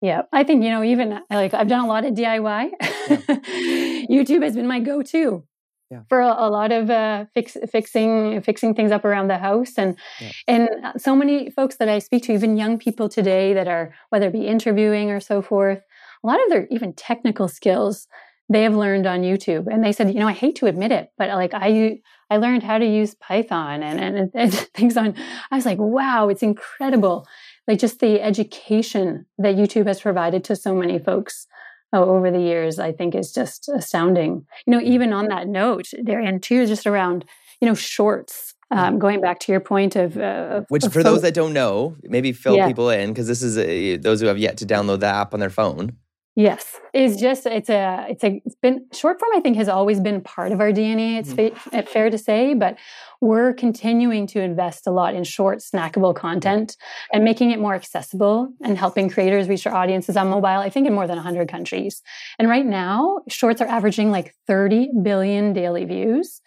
Yeah, 0.00 0.22
I 0.32 0.44
think 0.44 0.64
you 0.64 0.70
know 0.70 0.82
even 0.82 1.20
like 1.28 1.52
I've 1.52 1.68
done 1.68 1.84
a 1.84 1.88
lot 1.88 2.04
of 2.04 2.14
DIY. 2.14 2.70
Yeah. 2.80 3.16
YouTube 4.10 4.42
has 4.42 4.54
been 4.54 4.66
my 4.66 4.80
go-to 4.80 5.44
yeah. 5.90 6.00
for 6.08 6.20
a, 6.20 6.26
a, 6.26 6.48
lot 6.48 6.72
of 6.72 6.90
uh, 6.90 7.24
fix, 7.34 7.56
fixing 7.70 8.40
fixing 8.42 8.74
things 8.74 8.92
up 8.92 9.04
around 9.04 9.28
the 9.28 9.38
house, 9.38 9.72
and 9.76 9.96
yeah. 10.20 10.30
and 10.46 10.68
so 10.96 11.16
many 11.16 11.50
folks 11.50 11.76
that 11.76 11.88
I 11.88 11.98
speak 11.98 12.24
to, 12.24 12.32
even 12.32 12.56
young 12.56 12.78
people 12.78 13.08
today 13.08 13.54
that 13.54 13.68
are 13.68 13.94
whether 14.10 14.28
it 14.28 14.32
be 14.32 14.46
interviewing 14.46 15.10
or 15.10 15.20
so 15.20 15.42
forth, 15.42 15.80
a 16.22 16.26
lot 16.26 16.42
of 16.42 16.48
their 16.48 16.66
even 16.70 16.92
technical 16.92 17.48
skills 17.48 18.08
they 18.48 18.64
have 18.64 18.74
learned 18.74 19.06
on 19.06 19.22
YouTube, 19.22 19.68
and 19.70 19.84
they 19.84 19.92
said, 19.92 20.08
you 20.12 20.18
know, 20.18 20.26
I 20.26 20.32
hate 20.32 20.56
to 20.56 20.66
admit 20.66 20.92
it, 20.92 21.10
but 21.16 21.28
like 21.30 21.52
I 21.54 22.00
I 22.30 22.36
learned 22.36 22.62
how 22.62 22.78
to 22.78 22.86
use 22.86 23.14
Python 23.14 23.82
and 23.82 24.00
and, 24.00 24.30
and 24.34 24.52
things 24.74 24.96
on. 24.96 25.14
I 25.50 25.56
was 25.56 25.66
like, 25.66 25.78
wow, 25.78 26.28
it's 26.28 26.42
incredible 26.42 27.26
like 27.70 27.78
just 27.78 28.00
the 28.00 28.20
education 28.20 29.26
that 29.38 29.54
YouTube 29.54 29.86
has 29.86 30.00
provided 30.00 30.42
to 30.44 30.56
so 30.56 30.74
many 30.74 30.98
folks 30.98 31.46
over 31.92 32.30
the 32.30 32.40
years, 32.40 32.78
I 32.78 32.92
think 32.92 33.14
is 33.14 33.32
just 33.32 33.68
astounding. 33.68 34.46
You 34.66 34.70
know, 34.72 34.80
even 34.80 35.12
on 35.12 35.26
that 35.28 35.48
note, 35.48 35.86
there 36.02 36.20
and 36.20 36.42
too, 36.42 36.66
just 36.66 36.86
around, 36.86 37.24
you 37.60 37.66
know, 37.68 37.74
shorts. 37.74 38.54
Um, 38.72 39.00
going 39.00 39.20
back 39.20 39.40
to 39.40 39.52
your 39.52 39.60
point 39.60 39.96
of, 39.96 40.16
uh, 40.16 40.62
which 40.68 40.84
of 40.84 40.92
for 40.92 41.02
those 41.02 41.22
that 41.22 41.34
don't 41.34 41.52
know, 41.52 41.96
maybe 42.04 42.30
fill 42.30 42.54
yeah. 42.54 42.68
people 42.68 42.88
in 42.88 43.08
because 43.08 43.26
this 43.26 43.42
is 43.42 43.58
a, 43.58 43.96
those 43.96 44.20
who 44.20 44.28
have 44.28 44.38
yet 44.38 44.58
to 44.58 44.66
download 44.66 45.00
the 45.00 45.06
app 45.06 45.34
on 45.34 45.40
their 45.40 45.50
phone. 45.50 45.96
Yes, 46.36 46.78
it's 46.94 47.20
just 47.20 47.44
it's 47.44 47.68
a 47.68 48.06
it's 48.08 48.22
a 48.22 48.40
it's 48.46 48.54
been 48.54 48.86
short 48.92 49.18
form. 49.18 49.32
I 49.34 49.40
think 49.40 49.56
has 49.56 49.68
always 49.68 49.98
been 49.98 50.20
part 50.20 50.52
of 50.52 50.60
our 50.60 50.70
DNA. 50.70 51.18
It's 51.18 51.32
mm-hmm. 51.32 51.56
fa- 51.56 51.82
fair 51.82 52.08
to 52.08 52.16
say, 52.16 52.54
but 52.54 52.78
we're 53.20 53.52
continuing 53.52 54.28
to 54.28 54.40
invest 54.40 54.86
a 54.86 54.92
lot 54.92 55.14
in 55.14 55.24
short, 55.24 55.58
snackable 55.58 56.14
content 56.14 56.76
and 57.12 57.24
making 57.24 57.50
it 57.50 57.58
more 57.58 57.74
accessible 57.74 58.48
and 58.62 58.78
helping 58.78 59.10
creators 59.10 59.48
reach 59.48 59.64
their 59.64 59.74
audiences 59.74 60.16
on 60.16 60.28
mobile. 60.28 60.46
I 60.46 60.70
think 60.70 60.86
in 60.86 60.94
more 60.94 61.08
than 61.08 61.16
100 61.16 61.48
countries. 61.48 62.00
And 62.38 62.48
right 62.48 62.64
now, 62.64 63.22
shorts 63.28 63.60
are 63.60 63.68
averaging 63.68 64.12
like 64.12 64.34
30 64.46 64.90
billion 65.02 65.52
daily 65.52 65.84
views, 65.84 66.40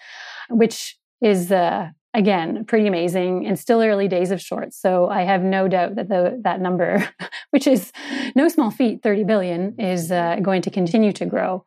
which 0.50 0.98
is 1.22 1.52
uh, 1.52 1.90
again 2.14 2.66
pretty 2.66 2.88
amazing 2.88 3.46
and 3.46 3.58
still 3.58 3.82
early 3.82 4.08
days 4.08 4.32
of 4.32 4.42
shorts. 4.42 4.80
So 4.80 5.10
i 5.10 5.24
have 5.24 5.42
no 5.42 5.68
doubt 5.68 5.96
that 5.96 6.10
the, 6.10 6.40
that 6.44 6.62
number 6.62 7.08
which 7.52 7.68
is 7.68 7.92
no 8.36 8.48
small 8.48 8.72
feat 8.72 9.02
30 9.04 9.24
billion 9.24 9.80
is 9.80 10.12
uh, 10.12 10.38
going 10.42 10.62
to 10.64 10.70
continue 10.70 11.12
to 11.14 11.26
grow. 11.26 11.66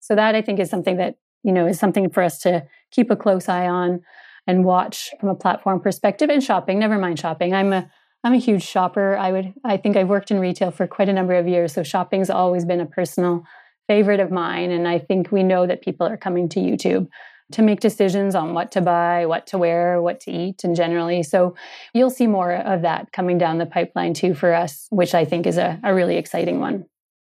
So 0.00 0.14
that 0.14 0.34
i 0.34 0.42
think 0.42 0.60
is 0.60 0.70
something 0.70 0.96
that 0.98 1.16
you 1.42 1.52
know 1.52 1.66
is 1.66 1.78
something 1.78 2.10
for 2.10 2.22
us 2.22 2.38
to 2.40 2.64
keep 2.90 3.10
a 3.10 3.16
close 3.16 3.48
eye 3.48 3.68
on 3.68 4.02
and 4.46 4.64
watch 4.64 5.10
from 5.18 5.28
a 5.28 5.34
platform 5.34 5.80
perspective 5.80 6.30
and 6.30 6.42
shopping. 6.42 6.78
Never 6.78 6.98
mind 6.98 7.18
shopping. 7.18 7.54
I'm 7.54 7.72
a 7.72 7.90
i'm 8.22 8.34
a 8.34 8.38
huge 8.38 8.62
shopper. 8.64 9.16
I 9.16 9.32
would 9.32 9.54
i 9.64 9.76
think 9.76 9.96
i've 9.96 10.08
worked 10.08 10.30
in 10.30 10.38
retail 10.38 10.70
for 10.70 10.86
quite 10.86 11.08
a 11.08 11.12
number 11.12 11.34
of 11.34 11.48
years 11.48 11.72
so 11.72 11.82
shopping's 11.82 12.30
always 12.30 12.64
been 12.64 12.80
a 12.80 12.86
personal 12.86 13.44
favorite 13.86 14.20
of 14.20 14.30
mine 14.30 14.70
and 14.70 14.88
i 14.88 14.98
think 14.98 15.30
we 15.30 15.42
know 15.42 15.66
that 15.66 15.82
people 15.82 16.06
are 16.06 16.16
coming 16.16 16.48
to 16.50 16.60
youtube 16.60 17.08
to 17.52 17.62
make 17.62 17.80
decisions 17.80 18.34
on 18.34 18.54
what 18.54 18.72
to 18.72 18.80
buy, 18.80 19.26
what 19.26 19.46
to 19.48 19.58
wear, 19.58 20.00
what 20.02 20.20
to 20.20 20.32
eat, 20.32 20.64
and 20.64 20.74
generally. 20.74 21.22
So 21.22 21.54
you'll 21.94 22.10
see 22.10 22.26
more 22.26 22.52
of 22.52 22.82
that 22.82 23.12
coming 23.12 23.38
down 23.38 23.58
the 23.58 23.66
pipeline 23.66 24.14
too 24.14 24.34
for 24.34 24.52
us, 24.52 24.86
which 24.90 25.14
I 25.14 25.24
think 25.24 25.46
is 25.46 25.56
a, 25.56 25.78
a 25.84 25.94
really 25.94 26.16
exciting 26.16 26.60
one. 26.60 26.86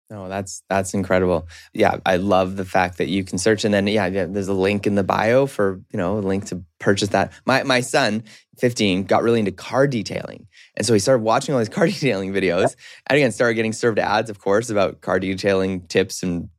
Oh, 0.09 0.29
that's 0.29 0.63
that's 0.69 0.93
incredible. 0.93 1.49
Yeah, 1.73 1.97
I 2.05 2.15
love 2.15 2.55
the 2.55 2.63
fact 2.63 2.97
that 2.97 3.09
you 3.09 3.25
can 3.25 3.37
search 3.37 3.65
and 3.65 3.73
then 3.73 3.87
yeah, 3.87 4.05
yeah, 4.05 4.25
there's 4.25 4.47
a 4.47 4.53
link 4.53 4.87
in 4.87 4.95
the 4.95 5.03
bio 5.03 5.47
for, 5.47 5.81
you 5.91 5.97
know, 5.97 6.17
a 6.17 6.19
link 6.19 6.45
to 6.45 6.63
purchase 6.79 7.09
that. 7.09 7.33
My 7.45 7.63
my 7.63 7.81
son, 7.81 8.23
15, 8.57 9.03
got 9.03 9.21
really 9.21 9.39
into 9.39 9.51
car 9.51 9.85
detailing. 9.85 10.47
And 10.77 10.85
so 10.85 10.93
he 10.93 10.99
started 10.99 11.23
watching 11.23 11.53
all 11.53 11.59
these 11.59 11.67
car 11.77 11.87
detailing 11.87 12.31
videos. 12.31 12.75
And 13.07 13.17
again, 13.17 13.33
started 13.33 13.55
getting 13.55 13.73
served 13.73 13.99
ads, 13.99 14.29
of 14.29 14.39
course, 14.39 14.69
about 14.69 15.01
car 15.01 15.19
detailing 15.19 15.81
tips 15.87 16.23
and 16.23 16.49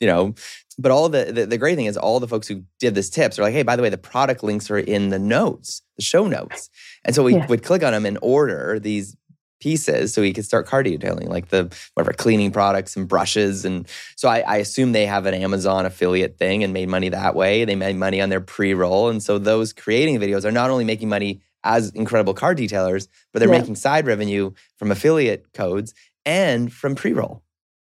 you 0.00 0.06
know, 0.06 0.34
but 0.78 0.92
all 0.92 1.08
the, 1.08 1.24
the, 1.24 1.46
the 1.46 1.58
great 1.58 1.76
thing 1.76 1.86
is 1.86 1.96
all 1.96 2.20
the 2.20 2.28
folks 2.28 2.46
who 2.46 2.62
did 2.78 2.94
this 2.94 3.10
tips 3.10 3.38
are 3.38 3.42
like, 3.42 3.52
hey, 3.52 3.62
by 3.62 3.76
the 3.76 3.82
way, 3.82 3.88
the 3.88 3.98
product 3.98 4.42
links 4.42 4.70
are 4.70 4.78
in 4.78 5.08
the 5.08 5.18
notes, 5.18 5.82
the 5.96 6.02
show 6.02 6.26
notes, 6.26 6.70
and 7.04 7.14
so 7.14 7.24
we 7.24 7.34
yeah. 7.34 7.46
would 7.46 7.62
click 7.62 7.82
on 7.82 7.92
them 7.92 8.06
and 8.06 8.18
order 8.22 8.78
these 8.78 9.16
pieces 9.60 10.14
so 10.14 10.22
we 10.22 10.32
could 10.32 10.44
start 10.44 10.66
car 10.66 10.84
detailing, 10.84 11.28
like 11.28 11.48
the 11.48 11.74
whatever 11.94 12.12
cleaning 12.12 12.52
products 12.52 12.96
and 12.96 13.08
brushes, 13.08 13.64
and 13.64 13.88
so 14.16 14.28
I, 14.28 14.40
I 14.40 14.56
assume 14.58 14.92
they 14.92 15.06
have 15.06 15.26
an 15.26 15.34
Amazon 15.34 15.84
affiliate 15.84 16.38
thing 16.38 16.62
and 16.62 16.72
made 16.72 16.88
money 16.88 17.08
that 17.08 17.34
way. 17.34 17.64
They 17.64 17.74
made 17.74 17.96
money 17.96 18.20
on 18.20 18.28
their 18.28 18.40
pre 18.40 18.74
roll, 18.74 19.08
and 19.08 19.22
so 19.22 19.38
those 19.38 19.72
creating 19.72 20.18
videos 20.20 20.44
are 20.44 20.52
not 20.52 20.70
only 20.70 20.84
making 20.84 21.08
money 21.08 21.40
as 21.64 21.90
incredible 21.90 22.34
car 22.34 22.54
detailers, 22.54 23.08
but 23.32 23.40
they're 23.40 23.52
yeah. 23.52 23.58
making 23.58 23.74
side 23.74 24.06
revenue 24.06 24.52
from 24.76 24.90
affiliate 24.90 25.52
codes 25.52 25.92
and 26.24 26.72
from 26.72 26.94
pre 26.94 27.12
roll. 27.12 27.42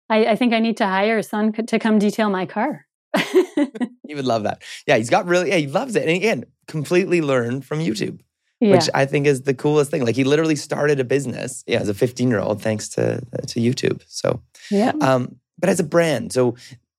I, 0.10 0.26
I 0.28 0.36
think 0.36 0.54
I 0.54 0.60
need 0.60 0.78
to 0.78 0.86
hire 0.86 1.18
a 1.18 1.24
son 1.24 1.52
to 1.52 1.80
come 1.80 2.00
detail 2.00 2.30
my 2.30 2.46
car. 2.46 2.85
he 4.08 4.16
would 4.16 4.26
love 4.26 4.44
that. 4.44 4.62
Yeah, 4.88 4.98
he's 4.98 5.10
got 5.10 5.26
really, 5.26 5.50
yeah, 5.50 5.58
he 5.58 5.68
loves 5.68 5.96
it. 5.96 6.04
And 6.04 6.12
again, 6.12 6.46
completely 6.68 7.22
learned 7.22 7.66
from 7.66 7.80
YouTube, 7.80 8.20
yeah. 8.60 8.72
which 8.72 8.90
I 8.94 9.06
think 9.06 9.28
is 9.28 9.44
the 9.44 9.54
coolest 9.54 9.92
thing. 9.92 10.06
Like 10.06 10.16
he 10.16 10.24
literally 10.24 10.56
started 10.56 11.00
a 11.00 11.04
business, 11.04 11.64
yeah, 11.68 11.80
as 11.80 11.90
a 11.90 11.94
15 11.94 12.30
year 12.30 12.40
old, 12.40 12.62
thanks 12.62 12.90
to 12.90 13.22
to 13.48 13.60
YouTube. 13.60 14.04
So, 14.08 14.42
yeah. 14.72 14.94
Um, 15.02 15.38
but 15.58 15.70
as 15.70 15.80
a 15.80 15.84
brand, 15.84 16.34
so 16.34 16.56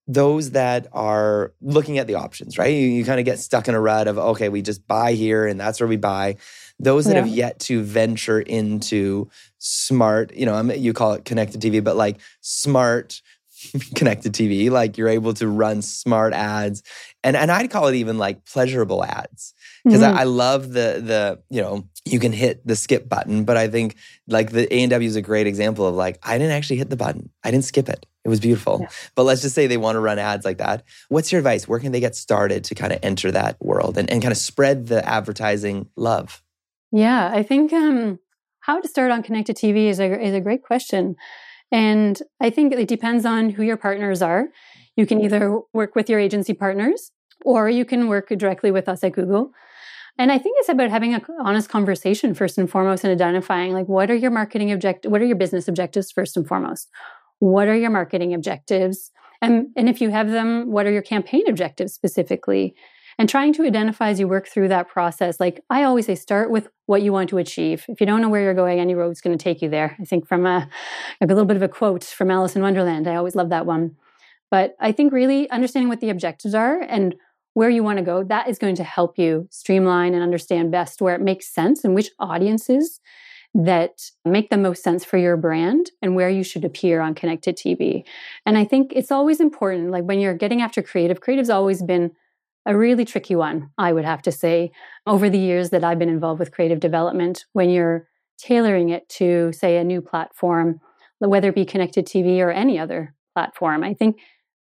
those 0.07 0.51
that 0.51 0.87
are 0.93 1.53
looking 1.61 1.97
at 1.97 2.07
the 2.07 2.15
options, 2.15 2.57
right? 2.57 2.73
You, 2.73 2.87
you 2.87 3.03
kind 3.03 3.19
of 3.19 3.25
get 3.25 3.39
stuck 3.39 3.67
in 3.67 3.75
a 3.75 3.79
rut 3.79 4.07
of, 4.07 4.17
okay, 4.17 4.47
we 4.47 4.61
just 4.61 4.87
buy 4.87 5.13
here 5.13 5.45
and 5.45 5.59
that's 5.59 5.81
where 5.81 5.87
we 5.87 5.97
buy. 5.97 6.37
Those 6.79 7.05
that 7.05 7.15
yeah. 7.15 7.21
have 7.21 7.27
yet 7.27 7.59
to 7.61 7.83
venture 7.83 8.39
into 8.39 9.29
smart, 9.57 10.33
you 10.33 10.45
know, 10.45 10.61
you 10.73 10.93
call 10.93 11.13
it 11.13 11.25
connected 11.25 11.61
TV, 11.61 11.83
but 11.83 11.97
like 11.97 12.17
smart 12.39 13.21
connected 13.95 14.33
TV, 14.33 14.69
like 14.69 14.97
you're 14.97 15.07
able 15.07 15.33
to 15.35 15.47
run 15.47 15.81
smart 15.81 16.33
ads. 16.33 16.83
And 17.23 17.35
and 17.35 17.51
I'd 17.51 17.71
call 17.71 17.87
it 17.87 17.95
even 17.95 18.17
like 18.17 18.45
pleasurable 18.45 19.03
ads. 19.03 19.53
Because 19.83 20.01
mm-hmm. 20.01 20.17
I, 20.17 20.21
I, 20.21 20.23
love 20.25 20.73
the 20.73 21.01
the, 21.03 21.39
you 21.49 21.61
know, 21.61 21.87
you 22.05 22.19
can 22.19 22.33
hit 22.33 22.65
the 22.65 22.75
skip 22.75 23.07
button, 23.07 23.45
but 23.45 23.57
I 23.57 23.67
think 23.67 23.95
like 24.27 24.51
the 24.51 24.71
A&W 24.73 25.07
is 25.07 25.15
a 25.15 25.21
great 25.21 25.47
example 25.47 25.85
of 25.87 25.95
like, 25.95 26.19
I 26.23 26.37
didn't 26.37 26.53
actually 26.53 26.77
hit 26.77 26.89
the 26.89 26.97
button. 26.97 27.29
I 27.43 27.51
didn't 27.51 27.65
skip 27.65 27.87
it. 27.89 28.05
It 28.25 28.29
was 28.29 28.39
beautiful. 28.39 28.79
Yeah. 28.81 28.89
But 29.15 29.23
let's 29.23 29.41
just 29.41 29.55
say 29.55 29.67
they 29.67 29.77
want 29.77 29.95
to 29.95 30.01
run 30.01 30.19
ads 30.19 30.43
like 30.43 30.57
that. 30.57 30.83
What's 31.07 31.31
your 31.31 31.39
advice? 31.39 31.67
Where 31.67 31.79
can 31.79 31.93
they 31.93 32.01
get 32.01 32.15
started 32.15 32.65
to 32.65 32.75
kind 32.75 32.91
of 32.91 32.99
enter 33.01 33.31
that 33.31 33.55
world 33.61 33.97
and, 33.97 34.09
and 34.09 34.21
kind 34.21 34.33
of 34.33 34.37
spread 34.37 34.87
the 34.87 35.07
advertising 35.07 35.89
love? 35.95 36.43
Yeah, 36.91 37.31
I 37.33 37.43
think 37.43 37.71
um, 37.71 38.19
how 38.59 38.81
to 38.81 38.87
start 38.87 39.11
on 39.11 39.23
connected 39.23 39.55
TV 39.55 39.87
is 39.87 39.99
a, 39.99 40.21
is 40.21 40.33
a 40.33 40.41
great 40.41 40.63
question. 40.63 41.15
And 41.71 42.21
I 42.39 42.49
think 42.49 42.73
it 42.73 42.87
depends 42.87 43.25
on 43.25 43.49
who 43.49 43.63
your 43.63 43.77
partners 43.77 44.21
are. 44.21 44.47
You 44.95 45.05
can 45.05 45.21
either 45.21 45.59
work 45.73 45.95
with 45.95 46.09
your 46.09 46.19
agency 46.19 46.53
partners 46.53 47.11
or 47.45 47.69
you 47.69 47.85
can 47.85 48.07
work 48.07 48.29
directly 48.29 48.71
with 48.71 48.87
us 48.89 49.03
at 49.03 49.13
Google. 49.13 49.51
And 50.17 50.31
I 50.31 50.39
think 50.39 50.55
it's 50.59 50.69
about 50.69 50.89
having 50.89 51.13
an 51.13 51.23
honest 51.41 51.69
conversation 51.69 52.33
first 52.33 52.57
and 52.57 52.69
foremost 52.69 53.03
and 53.03 53.11
identifying 53.11 53.73
like 53.73 53.87
what 53.87 54.09
are 54.09 54.15
your 54.15 54.31
marketing 54.31 54.71
object 54.71 55.05
what 55.05 55.21
are 55.21 55.25
your 55.25 55.35
business 55.35 55.67
objectives 55.67 56.11
first 56.11 56.35
and 56.35 56.47
foremost? 56.47 56.89
What 57.39 57.67
are 57.67 57.75
your 57.75 57.91
marketing 57.91 58.33
objectives? 58.33 59.11
And 59.41 59.67
and 59.75 59.87
if 59.87 60.01
you 60.01 60.09
have 60.09 60.31
them, 60.31 60.71
what 60.71 60.87
are 60.87 60.91
your 60.91 61.03
campaign 61.03 61.43
objectives 61.47 61.93
specifically? 61.93 62.73
And 63.19 63.27
trying 63.27 63.53
to 63.53 63.63
identify 63.63 64.09
as 64.09 64.19
you 64.19 64.27
work 64.27 64.47
through 64.47 64.67
that 64.67 64.87
process. 64.87 65.39
Like 65.39 65.63
I 65.69 65.83
always 65.83 66.05
say, 66.05 66.15
start 66.15 66.51
with 66.51 66.67
what 66.85 67.01
you 67.01 67.11
want 67.11 67.29
to 67.29 67.37
achieve. 67.37 67.85
If 67.87 67.99
you 67.99 68.05
don't 68.05 68.21
know 68.21 68.29
where 68.29 68.41
you're 68.41 68.53
going, 68.53 68.79
any 68.79 68.95
road's 68.95 69.21
going 69.21 69.37
to 69.37 69.43
take 69.43 69.61
you 69.61 69.69
there. 69.69 69.95
I 69.99 70.05
think 70.05 70.27
from 70.27 70.45
a, 70.45 70.69
a 71.19 71.25
little 71.25 71.45
bit 71.45 71.57
of 71.57 71.63
a 71.63 71.67
quote 71.67 72.03
from 72.03 72.31
Alice 72.31 72.55
in 72.55 72.61
Wonderland. 72.61 73.07
I 73.07 73.15
always 73.15 73.35
love 73.35 73.49
that 73.49 73.65
one. 73.65 73.95
But 74.49 74.75
I 74.79 74.91
think 74.91 75.11
really 75.11 75.49
understanding 75.49 75.89
what 75.89 75.99
the 75.99 76.09
objectives 76.09 76.55
are 76.55 76.79
and 76.79 77.15
where 77.53 77.69
you 77.69 77.83
want 77.83 77.97
to 77.97 78.05
go, 78.05 78.23
that 78.23 78.47
is 78.47 78.59
going 78.59 78.75
to 78.75 78.83
help 78.83 79.17
you 79.17 79.47
streamline 79.49 80.13
and 80.13 80.21
understand 80.21 80.71
best 80.71 81.01
where 81.01 81.15
it 81.15 81.21
makes 81.21 81.47
sense 81.47 81.83
and 81.83 81.95
which 81.95 82.11
audiences 82.19 83.01
that 83.53 84.11
make 84.23 84.49
the 84.51 84.57
most 84.57 84.83
sense 84.83 85.03
for 85.03 85.17
your 85.17 85.35
brand 85.35 85.89
and 86.01 86.15
where 86.15 86.29
you 86.29 86.43
should 86.43 86.63
appear 86.63 87.01
on 87.01 87.15
connected 87.15 87.57
TV. 87.57 88.03
And 88.45 88.57
I 88.57 88.63
think 88.63 88.93
it's 88.95 89.11
always 89.11 89.39
important, 89.39 89.89
like 89.89 90.03
when 90.03 90.19
you're 90.19 90.35
getting 90.35 90.61
after 90.61 90.83
creative, 90.83 91.21
creative's 91.21 91.49
always 91.49 91.81
been 91.81 92.11
a 92.67 92.77
really 92.77 93.05
tricky 93.05 93.35
one, 93.35 93.69
I 93.77 93.93
would 93.93 94.05
have 94.05 94.21
to 94.23 94.31
say, 94.31 94.71
over 95.07 95.29
the 95.29 95.39
years 95.39 95.69
that 95.71 95.83
I've 95.83 95.97
been 95.97 96.09
involved 96.09 96.39
with 96.39 96.51
creative 96.51 96.79
development, 96.79 97.45
when 97.53 97.69
you're 97.69 98.07
tailoring 98.37 98.89
it 98.89 99.07
to, 99.09 99.51
say, 99.53 99.77
a 99.77 99.83
new 99.83 100.01
platform, 100.01 100.79
whether 101.19 101.49
it 101.49 101.55
be 101.55 101.65
connected 101.65 102.05
TV 102.05 102.39
or 102.39 102.51
any 102.51 102.77
other 102.77 103.15
platform. 103.33 103.83
I 103.83 103.93
think 103.93 104.19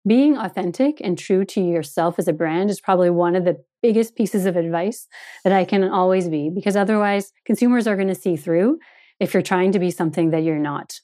being 0.08 0.38
authentic 0.38 1.02
and 1.02 1.18
true 1.18 1.44
to 1.46 1.62
yourself 1.62 2.20
as 2.20 2.28
a 2.28 2.34
brand 2.34 2.70
is 2.70 2.80
probably 2.80 3.10
one 3.10 3.36
of 3.36 3.44
the 3.44 3.58
biggest 3.82 4.16
pieces 4.16 4.46
of 4.46 4.56
advice 4.56 5.08
that 5.44 5.52
I 5.52 5.66
can 5.66 5.84
always 5.84 6.30
be, 6.30 6.50
because 6.50 6.76
otherwise 6.76 7.34
consumers 7.44 7.88
are 7.88 7.96
going 7.96 8.08
to 8.08 8.16
see 8.16 8.38
through 8.38 8.78
if 9.20 9.34
you're 9.34 9.42
trying 9.42 9.72
to 9.72 9.80
be 9.80 9.90
something 9.92 10.30
that 10.30 10.44
you're 10.44 10.60
not. 10.60 11.00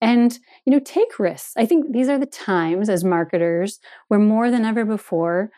And, 0.00 0.36
you 0.64 0.72
know, 0.72 0.80
take 0.80 1.18
risks. 1.18 1.52
I 1.56 1.66
think 1.66 1.92
these 1.92 2.08
are 2.08 2.18
the 2.18 2.26
times 2.26 2.88
as 2.88 3.04
marketers 3.04 3.78
where 4.08 4.18
more 4.18 4.50
than 4.50 4.64
ever 4.64 4.84
before, 4.84 5.50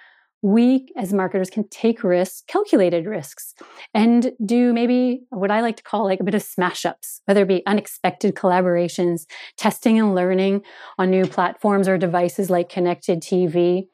we 0.42 0.88
as 0.96 1.12
marketers 1.12 1.50
can 1.50 1.66
take 1.68 2.02
risks, 2.02 2.42
calculated 2.48 3.06
risks, 3.06 3.54
and 3.94 4.32
do 4.44 4.72
maybe 4.72 5.22
what 5.30 5.52
I 5.52 5.60
like 5.60 5.76
to 5.76 5.82
call 5.84 6.04
like 6.04 6.18
a 6.18 6.24
bit 6.24 6.34
of 6.34 6.42
smash 6.42 6.84
ups, 6.84 7.22
whether 7.26 7.42
it 7.42 7.48
be 7.48 7.64
unexpected 7.66 8.34
collaborations, 8.34 9.26
testing 9.56 9.98
and 10.00 10.14
learning 10.14 10.62
on 10.98 11.10
new 11.10 11.26
platforms 11.26 11.86
or 11.86 11.96
devices 11.96 12.50
like 12.50 12.68
connected 12.68 13.22
TV. 13.22 13.86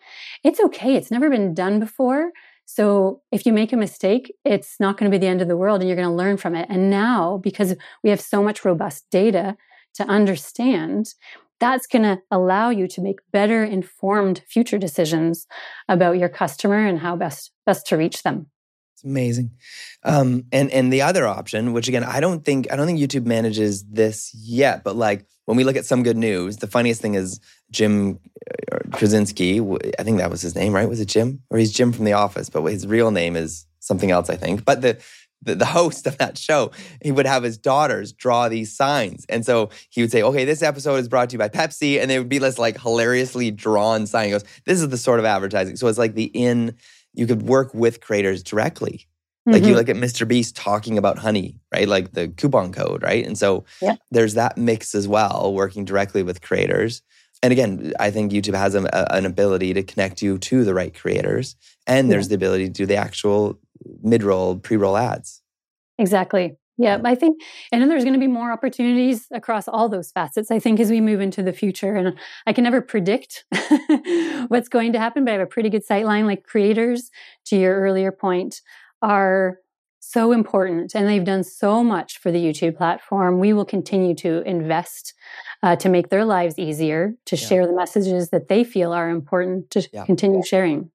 It's 0.43 0.61
okay. 0.61 0.95
It's 0.95 1.11
never 1.11 1.29
been 1.29 1.53
done 1.53 1.79
before. 1.79 2.31
So 2.65 3.23
if 3.31 3.47
you 3.47 3.53
make 3.53 3.73
a 3.73 3.79
mistake, 3.79 4.35
it's 4.45 4.81
not 4.81 4.97
going 4.97 5.11
to 5.11 5.15
be 5.15 5.21
the 5.21 5.31
end 5.31 5.43
of 5.43 5.49
the 5.49 5.57
world 5.57 5.81
and 5.81 5.89
you're 5.89 5.97
going 5.97 6.09
to 6.09 6.15
learn 6.15 6.39
from 6.39 6.55
it. 6.55 6.67
And 6.71 6.91
now, 6.91 7.39
because 7.39 7.75
we 8.03 8.11
have 8.11 8.21
so 8.21 8.43
much 8.43 8.65
robust 8.65 9.07
data 9.11 9.57
to 9.95 10.05
understand, 10.05 11.15
that's 11.61 11.87
going 11.87 12.03
to 12.03 12.21
allow 12.31 12.71
you 12.71 12.87
to 12.89 13.01
make 13.01 13.19
better 13.33 13.65
informed 13.65 14.43
future 14.49 14.79
decisions 14.79 15.47
about 15.89 16.19
your 16.19 16.29
customer 16.29 16.87
and 16.87 17.01
how 17.01 17.17
best 17.17 17.53
best 17.67 17.87
to 17.87 17.97
reach 17.97 18.23
them. 18.23 18.47
It's 18.95 19.05
amazing. 19.05 19.53
Um, 20.03 20.45
and 20.53 20.71
and 20.71 20.93
the 20.93 21.03
other 21.03 21.27
option 21.27 21.73
which 21.73 21.89
again 21.89 22.05
i 22.05 22.21
don't 22.21 22.45
think 22.45 22.71
i 22.73 22.77
don't 22.77 22.87
think 22.87 23.01
youtube 23.01 23.27
manages 23.27 23.85
this 23.85 24.33
yet 24.35 24.85
but 24.85 24.97
like 24.97 25.27
when 25.45 25.57
we 25.57 25.65
look 25.65 25.77
at 25.77 25.85
some 25.85 26.03
good 26.03 26.17
news 26.17 26.59
the 26.59 26.67
funniest 26.69 27.01
thing 27.01 27.15
is 27.15 27.41
jim 27.71 28.19
uh, 28.73 28.79
krasinski 28.93 29.61
i 29.99 30.03
think 30.03 30.19
that 30.19 30.31
was 30.31 30.43
his 30.43 30.55
name 30.55 30.73
right? 30.73 30.89
Was 30.89 31.01
it 31.01 31.09
jim? 31.09 31.43
Or 31.51 31.59
he's 31.59 31.73
jim 31.73 31.93
from 31.93 32.05
the 32.05 32.13
office 32.13 32.49
but 32.49 32.63
his 32.65 32.87
real 32.87 33.11
name 33.11 33.37
is 33.37 33.67
something 33.81 34.11
else 34.11 34.31
i 34.31 34.37
think. 34.37 34.65
But 34.65 34.83
the 34.83 34.99
the, 35.43 35.55
the 35.55 35.65
host 35.67 36.07
of 36.07 36.19
that 36.19 36.37
show, 36.37 36.71
he 37.03 37.13
would 37.13 37.27
have 37.27 37.43
his 37.43 37.59
daughters 37.59 38.13
draw 38.13 38.49
these 38.49 38.75
signs. 38.75 39.25
And 39.29 39.45
so 39.45 39.71
he 39.91 40.01
would 40.01 40.11
say, 40.11 40.23
okay, 40.23 40.45
this 40.45 40.63
episode 40.63 40.97
is 40.97 41.09
brought 41.09 41.31
to 41.31 41.35
you 41.35 41.39
by 41.39 41.49
Pepsi. 41.49 42.01
And 42.01 42.11
they 42.11 42.19
would 42.19 42.29
be 42.29 42.39
this 42.39 42.59
like 42.59 42.81
hilariously 42.81 43.51
drawn 43.51 44.07
sign. 44.07 44.27
He 44.27 44.31
goes, 44.33 44.45
this 44.65 44.81
is 44.81 44.89
the 44.89 44.99
sort 44.99 45.21
of 45.21 45.25
advertising. 45.25 45.77
So 45.77 45.87
it's 45.87 45.99
like 45.99 46.15
the 46.15 46.31
in, 46.35 46.75
you 47.15 47.27
could 47.27 47.43
work 47.43 47.73
with 47.75 48.01
creators 48.01 48.43
directly. 48.43 49.07
Like 49.47 49.63
mm-hmm. 49.63 49.71
you 49.71 49.77
look 49.77 49.89
at 49.89 49.97
Mr. 49.97 50.29
Beast 50.29 50.57
talking 50.57 50.99
about 50.99 51.19
honey, 51.19 51.57
right? 51.73 51.89
Like 51.89 52.13
the 52.13 52.29
coupon 52.29 52.71
code, 52.71 53.03
right? 53.03 53.25
And 53.25 53.39
so 53.39 53.65
yeah. 53.81 53.97
there's 54.11 54.35
that 54.35 54.59
mix 54.59 54.95
as 54.95 55.09
well, 55.09 55.55
working 55.55 55.87
directly 55.87 56.23
with 56.23 56.43
creators. 56.43 57.01
And 57.43 57.53
again, 57.53 57.95
I 57.99 58.11
think 58.11 58.31
YouTube 58.31 58.57
has 58.57 58.75
a, 58.75 58.83
a, 58.85 59.15
an 59.15 59.25
ability 59.25 59.73
to 59.75 59.83
connect 59.83 60.21
you 60.21 60.39
to 60.39 60.65
the 60.65 60.75
right 60.75 60.95
creators. 60.95 61.57
And 61.87 62.11
there's 62.11 62.27
yeah. 62.27 62.31
the 62.31 62.35
ability 62.35 62.67
to 62.67 62.73
do 62.73 62.85
the 62.85 62.97
actual 62.97 63.59
mid 64.03 64.23
roll, 64.23 64.57
pre 64.57 64.77
roll 64.77 64.97
ads. 64.97 65.43
Exactly. 65.99 66.57
Yeah, 66.81 67.01
I 67.05 67.17
think, 67.17 67.43
and 67.73 67.83
then 67.83 67.89
there's 67.89 68.05
going 68.05 68.15
to 68.15 68.21
be 68.21 68.29
more 68.29 68.53
opportunities 68.53 69.27
across 69.33 69.67
all 69.67 69.89
those 69.89 70.13
facets. 70.13 70.53
I 70.53 70.61
think 70.61 70.79
as 70.79 70.91
we 70.91 71.01
move 71.01 71.21
into 71.21 71.43
the 71.43 71.53
future, 71.53 71.97
and 71.97 72.17
I 72.47 72.53
can 72.53 72.63
never 72.63 72.81
predict 72.81 73.45
what's 74.47 74.69
going 74.69 74.93
to 74.93 75.01
happen, 75.01 75.25
but 75.25 75.33
I 75.33 75.39
have 75.39 75.43
a 75.43 75.47
pretty 75.47 75.71
good 75.71 75.85
sight 75.85 76.07
line. 76.07 76.27
Like 76.27 76.45
creators, 76.45 77.11
to 77.47 77.57
your 77.57 77.81
earlier 77.81 78.13
point, 78.13 78.63
are 79.03 79.59
so 79.99 80.31
important, 80.31 80.95
and 80.95 81.09
they've 81.09 81.25
done 81.25 81.43
so 81.43 81.83
much 81.83 82.19
for 82.19 82.31
the 82.31 82.39
YouTube 82.39 82.77
platform. 82.77 83.41
We 83.41 83.53
will 83.53 83.65
continue 83.65 84.15
to 84.15 84.43
invest 84.43 85.15
uh, 85.65 85.75
to 85.77 85.89
make 85.89 86.11
their 86.11 86.25
lives 86.25 86.61
easier, 86.61 87.15
to 87.27 87.37
yeah. 87.37 87.47
share 87.47 87.67
the 87.67 87.75
messages 87.75 88.31
that 88.31 88.47
they 88.47 88.63
feel 88.63 88.93
are 88.93 89.11
important 89.11 89.71
to 89.73 89.89
yeah. 89.93 90.05
continue 90.05 90.45
sharing. 90.45 90.93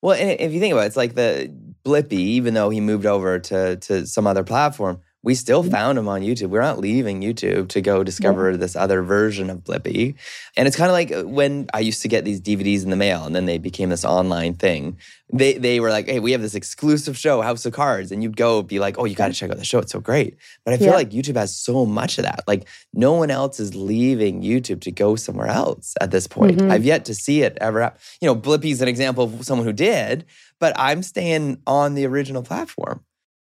Well, 0.00 0.16
if 0.16 0.52
you 0.52 0.60
think 0.60 0.72
about 0.72 0.84
it, 0.84 0.88
it's 0.88 0.96
like 0.96 1.14
the 1.14 1.52
Blippi, 1.84 2.12
even 2.12 2.54
though 2.54 2.70
he 2.70 2.80
moved 2.80 3.06
over 3.06 3.38
to 3.38 3.76
to 3.76 4.06
some 4.06 4.26
other 4.26 4.44
platform, 4.44 5.00
we 5.24 5.34
still 5.34 5.62
mm-hmm. 5.62 5.72
found 5.72 5.98
him 5.98 6.06
on 6.06 6.20
YouTube. 6.20 6.50
We're 6.50 6.60
not 6.60 6.78
leaving 6.78 7.22
YouTube 7.22 7.70
to 7.70 7.80
go 7.80 8.04
discover 8.04 8.50
yeah. 8.50 8.58
this 8.58 8.76
other 8.76 9.02
version 9.02 9.48
of 9.48 9.64
Blippi. 9.64 10.16
And 10.54 10.68
it's 10.68 10.76
kind 10.76 10.90
of 10.90 10.92
like 10.92 11.12
uh, 11.12 11.26
when 11.26 11.66
I 11.72 11.80
used 11.80 12.02
to 12.02 12.08
get 12.08 12.26
these 12.26 12.42
DVDs 12.42 12.84
in 12.84 12.90
the 12.90 12.96
mail 12.96 13.24
and 13.24 13.34
then 13.34 13.46
they 13.46 13.56
became 13.56 13.88
this 13.88 14.04
online 14.04 14.52
thing. 14.54 14.98
They 15.32 15.54
they 15.54 15.80
were 15.80 15.88
like, 15.88 16.06
hey, 16.06 16.20
we 16.20 16.32
have 16.32 16.42
this 16.42 16.54
exclusive 16.54 17.16
show, 17.16 17.40
House 17.40 17.64
of 17.64 17.72
Cards. 17.72 18.12
And 18.12 18.22
you'd 18.22 18.36
go 18.36 18.62
be 18.62 18.78
like, 18.78 18.98
oh, 18.98 19.06
you 19.06 19.14
got 19.14 19.28
to 19.28 19.32
check 19.32 19.50
out 19.50 19.56
the 19.56 19.64
show. 19.64 19.78
It's 19.78 19.92
so 19.92 20.00
great. 20.00 20.36
But 20.62 20.74
I 20.74 20.76
feel 20.76 20.88
yeah. 20.88 20.96
like 20.96 21.10
YouTube 21.10 21.36
has 21.36 21.56
so 21.56 21.86
much 21.86 22.18
of 22.18 22.24
that. 22.24 22.44
Like 22.46 22.68
no 22.92 23.14
one 23.14 23.30
else 23.30 23.58
is 23.58 23.74
leaving 23.74 24.42
YouTube 24.42 24.82
to 24.82 24.90
go 24.90 25.16
somewhere 25.16 25.48
else 25.48 25.94
at 26.02 26.10
this 26.10 26.26
point. 26.26 26.58
Mm-hmm. 26.58 26.70
I've 26.70 26.84
yet 26.84 27.06
to 27.06 27.14
see 27.14 27.40
it 27.40 27.56
ever. 27.62 27.94
You 28.20 28.26
know, 28.26 28.36
Blippi's 28.36 28.82
an 28.82 28.88
example 28.88 29.24
of 29.24 29.46
someone 29.46 29.66
who 29.66 29.72
did, 29.72 30.26
but 30.60 30.72
I'm 30.76 31.02
staying 31.02 31.62
on 31.66 31.94
the 31.94 32.06
original 32.06 32.42
platform. 32.42 33.04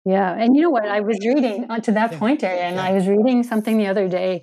Yeah. 0.06 0.32
And 0.38 0.56
you 0.56 0.62
know 0.62 0.70
what? 0.70 0.88
I 0.88 1.02
was 1.02 1.18
reading 1.26 1.65
uh, 1.70 1.80
to 1.80 1.91
that 1.94 2.12
yeah. 2.12 2.20
point, 2.20 2.41
Darian, 2.41 2.76
yeah. 2.76 2.84
I 2.84 2.91
was 2.91 3.08
reading 3.08 3.44
something 3.44 3.78
the 3.78 3.88
other 3.88 4.08
day 4.08 4.41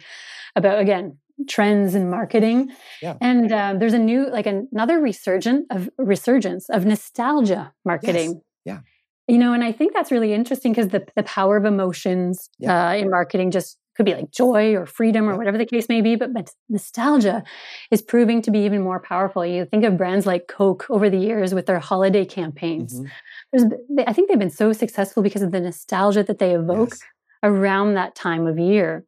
about, 0.56 0.80
again, 0.80 1.18
trends 1.48 1.94
in 1.94 2.10
marketing. 2.10 2.70
Yeah. 3.00 3.16
And 3.20 3.52
uh, 3.52 3.74
there's 3.78 3.94
a 3.94 3.98
new, 3.98 4.28
like 4.28 4.46
another 4.46 5.00
resurgence 5.00 5.66
of 5.70 5.88
resurgence 5.98 6.68
of 6.68 6.84
nostalgia 6.84 7.72
marketing. 7.84 8.42
Yes. 8.64 8.80
Yeah. 9.28 9.34
You 9.34 9.38
know, 9.38 9.52
and 9.52 9.62
I 9.62 9.70
think 9.72 9.94
that's 9.94 10.10
really 10.10 10.32
interesting 10.32 10.72
because 10.72 10.88
the, 10.88 11.06
the 11.14 11.22
power 11.22 11.56
of 11.56 11.64
emotions 11.64 12.50
yeah. 12.58 12.88
uh, 12.88 12.94
in 12.94 13.08
marketing 13.08 13.52
just 13.52 13.78
could 13.94 14.06
be 14.06 14.14
like 14.14 14.30
joy 14.30 14.74
or 14.74 14.86
freedom 14.86 15.28
or 15.28 15.36
whatever 15.36 15.58
the 15.58 15.66
case 15.66 15.88
may 15.88 16.00
be, 16.00 16.16
but, 16.16 16.32
but 16.32 16.50
nostalgia 16.68 17.42
is 17.90 18.00
proving 18.00 18.40
to 18.42 18.50
be 18.50 18.60
even 18.60 18.82
more 18.82 19.00
powerful. 19.00 19.44
You 19.44 19.66
think 19.66 19.84
of 19.84 19.96
brands 19.96 20.26
like 20.26 20.48
Coke 20.48 20.86
over 20.88 21.10
the 21.10 21.18
years 21.18 21.54
with 21.54 21.66
their 21.66 21.78
holiday 21.78 22.24
campaigns. 22.24 23.00
Mm-hmm. 23.54 24.00
I 24.06 24.12
think 24.12 24.28
they've 24.28 24.38
been 24.38 24.50
so 24.50 24.72
successful 24.72 25.22
because 25.22 25.42
of 25.42 25.52
the 25.52 25.60
nostalgia 25.60 26.22
that 26.24 26.38
they 26.38 26.54
evoke 26.54 26.90
yes. 26.90 27.00
around 27.42 27.94
that 27.94 28.14
time 28.14 28.46
of 28.46 28.58
year. 28.58 29.04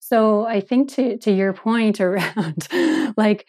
So 0.00 0.46
I 0.46 0.60
think 0.60 0.90
to 0.94 1.18
to 1.18 1.32
your 1.32 1.52
point 1.52 2.00
around 2.00 2.68
like 3.16 3.46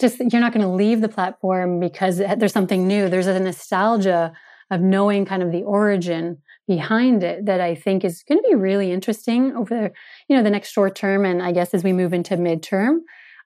just 0.00 0.18
you're 0.18 0.40
not 0.40 0.52
going 0.52 0.66
to 0.66 0.72
leave 0.72 1.00
the 1.00 1.08
platform 1.08 1.78
because 1.80 2.18
there's 2.18 2.52
something 2.52 2.86
new. 2.86 3.08
There's 3.08 3.28
a 3.28 3.38
nostalgia 3.38 4.32
of 4.70 4.80
knowing 4.80 5.24
kind 5.24 5.42
of 5.42 5.52
the 5.52 5.62
origin 5.62 6.38
behind 6.66 7.22
it 7.22 7.46
that 7.46 7.60
I 7.60 7.74
think 7.74 8.04
is 8.04 8.22
going 8.26 8.42
to 8.42 8.48
be 8.48 8.54
really 8.54 8.90
interesting 8.90 9.54
over 9.54 9.92
you 10.28 10.36
know 10.36 10.42
the 10.42 10.50
next 10.50 10.70
short 10.70 10.94
term 10.94 11.24
and 11.24 11.42
I 11.42 11.52
guess 11.52 11.74
as 11.74 11.84
we 11.84 11.92
move 11.92 12.12
into 12.12 12.36
midterm 12.36 13.00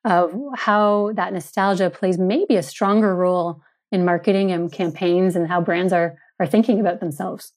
of 0.05 0.35
how 0.57 1.13
that 1.15 1.33
nostalgia 1.33 1.91
plays 1.91 2.19
maybe 2.19 2.57
a 2.57 2.63
stronger 2.63 3.15
role 3.15 3.61
in 3.91 4.05
marketing 4.05 4.53
and 4.53 4.71
campaigns 4.71 5.37
and 5.37 5.49
how 5.49 5.61
brands 5.61 5.93
are 5.93 6.19
are 6.41 6.47
thinking 6.47 6.81
about 6.81 7.01
themselves. 7.01 7.53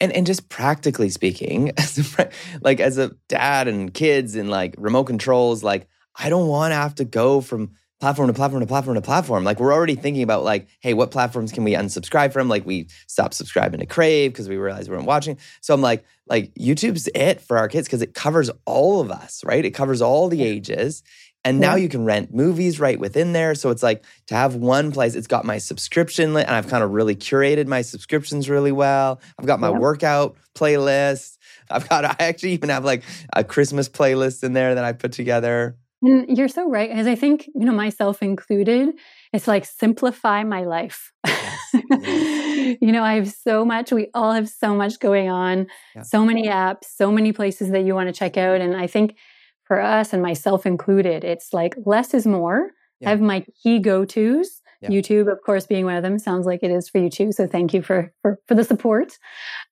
And 0.00 0.12
and 0.12 0.26
just 0.26 0.48
practically 0.48 1.10
speaking, 1.10 1.72
as 1.76 2.18
a, 2.18 2.30
like 2.60 2.80
as 2.80 2.98
a 2.98 3.12
dad 3.28 3.68
and 3.68 3.92
kids 3.92 4.34
and 4.34 4.50
like 4.50 4.74
remote 4.78 5.04
controls, 5.04 5.62
like 5.62 5.88
I 6.14 6.28
don't 6.28 6.48
want 6.48 6.72
to 6.72 6.76
have 6.76 6.94
to 6.96 7.04
go 7.04 7.40
from 7.40 7.72
platform 8.00 8.28
to 8.28 8.34
platform 8.34 8.60
to 8.60 8.66
platform 8.66 8.94
to 8.94 9.02
platform. 9.02 9.44
Like 9.44 9.58
we're 9.58 9.72
already 9.72 9.94
thinking 9.94 10.22
about 10.22 10.44
like, 10.44 10.68
hey, 10.80 10.94
what 10.94 11.10
platforms 11.10 11.52
can 11.52 11.64
we 11.64 11.72
unsubscribe 11.72 12.32
from? 12.32 12.48
Like 12.48 12.66
we 12.66 12.88
stopped 13.06 13.34
subscribing 13.34 13.80
to 13.80 13.86
Crave 13.86 14.32
because 14.32 14.48
we 14.48 14.56
realized 14.56 14.90
we 14.90 14.96
weren't 14.96 15.06
watching. 15.06 15.38
So 15.62 15.72
I'm 15.72 15.80
like, 15.80 16.04
like 16.26 16.52
YouTube's 16.54 17.08
it 17.14 17.40
for 17.40 17.56
our 17.56 17.68
kids 17.68 17.88
because 17.88 18.02
it 18.02 18.14
covers 18.14 18.50
all 18.66 19.00
of 19.00 19.10
us, 19.10 19.42
right? 19.44 19.64
It 19.64 19.70
covers 19.70 20.02
all 20.02 20.28
the 20.28 20.42
ages. 20.42 21.02
And 21.46 21.60
now 21.60 21.76
you 21.76 21.88
can 21.88 22.04
rent 22.04 22.34
movies 22.34 22.80
right 22.80 22.98
within 22.98 23.32
there. 23.32 23.54
So 23.54 23.70
it's 23.70 23.82
like 23.82 24.04
to 24.26 24.34
have 24.34 24.56
one 24.56 24.90
place, 24.90 25.14
it's 25.14 25.28
got 25.28 25.44
my 25.44 25.58
subscription 25.58 26.34
list, 26.34 26.48
and 26.48 26.56
I've 26.56 26.66
kind 26.66 26.82
of 26.82 26.90
really 26.90 27.14
curated 27.14 27.68
my 27.68 27.82
subscriptions 27.82 28.50
really 28.50 28.72
well. 28.72 29.20
I've 29.38 29.46
got 29.46 29.60
my 29.60 29.70
yeah. 29.70 29.78
workout 29.78 30.34
playlist. 30.56 31.38
I've 31.70 31.88
got, 31.88 32.04
I 32.04 32.16
actually 32.18 32.50
even 32.50 32.70
have 32.70 32.84
like 32.84 33.04
a 33.32 33.44
Christmas 33.44 33.88
playlist 33.88 34.42
in 34.42 34.54
there 34.54 34.74
that 34.74 34.84
I 34.84 34.92
put 34.92 35.12
together. 35.12 35.76
And 36.02 36.36
you're 36.36 36.48
so 36.48 36.68
right. 36.68 36.90
As 36.90 37.06
I 37.06 37.14
think, 37.14 37.46
you 37.54 37.64
know, 37.64 37.72
myself 37.72 38.22
included, 38.22 38.90
it's 39.32 39.48
like 39.48 39.64
simplify 39.64 40.44
my 40.44 40.64
life. 40.64 41.12
Yes. 41.26 41.74
Yes. 41.74 42.76
you 42.80 42.92
know, 42.92 43.02
I 43.02 43.14
have 43.14 43.30
so 43.30 43.64
much, 43.64 43.92
we 43.92 44.08
all 44.14 44.32
have 44.32 44.48
so 44.48 44.74
much 44.74 44.98
going 45.00 45.30
on, 45.30 45.66
yeah. 45.94 46.02
so 46.02 46.24
many 46.24 46.48
apps, 46.48 46.84
so 46.94 47.10
many 47.10 47.32
places 47.32 47.70
that 47.70 47.84
you 47.84 47.94
want 47.94 48.08
to 48.08 48.12
check 48.12 48.36
out. 48.36 48.60
And 48.60 48.76
I 48.76 48.86
think 48.86 49.16
for 49.64 49.80
us 49.80 50.12
and 50.12 50.22
myself 50.22 50.66
included, 50.66 51.24
it's 51.24 51.52
like 51.52 51.74
less 51.84 52.14
is 52.14 52.26
more. 52.26 52.70
Yeah. 53.00 53.08
I 53.08 53.10
have 53.12 53.20
my 53.20 53.44
key 53.62 53.78
go 53.78 54.04
tos 54.04 54.62
Yeah. 54.80 54.90
YouTube, 54.90 55.30
of 55.30 55.40
course, 55.42 55.66
being 55.66 55.84
one 55.84 55.96
of 55.96 56.02
them, 56.02 56.18
sounds 56.18 56.46
like 56.46 56.62
it 56.62 56.70
is 56.70 56.88
for 56.88 56.98
you 56.98 57.10
too. 57.10 57.32
So 57.32 57.46
thank 57.46 57.72
you 57.72 57.82
for, 57.82 58.12
for, 58.22 58.38
for 58.46 58.54
the 58.54 58.64
support. 58.64 59.18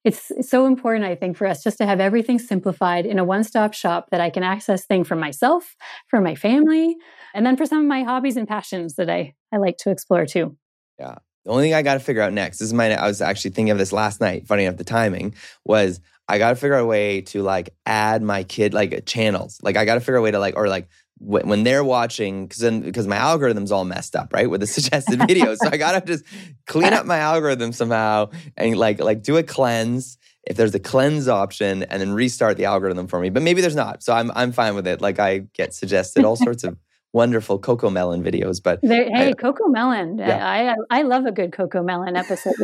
It's, 0.05 0.33
so 0.41 0.67
important, 0.67 1.05
I 1.05 1.15
think, 1.15 1.37
for 1.37 1.47
us 1.47 1.63
just 1.63 1.79
to 1.79 1.87
have 1.87 2.01
everything 2.01 2.39
simplified 2.39 3.07
in 3.07 3.19
a 3.19 3.25
one 3.25 3.45
stop 3.45 3.75
shop 3.75 4.09
that 4.11 4.21
I 4.21 4.31
can 4.31 4.43
access 4.43 4.85
things 4.85 5.09
for 5.09 5.17
myself, 5.17 5.77
for 6.09 6.21
my 6.21 6.35
family, 6.35 6.97
and 7.35 7.45
then 7.45 7.57
for 7.57 7.67
some 7.67 7.79
of 7.79 7.87
my 7.87 8.03
hobbies 8.03 8.37
and 8.37 8.47
passions 8.47 8.95
that 8.97 9.11
I, 9.11 9.35
I 9.53 9.59
like 9.59 9.77
to 9.79 9.91
explore 9.91 10.27
too. 10.27 10.57
Yeah. 10.99 11.17
The 11.45 11.51
only 11.51 11.65
thing 11.65 11.75
I 11.75 11.83
got 11.83 11.95
to 11.95 12.01
figure 12.01 12.23
out 12.23 12.33
next, 12.33 12.59
this 12.59 12.69
is 12.69 12.73
my, 12.73 12.95
I 12.95 13.07
was 13.07 13.21
actually 13.21 13.51
thinking 13.51 13.71
of 13.71 13.79
this 13.79 13.93
last 13.93 14.21
night, 14.21 14.47
funny 14.47 14.65
enough, 14.65 14.79
the 14.79 14.85
timing 14.85 15.35
was 15.65 16.01
I 16.27 16.39
got 16.39 16.51
to 16.51 16.57
figure 16.57 16.77
out 16.77 16.83
a 16.83 16.87
way 16.87 17.21
to 17.23 17.43
like 17.43 17.75
add 17.85 18.23
my 18.23 18.45
kid, 18.45 18.73
like 18.73 19.05
channels. 19.05 19.59
Like 19.63 19.77
I 19.77 19.85
got 19.85 19.95
to 19.95 20.01
figure 20.01 20.17
out 20.17 20.21
a 20.21 20.23
way 20.23 20.31
to 20.31 20.39
like, 20.39 20.57
or 20.57 20.69
like 20.69 20.89
when 21.19 21.63
they're 21.63 21.85
watching 21.85 22.47
because 22.47 22.61
then 22.61 22.81
because 22.81 23.07
my 23.07 23.17
algorithm's 23.17 23.73
all 23.73 23.85
messed 23.85 24.17
up 24.17 24.33
right 24.33 24.51
with 24.51 24.61
the 24.61 24.67
suggested 24.79 25.21
videos. 25.21 25.57
So 25.59 25.71
i 25.71 25.77
gotta 25.77 26.05
just 26.05 26.25
clean 26.67 26.93
up 26.93 27.07
my 27.07 27.19
algorithm 27.19 27.73
somehow 27.73 28.31
and 28.57 28.77
like 28.77 29.01
like 29.01 29.23
do 29.23 29.37
a 29.37 29.43
cleanse 29.43 30.19
if 30.47 30.57
there's 30.57 30.75
a 30.75 30.81
cleanse 30.81 31.29
option 31.29 31.85
and 31.85 32.03
then 32.03 32.13
restart 32.13 32.59
the 32.59 32.67
algorithm 32.67 33.07
for 33.07 33.19
me. 33.19 33.31
But 33.31 33.43
maybe 33.43 33.61
there's 33.61 33.77
not. 33.77 34.03
So 34.03 34.13
i'm 34.13 34.31
i'm 34.35 34.53
fine 34.53 34.75
with 34.75 34.87
it. 34.87 35.01
Like 35.01 35.19
i 35.19 35.39
get 35.55 35.75
suggested 35.75 36.25
all 36.25 36.37
sorts 36.37 36.65
of 36.65 36.77
wonderful 37.13 37.61
CoComelon 37.61 38.25
videos 38.25 38.61
but 38.61 38.81
there, 38.83 39.05
hey 39.05 39.29
I, 39.29 39.33
CoComelon 39.35 40.19
yeah. 40.19 40.75
I 40.91 40.99
i 40.99 41.03
love 41.03 41.27
a 41.27 41.33
good 41.33 41.53
CoComelon 41.53 42.19
episode. 42.19 42.55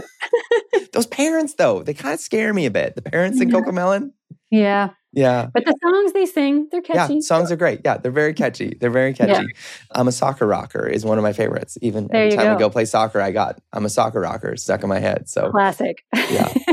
Those 0.92 1.06
parents 1.06 1.54
though 1.54 1.84
they 1.84 1.94
kind 1.94 2.14
of 2.14 2.20
scare 2.20 2.52
me 2.52 2.66
a 2.66 2.70
bit. 2.70 2.96
The 2.96 3.02
parents 3.02 3.40
in 3.40 3.48
yeah. 3.48 3.54
CoComelon 3.54 4.10
yeah 4.50 4.90
yeah. 5.12 5.48
But 5.52 5.64
the 5.64 5.76
songs 5.82 6.12
they 6.12 6.26
sing, 6.26 6.68
they're 6.70 6.82
catchy. 6.82 7.14
Yeah, 7.14 7.20
songs 7.20 7.50
are 7.50 7.56
great. 7.56 7.80
Yeah, 7.84 7.96
they're 7.96 8.12
very 8.12 8.34
catchy. 8.34 8.76
They're 8.80 8.90
very 8.90 9.12
catchy. 9.12 9.32
Yeah. 9.32 9.60
I'm 9.92 10.08
a 10.08 10.12
soccer 10.12 10.46
rocker 10.46 10.86
is 10.86 11.04
one 11.04 11.18
of 11.18 11.22
my 11.22 11.32
favorites. 11.32 11.76
Even 11.82 12.08
there 12.08 12.26
every 12.26 12.36
time 12.36 12.46
go. 12.46 12.54
we 12.54 12.58
go 12.58 12.70
play 12.70 12.84
soccer, 12.84 13.20
I 13.20 13.30
got 13.30 13.60
I'm 13.72 13.84
a 13.84 13.90
soccer 13.90 14.20
rocker 14.20 14.56
stuck 14.56 14.82
in 14.82 14.88
my 14.88 15.00
head. 15.00 15.28
So 15.28 15.50
classic. 15.50 16.04
yeah. 16.14 16.52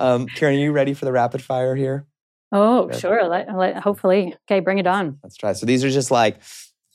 Um, 0.00 0.26
Karen, 0.26 0.54
are 0.54 0.58
you 0.58 0.72
ready 0.72 0.94
for 0.94 1.06
the 1.06 1.12
rapid 1.12 1.42
fire 1.42 1.74
here? 1.74 2.06
Oh, 2.52 2.90
sure. 2.92 3.26
Let, 3.28 3.54
let, 3.54 3.76
hopefully. 3.78 4.34
Okay, 4.46 4.60
bring 4.60 4.78
it 4.78 4.86
on. 4.86 5.18
Let's 5.22 5.36
try. 5.36 5.52
So 5.52 5.66
these 5.66 5.84
are 5.84 5.90
just 5.90 6.10
like 6.10 6.40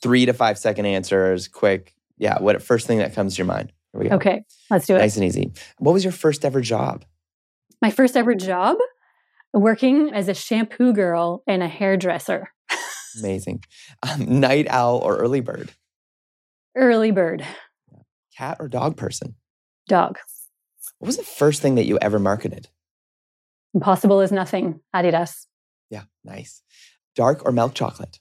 three 0.01 0.25
to 0.25 0.33
five 0.33 0.57
second 0.57 0.85
answers, 0.85 1.47
quick. 1.47 1.93
Yeah, 2.17 2.39
what 2.39 2.61
first 2.61 2.87
thing 2.87 2.99
that 2.99 3.13
comes 3.13 3.35
to 3.35 3.39
your 3.39 3.47
mind? 3.47 3.71
Here 3.91 4.01
we 4.01 4.09
go. 4.09 4.15
Okay, 4.15 4.43
let's 4.69 4.87
do 4.87 4.95
it. 4.95 4.99
Nice 4.99 5.17
and 5.17 5.25
easy. 5.25 5.51
What 5.79 5.91
was 5.91 6.03
your 6.03 6.13
first 6.13 6.45
ever 6.45 6.61
job? 6.61 7.05
My 7.81 7.91
first 7.91 8.15
ever 8.15 8.33
job? 8.33 8.77
Working 9.53 10.11
as 10.13 10.27
a 10.27 10.33
shampoo 10.33 10.93
girl 10.93 11.43
and 11.47 11.61
a 11.63 11.67
hairdresser. 11.67 12.49
Amazing. 13.19 13.63
Um, 14.01 14.39
night 14.39 14.67
owl 14.69 14.97
or 14.97 15.17
early 15.17 15.39
bird? 15.39 15.71
Early 16.75 17.11
bird. 17.11 17.45
Cat 18.35 18.57
or 18.59 18.67
dog 18.67 18.97
person? 18.97 19.35
Dog. 19.87 20.17
What 20.97 21.07
was 21.07 21.17
the 21.17 21.23
first 21.23 21.61
thing 21.61 21.75
that 21.75 21.85
you 21.85 21.99
ever 22.01 22.17
marketed? 22.17 22.69
Impossible 23.73 24.21
is 24.21 24.31
nothing. 24.31 24.79
Adidas. 24.95 25.45
Yeah, 25.89 26.03
nice. 26.23 26.61
Dark 27.15 27.45
or 27.45 27.51
milk 27.51 27.75
chocolate? 27.75 28.19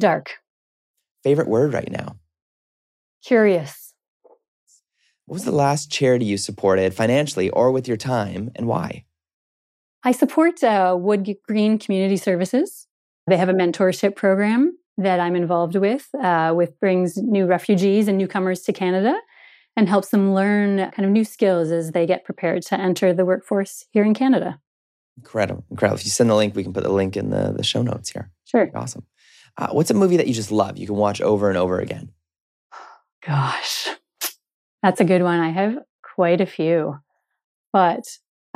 Dark. 0.00 0.34
Favorite 1.22 1.48
word 1.48 1.72
right 1.72 1.90
now? 1.90 2.16
Curious. 3.24 3.94
What 5.26 5.34
was 5.34 5.44
the 5.44 5.52
last 5.52 5.90
charity 5.90 6.24
you 6.24 6.38
supported 6.38 6.94
financially 6.94 7.50
or 7.50 7.72
with 7.72 7.88
your 7.88 7.96
time 7.96 8.50
and 8.54 8.66
why? 8.66 9.04
I 10.06 10.12
support 10.12 10.62
uh, 10.62 10.96
Wood 10.96 11.28
Green 11.48 11.80
Community 11.80 12.16
Services. 12.16 12.86
They 13.26 13.36
have 13.36 13.48
a 13.48 13.52
mentorship 13.52 14.14
program 14.14 14.78
that 14.96 15.18
I'm 15.18 15.34
involved 15.34 15.74
with, 15.74 16.08
uh, 16.14 16.54
with 16.56 16.78
brings 16.78 17.16
new 17.16 17.44
refugees 17.44 18.06
and 18.06 18.16
newcomers 18.16 18.62
to 18.62 18.72
Canada 18.72 19.16
and 19.76 19.88
helps 19.88 20.10
them 20.10 20.32
learn 20.32 20.92
kind 20.92 21.04
of 21.04 21.10
new 21.10 21.24
skills 21.24 21.72
as 21.72 21.90
they 21.90 22.06
get 22.06 22.24
prepared 22.24 22.62
to 22.66 22.78
enter 22.78 23.12
the 23.12 23.24
workforce 23.24 23.84
here 23.90 24.04
in 24.04 24.14
Canada. 24.14 24.60
Incredible, 25.16 25.64
incredible. 25.72 25.98
If 25.98 26.04
you 26.04 26.12
send 26.12 26.30
the 26.30 26.36
link, 26.36 26.54
we 26.54 26.62
can 26.62 26.72
put 26.72 26.84
the 26.84 26.92
link 26.92 27.16
in 27.16 27.30
the, 27.30 27.52
the 27.56 27.64
show 27.64 27.82
notes 27.82 28.10
here. 28.10 28.30
Sure. 28.44 28.70
Awesome. 28.76 29.04
Uh, 29.58 29.70
what's 29.72 29.90
a 29.90 29.94
movie 29.94 30.18
that 30.18 30.28
you 30.28 30.34
just 30.34 30.52
love? 30.52 30.78
You 30.78 30.86
can 30.86 30.94
watch 30.94 31.20
over 31.20 31.48
and 31.48 31.58
over 31.58 31.80
again. 31.80 32.12
Gosh, 33.26 33.88
that's 34.84 35.00
a 35.00 35.04
good 35.04 35.24
one. 35.24 35.40
I 35.40 35.50
have 35.50 35.78
quite 36.14 36.40
a 36.40 36.46
few, 36.46 36.96
but 37.72 38.04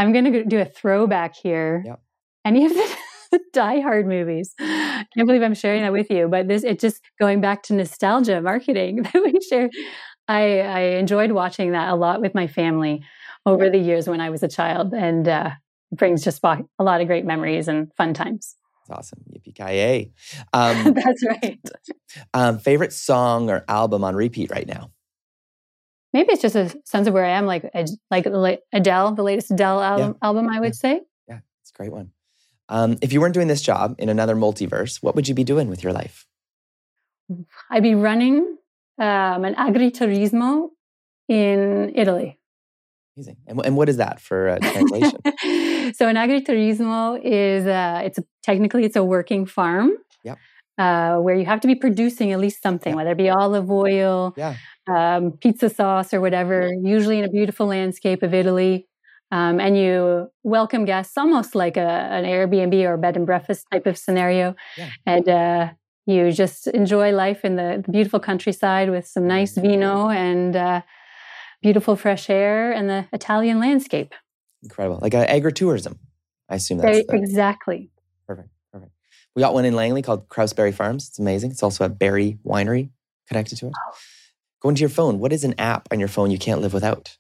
I'm 0.01 0.12
going 0.12 0.32
to 0.32 0.44
do 0.44 0.59
a 0.59 0.64
throwback 0.64 1.36
here. 1.36 1.82
Yep. 1.84 2.01
Any 2.46 2.64
of 2.64 2.72
the 2.72 3.40
Die 3.53 3.80
Hard 3.80 4.07
movies. 4.07 4.55
I 4.59 5.05
Can't 5.14 5.26
believe 5.26 5.42
I'm 5.42 5.55
sharing 5.55 5.82
that 5.82 5.92
with 5.92 6.11
you, 6.11 6.26
but 6.26 6.48
this 6.48 6.64
it 6.64 6.80
just 6.80 7.03
going 7.20 7.42
back 7.42 7.62
to 7.64 7.74
nostalgia 7.74 8.40
marketing 8.40 9.03
that 9.03 9.14
we 9.22 9.38
share. 9.46 9.68
I, 10.26 10.61
I 10.61 10.80
enjoyed 10.96 11.32
watching 11.32 11.72
that 11.72 11.90
a 11.90 11.96
lot 11.96 12.22
with 12.22 12.34
my 12.34 12.46
family 12.46 13.05
over 13.44 13.68
the 13.68 13.76
years 13.78 14.09
when 14.09 14.22
I 14.22 14.30
was 14.30 14.42
a 14.42 14.48
child, 14.48 14.94
and 14.94 15.28
uh, 15.28 15.51
brings 15.92 16.24
just 16.24 16.42
a 16.42 16.64
lot 16.82 17.03
of 17.03 17.07
great 17.07 17.26
memories 17.26 17.68
and 17.68 17.92
fun 17.94 18.14
times. 18.14 18.57
That's 18.88 18.98
awesome. 18.98 19.18
Yippee 19.30 19.55
ki 19.55 20.12
um, 20.55 20.94
That's 20.94 21.26
right. 21.26 21.61
Um, 22.32 22.59
favorite 22.59 22.94
song 22.94 23.51
or 23.51 23.66
album 23.68 24.03
on 24.05 24.16
repeat 24.16 24.51
right 24.51 24.66
now? 24.66 24.92
Maybe 26.12 26.32
it's 26.32 26.42
just 26.42 26.56
a 26.56 26.74
sense 26.84 27.06
of 27.06 27.14
where 27.14 27.24
I 27.24 27.30
am, 27.30 27.46
like 27.46 27.70
like 28.11 28.26
Adele, 28.72 29.14
the 29.14 29.22
latest 29.22 29.50
Adele 29.50 29.80
album, 29.80 30.16
yeah. 30.20 30.26
album 30.26 30.48
I 30.48 30.61
would 30.61 30.66
yeah. 30.68 30.72
say. 30.72 31.00
Yeah, 31.28 31.38
it's 31.62 31.70
a 31.70 31.76
great 31.76 31.92
one. 31.92 32.12
Um, 32.68 32.98
if 33.02 33.12
you 33.12 33.20
weren't 33.20 33.34
doing 33.34 33.48
this 33.48 33.62
job 33.62 33.96
in 33.98 34.08
another 34.08 34.36
multiverse, 34.36 35.02
what 35.02 35.16
would 35.16 35.26
you 35.28 35.34
be 35.34 35.44
doing 35.44 35.68
with 35.68 35.82
your 35.82 35.92
life? 35.92 36.26
I'd 37.68 37.82
be 37.82 37.94
running 37.94 38.56
um, 38.98 39.44
an 39.44 39.54
agriturismo 39.54 40.68
in 41.28 41.92
Italy. 41.94 42.38
Amazing. 43.16 43.36
And, 43.46 43.61
and 43.64 43.76
what 43.76 43.88
is 43.88 43.96
that 43.96 44.20
for 44.20 44.50
uh, 44.50 44.58
translation? 44.58 45.18
so 45.94 46.08
an 46.08 46.16
agriturismo 46.16 47.20
is 47.22 47.66
uh, 47.66 48.02
it's 48.04 48.18
a, 48.18 48.24
technically 48.42 48.84
it's 48.84 48.96
a 48.96 49.04
working 49.04 49.46
farm. 49.46 49.92
Yep. 50.24 50.38
Uh, 50.81 51.16
where 51.24 51.37
you 51.37 51.45
have 51.45 51.61
to 51.61 51.68
be 51.68 51.74
producing 51.74 52.33
at 52.33 52.41
least 52.41 52.62
something, 52.62 52.95
whether 52.97 53.11
it 53.11 53.18
be 53.18 53.28
olive 53.28 53.70
oil, 53.70 54.33
yeah 54.37 54.55
um, 54.91 55.33
pizza 55.33 55.68
sauce 55.68 56.12
or 56.12 56.20
whatever, 56.20 56.70
usually 56.83 57.18
in 57.18 57.24
a 57.24 57.28
beautiful 57.28 57.66
landscape 57.66 58.22
of 58.22 58.35
Italy. 58.35 58.87
Um, 59.33 59.61
and 59.61 59.78
you 59.78 60.28
welcome 60.43 60.85
guests 60.85 61.16
almost 61.16 61.55
like 61.55 61.76
a, 61.76 61.81
an 61.81 62.24
Airbnb 62.24 62.83
or 62.85 62.97
bed 62.97 63.16
and 63.16 63.26
breakfast 63.26 63.66
type 63.70 63.87
of 63.87 63.97
scenario. 63.97 64.57
Yeah. 64.76 64.91
And 65.07 65.28
uh, 65.28 65.70
you 66.07 66.33
just 66.33 66.66
enjoy 66.66 67.12
life 67.12 67.45
in 67.45 67.55
the, 67.55 67.83
the, 67.85 67.93
beautiful 67.93 68.18
countryside 68.18 68.91
with 68.91 69.07
some 69.07 69.28
nice 69.28 69.55
mm-hmm. 69.55 69.68
vino 69.68 70.09
and 70.09 70.57
uh, 70.57 70.83
beautiful 71.62 71.95
fresh 71.95 72.28
air 72.28 72.72
and 72.72 72.91
the 72.91 73.07
Italian 73.12 73.61
landscape. 73.61 74.14
Incredible. 74.64 74.99
Like 75.01 75.14
uh, 75.14 75.26
agritourism. 75.26 75.99
I 76.49 76.57
assume 76.57 76.78
that's 76.78 77.07
the, 77.07 77.14
exactly. 77.14 77.91
We 79.37 79.41
got 79.41 79.55
one 79.55 79.64
in 79.64 79.74
Langley 79.74 80.03
called 80.03 80.28
Krause 80.28 80.53
Berry 80.53 80.72
Farms. 80.72 81.09
It's 81.09 81.18
amazing. 81.18 81.51
It's 81.51 81.62
also 81.62 81.85
a 81.85 81.89
berry 81.89 82.39
winery 82.45 82.91
connected 83.28 83.57
to 83.59 83.68
it. 83.68 83.72
Oh. 83.76 83.95
Go 84.61 84.68
into 84.68 84.81
your 84.81 84.89
phone. 84.89 85.18
What 85.18 85.33
is 85.33 85.45
an 85.45 85.55
app 85.59 85.89
on 85.91 85.99
your 85.99 86.09
phone 86.09 86.31
you 86.31 86.39
can't 86.39 86.61
live 86.61 86.74
without? 86.74 87.16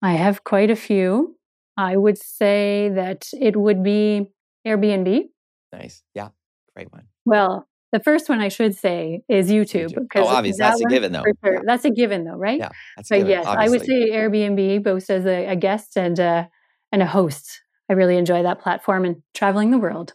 I 0.00 0.12
have 0.14 0.42
quite 0.44 0.70
a 0.70 0.76
few. 0.76 1.36
I 1.76 1.96
would 1.96 2.18
say 2.18 2.90
that 2.94 3.28
it 3.38 3.56
would 3.56 3.82
be 3.82 4.26
Airbnb. 4.66 5.28
Nice. 5.72 6.02
Yeah. 6.14 6.28
Great 6.74 6.92
one. 6.92 7.06
Well, 7.24 7.68
the 7.92 8.00
first 8.00 8.28
one 8.28 8.40
I 8.40 8.48
should 8.48 8.74
say 8.74 9.22
is 9.28 9.50
YouTube. 9.50 9.94
YouTube. 9.94 10.06
Oh, 10.16 10.26
obviously. 10.26 10.58
That 10.58 10.70
that's 10.70 10.80
a 10.80 10.88
given, 10.88 11.12
though. 11.12 11.22
Sure. 11.44 11.54
Yeah. 11.54 11.60
That's 11.64 11.84
a 11.84 11.90
given, 11.90 12.24
though, 12.24 12.36
right? 12.36 12.58
Yeah. 12.58 12.70
That's 12.96 13.08
but 13.10 13.16
given, 13.16 13.30
yes, 13.30 13.46
obviously. 13.46 13.66
I 13.66 13.70
would 13.70 13.86
say 13.86 14.10
Airbnb, 14.10 14.82
both 14.82 15.10
as 15.10 15.26
a, 15.26 15.46
a 15.46 15.56
guest 15.56 15.96
and 15.96 16.18
a, 16.18 16.50
and 16.90 17.02
a 17.02 17.06
host. 17.06 17.62
I 17.88 17.92
really 17.92 18.16
enjoy 18.16 18.42
that 18.42 18.60
platform 18.60 19.04
and 19.04 19.22
traveling 19.34 19.70
the 19.70 19.78
world. 19.78 20.14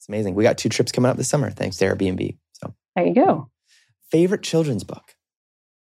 It's 0.00 0.08
amazing. 0.08 0.34
We 0.34 0.44
got 0.44 0.56
two 0.56 0.70
trips 0.70 0.92
coming 0.92 1.10
up 1.10 1.18
this 1.18 1.28
summer 1.28 1.50
thanks 1.50 1.76
to 1.76 1.84
Airbnb. 1.84 2.38
So 2.52 2.74
there 2.96 3.06
you 3.06 3.14
go. 3.14 3.50
Favorite 4.10 4.42
children's 4.42 4.82
book? 4.82 5.14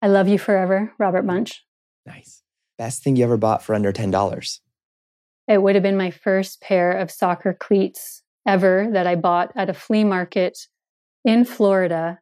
I 0.02 0.09
Love 0.09 0.28
You 0.28 0.38
Forever, 0.38 0.92
Robert 0.98 1.24
Munsch. 1.24 1.61
Nice. 2.05 2.42
Best 2.76 3.02
thing 3.02 3.16
you 3.16 3.24
ever 3.24 3.38
bought 3.38 3.62
for 3.62 3.74
under 3.74 3.94
$10? 3.94 4.61
It 5.48 5.62
would 5.62 5.74
have 5.74 5.82
been 5.82 5.96
my 5.96 6.11
first 6.11 6.61
pair 6.61 6.92
of 6.92 7.11
soccer 7.11 7.57
cleats 7.59 8.22
ever 8.46 8.88
that 8.92 9.07
I 9.07 9.14
bought 9.14 9.52
at 9.57 9.70
a 9.70 9.74
flea 9.74 10.05
market 10.05 10.59
in 11.24 11.46
Florida 11.46 12.18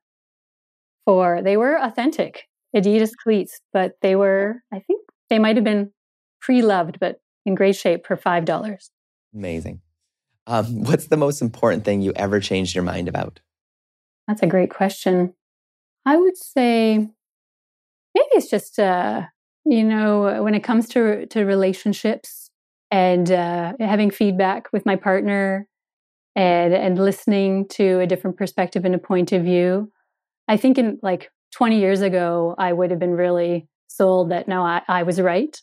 for, 1.04 1.42
they 1.42 1.56
were 1.56 1.76
authentic 1.82 2.44
Adidas 2.76 3.10
cleats, 3.20 3.60
but 3.72 3.94
they 4.02 4.14
were, 4.14 4.62
I 4.72 4.78
think 4.78 5.04
they 5.30 5.40
might 5.40 5.56
have 5.56 5.64
been 5.64 5.90
pre 6.40 6.62
loved, 6.62 7.00
but 7.00 7.16
in 7.44 7.56
great 7.56 7.74
shape 7.74 8.06
for 8.06 8.16
$5. 8.16 8.88
Amazing. 9.34 9.80
Um, 10.47 10.84
what's 10.84 11.07
the 11.07 11.16
most 11.16 11.43
important 11.43 11.84
thing 11.84 12.03
you 12.03 12.12
ever 12.16 12.40
changed 12.40 12.74
your 12.74 12.84
mind 12.84 13.09
about? 13.09 13.40
That's 14.28 14.43
a 14.43 14.47
great 14.47 14.70
question. 14.70 15.34
I 16.07 16.16
would 16.16 16.36
say 16.36 16.99
maybe 16.99 18.28
it's 18.32 18.51
just 18.51 18.78
uh, 18.78 19.22
you 19.64 19.84
know 19.84 20.43
when 20.43 20.55
it 20.55 20.64
comes 20.64 20.88
to 20.90 21.26
to 21.26 21.45
relationships 21.45 22.51
and 22.90 23.30
uh, 23.30 23.74
having 23.80 24.11
feedback 24.11 24.72
with 24.72 24.86
my 24.86 24.97
partner 24.97 25.68
and 26.34 26.74
and 26.74 26.99
listening 26.99 27.68
to 27.68 28.01
a 28.01 28.07
different 28.07 28.36
perspective 28.36 28.84
and 28.84 28.95
a 28.95 28.99
point 28.99 29.32
of 29.32 29.43
view 29.43 29.93
i 30.49 30.57
think 30.57 30.78
in 30.78 30.99
like 31.03 31.30
20 31.53 31.78
years 31.78 32.01
ago, 32.01 32.55
I 32.59 32.72
would 32.72 32.90
have 32.90 32.99
been 32.99 33.12
really 33.12 33.68
sold 33.88 34.30
that 34.30 34.49
no, 34.49 34.62
I, 34.62 34.82
I 34.88 35.03
was 35.03 35.20
right. 35.20 35.61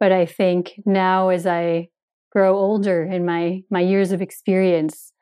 But 0.00 0.12
I 0.12 0.26
think 0.26 0.80
now 0.84 1.28
as 1.28 1.46
I 1.46 1.88
grow 2.30 2.56
older 2.56 3.02
in 3.02 3.24
my 3.24 3.62
my 3.70 3.80
years 3.80 4.12
of 4.12 4.22
experience, 4.22 5.12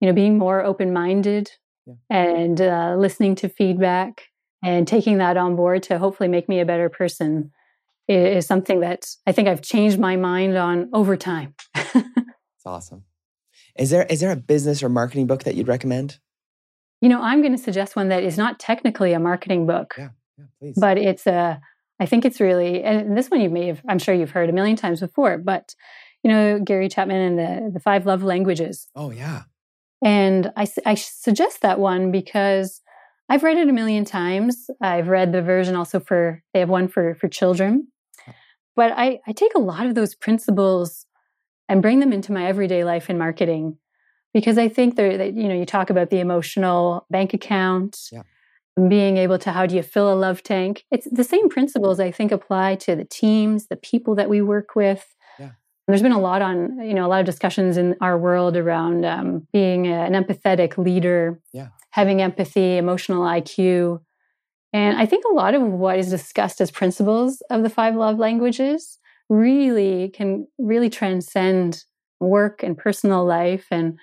you 0.00 0.08
know, 0.08 0.14
being 0.14 0.38
more 0.38 0.64
open 0.64 0.92
minded 0.92 1.50
yeah. 1.86 1.94
and 2.10 2.60
uh, 2.60 2.94
listening 2.98 3.34
to 3.36 3.48
feedback 3.48 4.24
and 4.62 4.88
taking 4.88 5.18
that 5.18 5.36
on 5.36 5.56
board 5.56 5.82
to 5.84 5.98
hopefully 5.98 6.28
make 6.28 6.48
me 6.48 6.60
a 6.60 6.64
better 6.64 6.88
person 6.88 7.52
is, 8.08 8.46
something 8.46 8.80
that 8.80 9.06
I 9.26 9.32
think 9.32 9.48
I've 9.48 9.62
changed 9.62 9.98
my 9.98 10.16
mind 10.16 10.56
on 10.56 10.90
over 10.92 11.16
time. 11.16 11.54
It's 12.64 12.70
awesome. 12.70 13.04
Is 13.76 13.90
there 13.90 14.04
is 14.04 14.20
there 14.20 14.30
a 14.32 14.36
business 14.36 14.82
or 14.82 14.88
marketing 14.88 15.26
book 15.26 15.44
that 15.44 15.54
you'd 15.54 15.68
recommend? 15.68 16.18
You 17.02 17.10
know, 17.10 17.20
I'm 17.20 17.42
going 17.42 17.54
to 17.54 17.62
suggest 17.62 17.94
one 17.94 18.08
that 18.08 18.22
is 18.22 18.38
not 18.38 18.58
technically 18.58 19.12
a 19.12 19.20
marketing 19.20 19.66
book. 19.66 19.96
Yeah, 19.98 20.08
yeah, 20.38 20.44
please. 20.58 20.74
But 20.78 20.96
it's 20.96 21.26
a 21.26 21.60
I 22.00 22.06
think 22.06 22.24
it's 22.24 22.40
really 22.40 22.82
and 22.82 23.14
this 23.18 23.28
one 23.28 23.42
you 23.42 23.50
may 23.50 23.66
have 23.66 23.82
I'm 23.86 23.98
sure 23.98 24.14
you've 24.14 24.30
heard 24.30 24.48
a 24.48 24.54
million 24.54 24.76
times 24.76 25.00
before, 25.00 25.36
but 25.36 25.74
you 26.24 26.30
know, 26.30 26.58
Gary 26.58 26.88
Chapman 26.88 27.16
and 27.16 27.38
the 27.38 27.70
the 27.74 27.80
five 27.80 28.06
love 28.06 28.24
languages. 28.24 28.88
Oh 28.96 29.10
yeah. 29.10 29.42
And 30.02 30.50
I 30.56 30.66
I 30.84 30.94
suggest 30.94 31.62
that 31.62 31.78
one 31.78 32.10
because 32.10 32.80
I've 33.28 33.42
read 33.42 33.58
it 33.58 33.68
a 33.68 33.72
million 33.72 34.04
times. 34.04 34.68
I've 34.80 35.08
read 35.08 35.32
the 35.32 35.42
version 35.42 35.76
also 35.76 36.00
for 36.00 36.42
they 36.52 36.60
have 36.60 36.68
one 36.68 36.88
for 36.88 37.14
for 37.14 37.28
children. 37.28 37.88
But 38.76 38.92
I, 38.96 39.20
I 39.26 39.32
take 39.32 39.54
a 39.54 39.60
lot 39.60 39.86
of 39.86 39.94
those 39.94 40.16
principles 40.16 41.06
and 41.68 41.80
bring 41.80 42.00
them 42.00 42.12
into 42.12 42.32
my 42.32 42.46
everyday 42.46 42.84
life 42.84 43.08
in 43.08 43.18
marketing 43.18 43.78
because 44.32 44.58
I 44.58 44.68
think 44.68 44.96
that 44.96 45.34
you 45.34 45.48
know 45.48 45.54
you 45.54 45.64
talk 45.64 45.90
about 45.90 46.10
the 46.10 46.20
emotional 46.20 47.06
bank 47.10 47.34
account, 47.34 47.98
yeah. 48.10 48.22
being 48.88 49.16
able 49.16 49.38
to 49.38 49.52
how 49.52 49.66
do 49.66 49.76
you 49.76 49.82
fill 49.82 50.12
a 50.12 50.16
love 50.16 50.42
tank. 50.42 50.84
It's 50.90 51.08
the 51.10 51.24
same 51.24 51.48
principles 51.48 52.00
I 52.00 52.10
think 52.10 52.32
apply 52.32 52.74
to 52.76 52.96
the 52.96 53.04
teams, 53.04 53.68
the 53.68 53.76
people 53.76 54.14
that 54.16 54.28
we 54.28 54.42
work 54.42 54.74
with. 54.74 55.13
There's 55.86 56.02
been 56.02 56.12
a 56.12 56.20
lot 56.20 56.42
on 56.42 56.80
you 56.80 56.94
know 56.94 57.06
a 57.06 57.08
lot 57.08 57.20
of 57.20 57.26
discussions 57.26 57.76
in 57.76 57.96
our 58.00 58.18
world 58.18 58.56
around 58.56 59.04
um, 59.04 59.46
being 59.52 59.86
a, 59.86 60.04
an 60.04 60.12
empathetic 60.12 60.78
leader, 60.78 61.40
yeah. 61.52 61.68
having 61.90 62.22
empathy, 62.22 62.76
emotional 62.76 63.22
IQ. 63.22 64.00
And 64.72 64.98
I 64.98 65.06
think 65.06 65.24
a 65.24 65.34
lot 65.34 65.54
of 65.54 65.62
what 65.62 65.98
is 65.98 66.10
discussed 66.10 66.60
as 66.60 66.70
principles 66.70 67.42
of 67.50 67.62
the 67.62 67.70
five 67.70 67.94
love 67.94 68.18
languages 68.18 68.98
really 69.28 70.08
can 70.08 70.48
really 70.58 70.90
transcend 70.90 71.84
work 72.20 72.62
and 72.62 72.76
personal 72.76 73.24
life. 73.24 73.66
And 73.70 73.98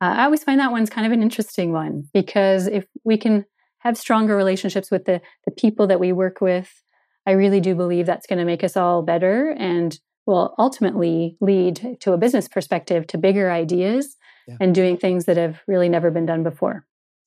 uh, 0.00 0.14
I 0.16 0.24
always 0.24 0.44
find 0.44 0.60
that 0.60 0.70
one's 0.70 0.90
kind 0.90 1.06
of 1.06 1.12
an 1.12 1.22
interesting 1.22 1.72
one 1.72 2.08
because 2.12 2.66
if 2.66 2.86
we 3.04 3.16
can 3.16 3.44
have 3.80 3.98
stronger 3.98 4.36
relationships 4.36 4.90
with 4.90 5.04
the, 5.04 5.20
the 5.44 5.52
people 5.52 5.86
that 5.88 6.00
we 6.00 6.12
work 6.12 6.40
with, 6.40 6.82
I 7.26 7.32
really 7.32 7.60
do 7.60 7.74
believe 7.74 8.06
that's 8.06 8.26
going 8.26 8.38
to 8.38 8.44
make 8.44 8.64
us 8.64 8.76
all 8.76 9.02
better 9.02 9.50
and 9.50 9.98
will 10.28 10.54
ultimately 10.58 11.38
lead 11.40 11.96
to 12.00 12.12
a 12.12 12.18
business 12.18 12.48
perspective 12.48 13.06
to 13.06 13.16
bigger 13.16 13.50
ideas 13.50 14.14
yeah. 14.46 14.58
and 14.60 14.74
doing 14.74 14.98
things 14.98 15.24
that 15.24 15.38
have 15.38 15.62
really 15.66 15.88
never 15.88 16.10
been 16.10 16.26
done 16.26 16.42
before. 16.42 16.84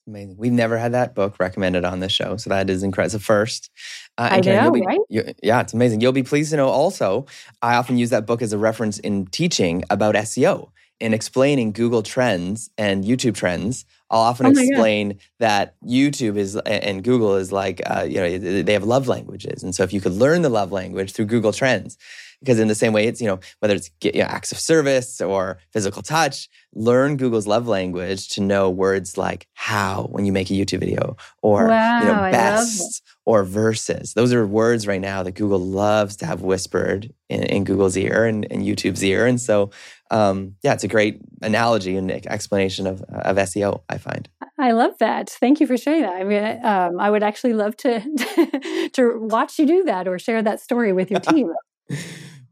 Amazing. 0.08 0.38
We've 0.38 0.52
never 0.52 0.78
had 0.78 0.93
that 0.93 1.16
book 1.16 1.39
recommended 1.39 1.84
on 1.84 1.99
this 1.99 2.12
show, 2.12 2.38
so 2.38 2.52
that 2.52 2.70
is 2.70 2.84
incredible. 2.84 3.20
First, 3.20 3.72
uh, 4.20 4.30
I 4.32 4.41
Karen, 4.41 4.66
know, 4.66 4.72
be, 4.72 4.82
right? 4.82 4.99
yeah, 5.10 5.62
it's 5.62 5.74
amazing. 5.74 6.02
You'll 6.02 6.12
be 6.12 6.24
pleased 6.24 6.52
to 6.52 6.58
know. 6.58 6.70
Also, 6.70 7.26
I 7.64 7.76
often 7.76 7.97
use 7.97 8.12
that 8.12 8.28
book 8.28 8.43
as 8.43 8.54
a 8.54 8.58
reference 8.58 8.99
in 8.99 9.26
teaching 9.28 9.84
about 9.89 10.14
SEO 10.16 10.70
in 10.99 11.14
explaining 11.16 11.72
Google 11.72 12.04
Trends 12.04 12.70
and 12.78 13.04
YouTube 13.04 13.36
Trends. 13.36 13.86
I'll 14.12 14.22
often 14.22 14.45
oh 14.45 14.49
explain 14.52 15.10
God. 15.10 15.20
that 15.39 15.76
YouTube 15.84 16.38
is 16.38 16.56
and 16.58 17.04
Google 17.04 17.36
is 17.36 17.52
like 17.52 17.82
uh, 17.86 18.06
you 18.08 18.18
know 18.18 18.38
they 18.62 18.74
have 18.74 18.84
love 18.84 19.08
languages, 19.08 19.64
and 19.64 19.74
so 19.74 19.84
if 19.84 19.91
you 19.91 20.02
could 20.02 20.14
learn 20.14 20.43
the 20.43 20.49
love 20.49 20.72
language 20.72 21.14
through 21.14 21.26
Google 21.26 21.52
Trends, 21.52 21.97
because 22.42 22.60
in 22.60 22.68
the 22.68 22.76
same 22.76 22.92
way 22.92 23.08
it's 23.08 23.22
you 23.22 23.28
know 23.28 23.39
whether 23.60 23.76
it's 23.76 23.89
you 24.02 24.12
know, 24.16 24.22
acts 24.22 24.52
of 24.52 24.60
service 24.60 25.22
or 25.22 25.58
physical 25.72 26.02
touch 26.02 26.50
learn 26.74 27.16
google's 27.16 27.48
love 27.48 27.68
language 27.68 28.28
to 28.30 28.42
know 28.42 28.70
words 28.70 29.18
like 29.18 29.48
how 29.54 30.08
when 30.12 30.26
you 30.26 30.32
make 30.32 30.50
a 30.50 30.54
youtube 30.54 30.80
video 30.80 31.16
or 31.42 31.68
wow, 31.68 32.00
you 32.00 32.06
know 32.06 32.32
best 32.32 33.04
or 33.26 33.44
verses 33.44 34.14
those 34.14 34.34
are 34.34 34.46
words 34.46 34.88
right 34.88 35.02
now 35.02 35.24
that 35.24 35.34
google 35.34 35.60
loves 35.60 36.16
to 36.16 36.26
have 36.26 36.42
whispered 36.42 37.14
in, 37.30 37.44
in 37.44 37.64
google's 37.64 37.96
ear 37.96 38.26
and, 38.26 38.46
and, 38.52 38.64
youtube's 38.64 39.04
ear 39.04 39.26
and 39.26 39.39
so 39.39 39.70
um, 40.10 40.56
yeah 40.64 40.74
it's 40.74 40.84
a 40.84 40.89
great 40.89 41.22
analogy 41.42 41.96
and 41.96 42.12
explanation 42.12 42.88
of, 42.88 43.02
of 43.02 43.38
seo 43.38 43.82
i 43.89 43.98
find 43.98 44.28
I 44.62 44.74
love 44.74 44.98
that. 45.00 45.28
Thank 45.28 45.60
you 45.60 45.66
for 45.66 45.76
sharing 45.76 46.04
that. 46.04 46.14
I 46.14 46.24
mean, 46.24 46.66
um, 46.66 47.00
I 47.00 47.10
would 47.10 47.24
actually 47.24 47.54
love 47.54 47.76
to 47.78 48.89
to 48.94 49.20
watch 49.20 49.58
you 49.58 49.66
do 49.66 49.84
that 49.86 50.08
or 50.08 50.20
share 50.20 50.44
that 50.44 50.60
story 50.60 50.94
with 50.94 51.10
your 51.10 51.20
team. 51.32 51.52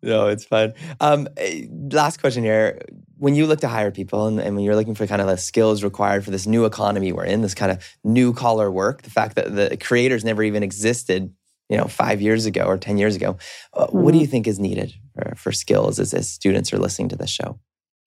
No, 0.02 0.28
it's 0.28 0.46
fun. 0.46 0.74
Um, 1.00 1.28
eh, 1.38 1.66
last 1.92 2.20
question 2.20 2.44
here. 2.44 2.82
When 3.18 3.36
you 3.36 3.48
look 3.48 3.60
to 3.62 3.68
hire 3.68 3.92
people 3.92 4.28
and, 4.28 4.40
and, 4.40 4.56
when 4.56 4.64
you're 4.64 4.76
looking 4.76 4.96
for 4.96 5.06
kind 5.06 5.22
of 5.22 5.28
the 5.28 5.38
skills 5.38 5.84
required 5.84 6.24
for 6.24 6.32
this 6.32 6.48
new 6.48 6.66
economy 6.66 7.12
we're 7.12 7.26
in, 7.26 7.42
this 7.42 7.54
kind 7.54 7.72
of 7.72 7.84
new 8.04 8.34
collar 8.34 8.72
work, 8.72 9.02
the 9.02 9.10
fact 9.10 9.36
that 9.36 9.54
the 9.54 9.76
creators 9.76 10.24
never 10.24 10.42
even 10.42 10.64
existed, 10.64 11.34
you 11.68 11.78
know, 11.78 11.86
five 11.86 12.22
years 12.22 12.46
ago 12.46 12.64
or 12.64 12.78
10 12.78 12.98
years 12.98 13.16
ago, 13.16 13.38
mm-hmm. 13.76 13.98
what 13.98 14.12
do 14.12 14.16
mm-hmm. 14.16 14.22
you 14.22 14.28
think 14.28 14.48
is 14.48 14.58
needed 14.58 14.94
for, 15.14 15.36
for 15.36 15.52
skills 15.52 16.00
as, 16.00 16.14
as, 16.14 16.32
students 16.32 16.72
are 16.72 16.80
listening 16.80 17.10
to 17.10 17.18
this 17.18 17.30
show? 17.30 17.60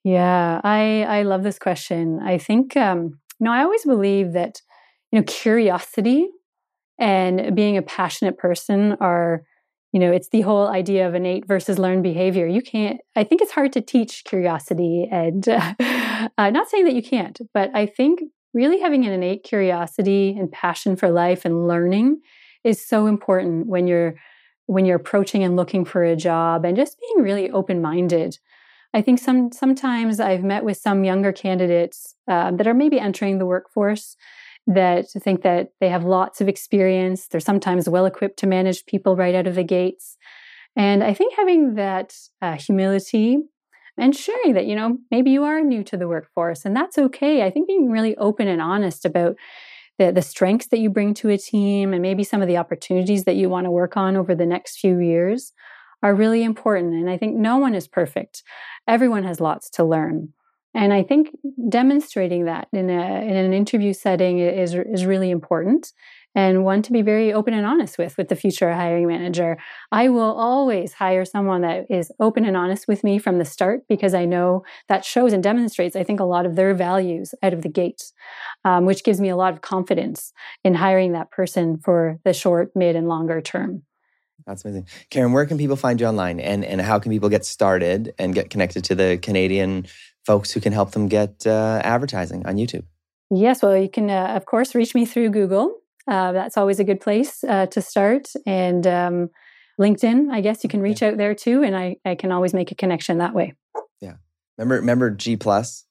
Yeah, 0.03 0.61
I, 0.65 1.05
I 1.05 1.23
love 1.23 1.43
this 1.43 1.59
question. 1.59 2.19
I 2.21 2.39
think, 2.39 2.77
um, 2.77 3.19
you 3.39 3.45
know, 3.45 3.53
I 3.53 3.63
always 3.63 3.85
believe 3.85 4.33
that, 4.33 4.63
you 5.11 5.19
know, 5.19 5.25
curiosity 5.25 6.29
and 6.99 7.55
being 7.55 7.77
a 7.77 7.83
passionate 7.83 8.39
person 8.39 8.97
are 9.01 9.45
you 9.93 10.01
know 10.01 10.11
it's 10.11 10.31
the 10.31 10.41
whole 10.41 10.69
idea 10.69 11.07
of 11.07 11.15
innate 11.15 11.47
versus 11.47 11.79
learned 11.79 12.03
behavior. 12.03 12.47
You 12.47 12.63
can't 12.63 13.01
i 13.17 13.25
think 13.25 13.41
it's 13.41 13.53
hard 13.53 13.73
to 13.75 13.81
teach 13.81 14.25
curiosity 14.25 15.09
and 15.11 15.49
uh, 15.49 15.75
uh, 16.39 16.51
not 16.51 16.69
saying 16.69 16.85
that 16.85 16.95
you 16.95 17.03
can't 17.03 17.41
but 17.55 17.71
i 17.75 17.87
think 17.87 18.21
really 18.55 18.81
having 18.81 19.05
an 19.07 19.13
innate 19.13 19.45
curiosity 19.45 20.37
and 20.39 20.51
passion 20.53 20.97
for 20.97 21.11
life 21.11 21.45
and 21.45 21.67
learning 21.67 22.21
is 22.65 22.85
so 22.85 23.07
important 23.07 23.67
when 23.67 23.87
you're 23.87 24.15
when 24.67 24.85
you're 24.85 24.97
approaching 24.97 25.43
and 25.43 25.57
looking 25.57 25.85
for 25.85 26.03
a 26.05 26.17
job 26.17 26.65
and 26.65 26.77
just 26.77 26.97
being 27.01 27.25
really 27.25 27.51
open-minded. 27.51 28.39
I 28.95 29.03
think 29.03 29.19
some 29.19 29.51
sometimes 29.53 30.21
i've 30.21 30.45
met 30.45 30.65
with 30.65 30.77
some 30.77 31.03
younger 31.05 31.33
candidates 31.33 32.15
uh, 32.29 32.51
that 32.53 32.67
are 32.67 32.75
maybe 32.75 33.01
entering 33.01 33.39
the 33.39 33.47
workforce 33.47 34.17
that 34.67 35.07
think 35.11 35.43
that 35.43 35.73
they 35.81 35.89
have 35.89 36.05
lots 36.05 36.41
of 36.41 36.49
experience. 36.49 37.27
They're 37.27 37.41
sometimes 37.41 37.89
well 37.89 38.07
equipped 38.07 38.39
to 38.41 38.47
manage 38.47 38.87
people 38.87 39.17
right 39.17 39.35
out 39.35 39.47
of 39.47 39.55
the 39.55 39.65
gates. 39.65 40.17
And 40.77 41.03
I 41.03 41.15
think 41.15 41.35
having 41.35 41.75
that 41.75 42.15
uh, 42.41 42.57
humility 42.57 43.39
and 43.99 44.17
sharing 44.17 44.55
that, 44.55 44.67
you 44.67 44.75
know, 44.75 44.99
maybe 45.11 45.31
you 45.31 45.45
are 45.45 45.61
new 45.61 45.85
to 45.85 45.97
the 45.97 46.09
workforce 46.09 46.65
and 46.65 46.75
that's 46.75 46.97
okay. 46.97 47.45
I 47.45 47.51
think 47.51 47.67
being 47.67 47.91
really 47.91 48.17
open 48.17 48.49
and 48.49 48.63
honest 48.63 49.05
about 49.05 49.37
the, 49.99 50.13
the 50.13 50.23
strengths 50.23 50.69
that 50.69 50.79
you 50.79 50.89
bring 50.89 51.13
to 51.15 51.29
a 51.29 51.37
team 51.37 51.93
and 51.93 52.01
maybe 52.01 52.25
some 52.25 52.41
of 52.41 52.49
the 52.49 52.57
opportunities 52.57 53.25
that 53.25 53.37
you 53.37 53.49
want 53.49 53.67
to 53.67 53.71
work 53.71 53.97
on 53.97 54.17
over 54.17 54.35
the 54.35 54.47
next 54.47 54.79
few 54.79 54.99
years 54.99 55.53
are 56.03 56.15
really 56.15 56.43
important. 56.43 56.95
And 56.95 57.11
I 57.11 57.19
think 57.19 57.37
no 57.37 57.59
one 57.59 57.75
is 57.75 57.87
perfect. 57.87 58.43
Everyone 58.89 59.25
has 59.25 59.41
lots 59.41 59.69
to 59.71 59.85
learn. 59.85 60.33
And 60.75 60.93
I 60.93 61.03
think 61.03 61.31
demonstrating 61.69 62.47
that 62.47 62.69
in, 62.73 62.89
a, 62.89 63.23
in 63.23 63.37
an 63.37 63.53
interview 63.53 63.93
setting 63.93 64.39
is, 64.39 64.75
is 64.75 65.05
really 65.05 65.31
important 65.31 65.93
and 66.35 66.65
one 66.65 66.83
to 66.83 66.93
be 66.93 67.03
very 67.03 67.33
open 67.33 67.55
and 67.55 67.67
honest 67.67 67.99
with 67.99 68.17
with 68.17 68.29
the 68.29 68.37
future 68.37 68.73
hiring 68.73 69.07
manager. 69.07 69.59
I 69.91 70.09
will 70.09 70.33
always 70.33 70.95
hire 70.95 71.25
someone 71.25 71.63
that 71.63 71.87
is 71.91 72.11
open 72.21 72.45
and 72.45 72.57
honest 72.57 72.89
with 72.89 73.05
me 73.05 73.19
from 73.19 73.39
the 73.39 73.45
start 73.45 73.83
because 73.89 74.15
I 74.15 74.25
know 74.25 74.65
that 74.89 75.05
shows 75.05 75.33
and 75.33 75.43
demonstrates, 75.43 75.97
I 75.97 76.05
think, 76.05 76.21
a 76.21 76.25
lot 76.25 76.47
of 76.47 76.57
their 76.57 76.75
values 76.75 77.35
out 77.43 77.53
of 77.53 77.63
the 77.63 77.69
gate, 77.69 78.03
um, 78.65 78.87
which 78.87 79.05
gives 79.05 79.21
me 79.21 79.29
a 79.29 79.37
lot 79.37 79.53
of 79.53 79.61
confidence 79.61 80.33
in 80.65 80.75
hiring 80.75 81.13
that 81.13 81.31
person 81.31 81.79
for 81.79 82.19
the 82.25 82.33
short, 82.33 82.73
mid, 82.75 82.97
and 82.97 83.09
longer 83.09 83.41
term. 83.41 83.83
That's 84.47 84.65
amazing. 84.65 84.89
Karen, 85.11 85.33
where 85.33 85.47
can 85.47 85.59
people 85.59 85.77
find 85.77 86.01
you 86.01 86.07
online 86.07 86.41
and, 86.41 86.65
and 86.65 86.81
how 86.81 86.99
can 86.99 87.13
people 87.13 87.29
get 87.29 87.45
started 87.45 88.15
and 88.19 88.35
get 88.35 88.51
connected 88.51 88.85
to 88.85 88.95
the 88.95 89.19
Canadian 89.23 89.87
folks 90.25 90.51
who 90.51 90.61
can 90.61 90.73
help 90.73 90.93
them 90.93 91.09
get 91.09 91.47
uh, 91.47 91.81
advertising 91.85 92.47
on 92.47 92.57
YouTube? 92.57 92.85
Yes, 93.31 93.63
well, 93.63 93.77
you 93.77 93.89
can, 93.89 94.11
uh, 94.11 94.35
of 94.37 94.47
course, 94.47 94.75
reach 94.75 94.95
me 94.95 95.07
through 95.07 95.31
Google. 95.31 95.75
Uh, 96.07 96.33
that's 96.33 96.57
always 96.57 96.81
a 96.81 96.85
good 96.85 97.01
place 97.01 97.43
uh, 97.45 97.67
to 97.67 97.81
start. 97.81 98.29
And 98.47 98.87
um, 98.87 99.31
LinkedIn, 99.81 100.31
I 100.31 100.41
guess 100.41 100.63
you 100.63 100.71
can 100.71 100.83
reach 100.83 101.03
out 101.03 101.17
there 101.17 101.35
too, 101.35 101.63
and 101.63 101.77
I, 101.77 101.97
I 102.05 102.15
can 102.15 102.33
always 102.33 102.53
make 102.53 102.73
a 102.73 102.75
connection 102.75 103.19
that 103.19 103.35
way. 103.35 103.55
Yeah. 104.01 104.15
Remember, 104.59 104.77
remember 104.77 105.11
G 105.11 105.37
plus, 105.37 105.85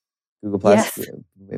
Google 0.43 0.59
plus, 0.59 0.97
yes. 0.97 1.09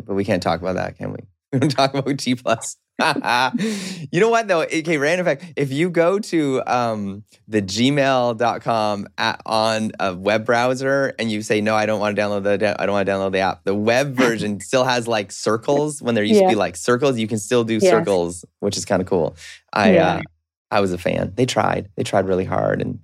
but 0.05 0.13
we 0.13 0.23
can't 0.23 0.41
talk 0.41 0.61
about 0.61 0.75
that, 0.75 0.97
can 0.97 1.11
we? 1.11 1.19
We 1.53 1.59
don't 1.59 1.69
talk 1.69 1.93
about 1.93 2.17
G 2.17 2.33
plus. 2.33 2.77
you 4.11 4.19
know 4.19 4.29
what 4.29 4.47
though? 4.47 4.61
Okay, 4.61 4.97
random 4.97 5.25
fact. 5.25 5.53
If 5.55 5.71
you 5.71 5.89
go 5.89 6.19
to 6.19 6.61
um, 6.67 7.23
the 7.47 7.61
gmail.com 7.61 9.07
at, 9.17 9.41
on 9.45 9.91
a 9.99 10.13
web 10.13 10.45
browser 10.45 11.13
and 11.17 11.31
you 11.31 11.41
say, 11.41 11.59
no, 11.59 11.75
I 11.75 11.85
don't 11.85 11.99
want 11.99 12.15
to 12.15 12.21
download 12.21 12.43
the 12.43 12.81
I 12.81 12.85
don't 12.85 12.93
want 12.93 13.07
to 13.07 13.11
download 13.11 13.31
the 13.31 13.39
app, 13.39 13.63
the 13.63 13.73
web 13.73 14.13
version 14.15 14.59
still 14.59 14.83
has 14.83 15.07
like 15.07 15.31
circles 15.31 16.01
when 16.01 16.13
there 16.15 16.23
used 16.23 16.41
yeah. 16.41 16.47
to 16.47 16.53
be 16.53 16.55
like 16.55 16.75
circles. 16.75 17.17
You 17.17 17.27
can 17.27 17.39
still 17.39 17.63
do 17.63 17.75
yes. 17.75 17.89
circles, 17.89 18.45
which 18.59 18.77
is 18.77 18.85
kind 18.85 19.01
of 19.01 19.07
cool. 19.07 19.35
I 19.71 19.93
yeah. 19.95 20.15
uh, 20.15 20.21
I 20.69 20.79
was 20.79 20.93
a 20.93 20.97
fan. 20.97 21.33
They 21.35 21.45
tried. 21.45 21.89
They 21.95 22.03
tried 22.03 22.27
really 22.27 22.45
hard 22.45 22.81
and 22.81 22.99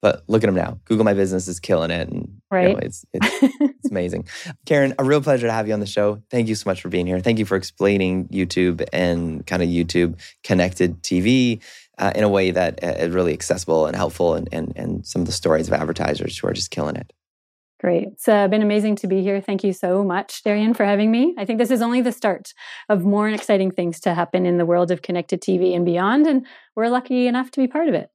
but 0.00 0.22
look 0.28 0.44
at 0.44 0.46
them 0.46 0.54
now. 0.54 0.78
Google 0.84 1.04
My 1.04 1.14
Business 1.14 1.48
is 1.48 1.58
killing 1.58 1.90
it. 1.90 2.08
And 2.08 2.40
right. 2.50 2.68
You 2.68 2.74
know, 2.74 2.80
it's, 2.82 3.04
it's, 3.12 3.54
it's 3.60 3.90
amazing. 3.90 4.28
Karen, 4.66 4.94
a 4.98 5.04
real 5.04 5.20
pleasure 5.20 5.46
to 5.46 5.52
have 5.52 5.66
you 5.66 5.74
on 5.74 5.80
the 5.80 5.86
show. 5.86 6.22
Thank 6.30 6.48
you 6.48 6.54
so 6.54 6.68
much 6.68 6.80
for 6.80 6.88
being 6.88 7.06
here. 7.06 7.20
Thank 7.20 7.38
you 7.38 7.44
for 7.44 7.56
explaining 7.56 8.28
YouTube 8.28 8.86
and 8.92 9.46
kind 9.46 9.62
of 9.62 9.68
YouTube 9.68 10.20
connected 10.44 11.02
TV 11.02 11.60
uh, 11.98 12.12
in 12.14 12.22
a 12.22 12.28
way 12.28 12.50
that 12.50 12.82
uh, 12.82 12.86
is 12.98 13.14
really 13.14 13.32
accessible 13.32 13.86
and 13.86 13.96
helpful 13.96 14.34
and, 14.34 14.48
and, 14.52 14.72
and 14.76 15.06
some 15.06 15.22
of 15.22 15.26
the 15.26 15.32
stories 15.32 15.68
of 15.68 15.74
advertisers 15.74 16.38
who 16.38 16.46
are 16.46 16.52
just 16.52 16.70
killing 16.70 16.96
it. 16.96 17.12
Great. 17.80 18.08
It's 18.08 18.26
uh, 18.26 18.48
been 18.48 18.62
amazing 18.62 18.96
to 18.96 19.06
be 19.06 19.22
here. 19.22 19.40
Thank 19.40 19.62
you 19.62 19.72
so 19.72 20.02
much, 20.02 20.42
Darian, 20.42 20.74
for 20.74 20.84
having 20.84 21.12
me. 21.12 21.34
I 21.38 21.44
think 21.44 21.60
this 21.60 21.70
is 21.70 21.80
only 21.80 22.00
the 22.00 22.10
start 22.10 22.52
of 22.88 23.04
more 23.04 23.28
exciting 23.28 23.70
things 23.70 24.00
to 24.00 24.14
happen 24.14 24.46
in 24.46 24.58
the 24.58 24.66
world 24.66 24.90
of 24.90 25.02
connected 25.02 25.40
TV 25.40 25.76
and 25.76 25.84
beyond. 25.84 26.26
And 26.26 26.44
we're 26.74 26.88
lucky 26.88 27.28
enough 27.28 27.52
to 27.52 27.60
be 27.60 27.68
part 27.68 27.86
of 27.86 27.94
it. 27.94 28.10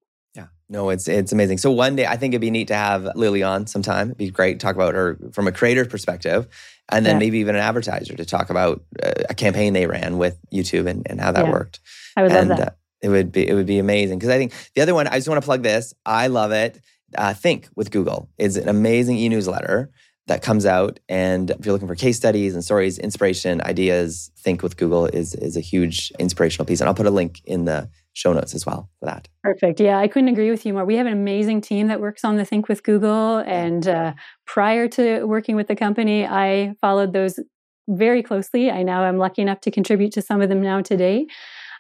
No, 0.70 0.89
it's 0.89 1.07
it's 1.07 1.32
amazing. 1.32 1.57
So 1.57 1.72
one 1.72 1.95
day 1.95 2.05
I 2.05 2.18
think 2.18 2.34
it'd 2.34 2.41
be 2.41 2.51
neat 2.51 2.70
to 2.70 2.76
have 2.76 3.07
Lilly 3.16 3.43
on 3.43 3.68
sometime. 3.68 4.07
It'd 4.07 4.18
be 4.18 4.30
great 4.30 4.59
to 4.59 4.66
talk 4.66 4.76
about 4.76 4.95
her 4.95 5.18
from 5.32 5.47
a 5.47 5.51
creator 5.51 5.86
perspective, 5.86 6.47
and 6.89 7.05
then 7.05 7.16
yeah. 7.16 7.20
maybe 7.20 7.39
even 7.39 7.55
an 7.55 7.61
advertiser 7.61 8.16
to 8.16 8.26
talk 8.26 8.49
about 8.49 8.84
uh, 9.01 9.11
a 9.30 9.34
campaign 9.34 9.74
they 9.74 9.88
ran 9.88 10.18
with 10.18 10.39
YouTube 10.51 10.88
and, 10.88 11.05
and 11.09 11.20
how 11.20 11.32
that 11.32 11.45
yeah. 11.45 11.51
worked. 11.51 11.80
I 12.16 12.24
would 12.24 12.32
and, 12.32 12.49
love 12.49 12.57
that. 12.59 12.68
Uh, 12.70 12.76
it 13.03 13.09
would 13.09 13.32
be 13.32 13.47
it 13.47 13.53
would 13.53 13.66
be 13.66 13.80
amazing 13.80 14.18
because 14.18 14.30
I 14.30 14.38
think 14.38 14.53
the 14.76 14.82
other 14.82 14.95
one 14.95 15.07
I 15.07 15.16
just 15.16 15.28
want 15.28 15.41
to 15.41 15.45
plug 15.45 15.61
this. 15.61 15.93
I 16.05 16.28
love 16.28 16.51
it. 16.51 16.80
Uh, 17.16 17.34
Think 17.34 17.68
with 17.76 17.91
Google 17.91 18.30
is 18.38 18.57
an 18.57 18.70
amazing 18.70 19.18
e 19.18 19.30
newsletter 19.30 19.91
that 20.28 20.41
comes 20.41 20.66
out, 20.66 21.01
and 21.09 21.51
if 21.51 21.66
you're 21.66 21.74
looking 21.74 21.88
for 21.89 21.95
case 21.95 22.16
studies 22.16 22.53
and 22.53 22.64
stories, 22.64 22.97
inspiration, 22.97 23.61
ideas, 23.61 24.32
Think 24.38 24.64
with 24.64 24.78
Google 24.78 25.05
is 25.07 25.36
is 25.36 25.57
a 25.57 25.61
huge 25.61 26.11
inspirational 26.18 26.66
piece. 26.66 26.80
And 26.80 26.88
I'll 26.88 26.95
put 26.95 27.05
a 27.05 27.11
link 27.11 27.41
in 27.45 27.66
the 27.66 27.89
show 28.14 28.32
notes 28.32 28.55
as 28.55 28.66
well 28.66 28.89
for 28.99 29.07
that. 29.07 29.28
Perfect. 29.43 29.80
Yeah, 29.80 29.97
I 29.97 30.07
couldn't 30.07 30.30
agree 30.30 30.51
with 30.51 30.66
you 30.66 30.74
more. 30.74 30.86
We 30.86 30.95
have 30.97 31.07
an 31.07 31.14
amazing 31.14 31.61
team 31.61 31.88
that 31.88 31.99
works 31.99 32.24
on 32.24 32.38
the 32.38 32.45
Think 32.45 32.70
with 32.70 32.84
Google. 32.84 33.38
And 33.39 33.88
uh, 33.88 34.14
prior 34.45 34.88
to 34.89 35.26
working 35.26 35.55
with 35.55 35.68
the 35.68 35.76
company, 35.76 36.26
I 36.26 36.76
followed 36.80 37.14
those 37.14 37.39
very 37.88 38.24
closely. 38.24 38.72
I 38.72 38.84
now 38.84 39.03
am 39.03 39.18
lucky 39.18 39.41
enough 39.41 39.61
to 39.61 39.72
contribute 39.72 40.14
to 40.14 40.22
some 40.22 40.41
of 40.41 40.49
them 40.49 40.61
now 40.61 40.82
today. 40.82 41.28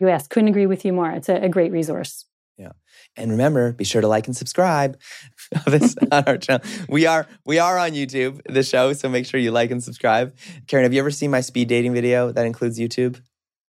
Yes, 0.01 0.27
couldn't 0.27 0.49
agree 0.49 0.65
with 0.65 0.83
you 0.83 0.91
more. 0.91 1.11
It's 1.11 1.29
a, 1.29 1.35
a 1.35 1.49
great 1.49 1.71
resource. 1.71 2.25
Yeah. 2.57 2.71
And 3.15 3.31
remember, 3.31 3.71
be 3.73 3.83
sure 3.83 4.01
to 4.01 4.07
like 4.07 4.27
and 4.27 4.35
subscribe 4.35 4.99
this 5.67 5.95
on 6.11 6.23
our 6.25 6.37
channel. 6.37 6.65
We 6.89 7.05
are 7.05 7.27
we 7.45 7.59
are 7.59 7.77
on 7.77 7.91
YouTube, 7.91 8.41
the 8.51 8.63
show, 8.63 8.93
so 8.93 9.09
make 9.09 9.25
sure 9.25 9.39
you 9.39 9.51
like 9.51 9.71
and 9.71 9.83
subscribe. 9.83 10.35
Karen, 10.67 10.83
have 10.83 10.93
you 10.93 10.99
ever 10.99 11.11
seen 11.11 11.31
my 11.31 11.41
speed 11.41 11.67
dating 11.67 11.93
video 11.93 12.31
that 12.31 12.45
includes 12.45 12.79
YouTube? 12.79 13.21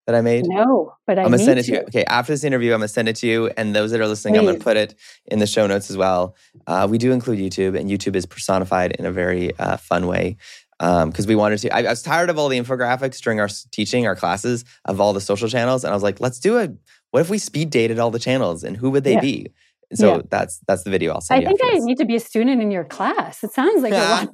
That 0.06 0.16
I 0.16 0.22
made? 0.22 0.46
No, 0.48 0.94
but 1.08 1.18
I 1.18 1.24
am 1.24 1.32
gonna 1.32 1.40
send 1.40 1.60
it 1.60 1.64
to 1.64 1.72
you. 1.72 1.80
Okay, 1.82 2.04
after 2.06 2.34
this 2.34 2.44
interview, 2.44 2.74
I'm 2.74 2.80
gonna 2.80 2.88
send 2.88 3.08
it 3.10 3.16
to 3.18 3.28
you, 3.28 3.48
and 3.58 3.76
those 3.76 3.92
that 3.92 4.02
are 4.02 4.08
listening, 4.08 4.34
Please. 4.34 4.40
I'm 4.40 4.46
gonna 4.46 4.60
put 4.60 4.78
it 4.78 4.96
in 5.26 5.40
the 5.40 5.48
show 5.48 5.68
notes 5.68 5.90
as 5.90 5.98
well. 5.98 6.36
Uh, 6.68 6.88
we 6.90 6.98
do 6.98 7.12
include 7.12 7.40
YouTube, 7.40 7.80
and 7.80 7.90
YouTube 7.90 8.16
is 8.16 8.26
personified 8.26 8.94
in 8.94 9.06
a 9.06 9.12
very 9.12 9.58
uh, 9.58 9.78
fun 9.78 10.08
way 10.08 10.38
because 10.80 11.26
um, 11.26 11.28
we 11.28 11.36
wanted 11.36 11.60
to. 11.60 11.70
I, 11.74 11.84
I, 11.84 11.90
was 11.90 12.02
tired 12.02 12.30
of 12.30 12.38
all 12.38 12.50
the 12.50 12.60
infographics 12.60 13.22
during 13.22 13.40
our 13.40 13.50
teaching, 13.72 14.06
our 14.06 14.16
classes 14.16 14.66
of 14.86 15.00
all 15.00 15.14
the 15.14 15.22
social 15.22 15.48
channels, 15.48 15.84
and 15.84 15.92
I 15.92 15.96
was 15.96 16.04
like, 16.04 16.20
let's 16.20 16.40
do 16.40 16.58
it. 16.58 16.72
What 17.12 17.22
if 17.22 17.30
we 17.30 17.38
speed 17.38 17.70
dated 17.70 18.00
all 18.00 18.12
the 18.12 18.20
channels, 18.20 18.64
and 18.64 18.76
who 18.76 18.90
would 18.92 19.04
they 19.04 19.14
yeah. 19.14 19.22
be? 19.22 19.52
So 19.94 20.16
yeah. 20.16 20.22
that's 20.30 20.60
that's 20.68 20.84
the 20.84 20.90
video 20.90 21.14
I'll 21.14 21.22
send 21.22 21.46
I 21.46 21.48
think 21.48 21.62
I 21.64 21.78
need 21.80 21.98
to 22.00 22.06
be 22.06 22.16
a 22.16 22.20
student 22.20 22.62
in 22.62 22.72
your 22.72 22.84
class. 22.84 23.44
It 23.44 23.52
sounds 23.52 23.84
like 23.84 23.94
a 23.94 24.28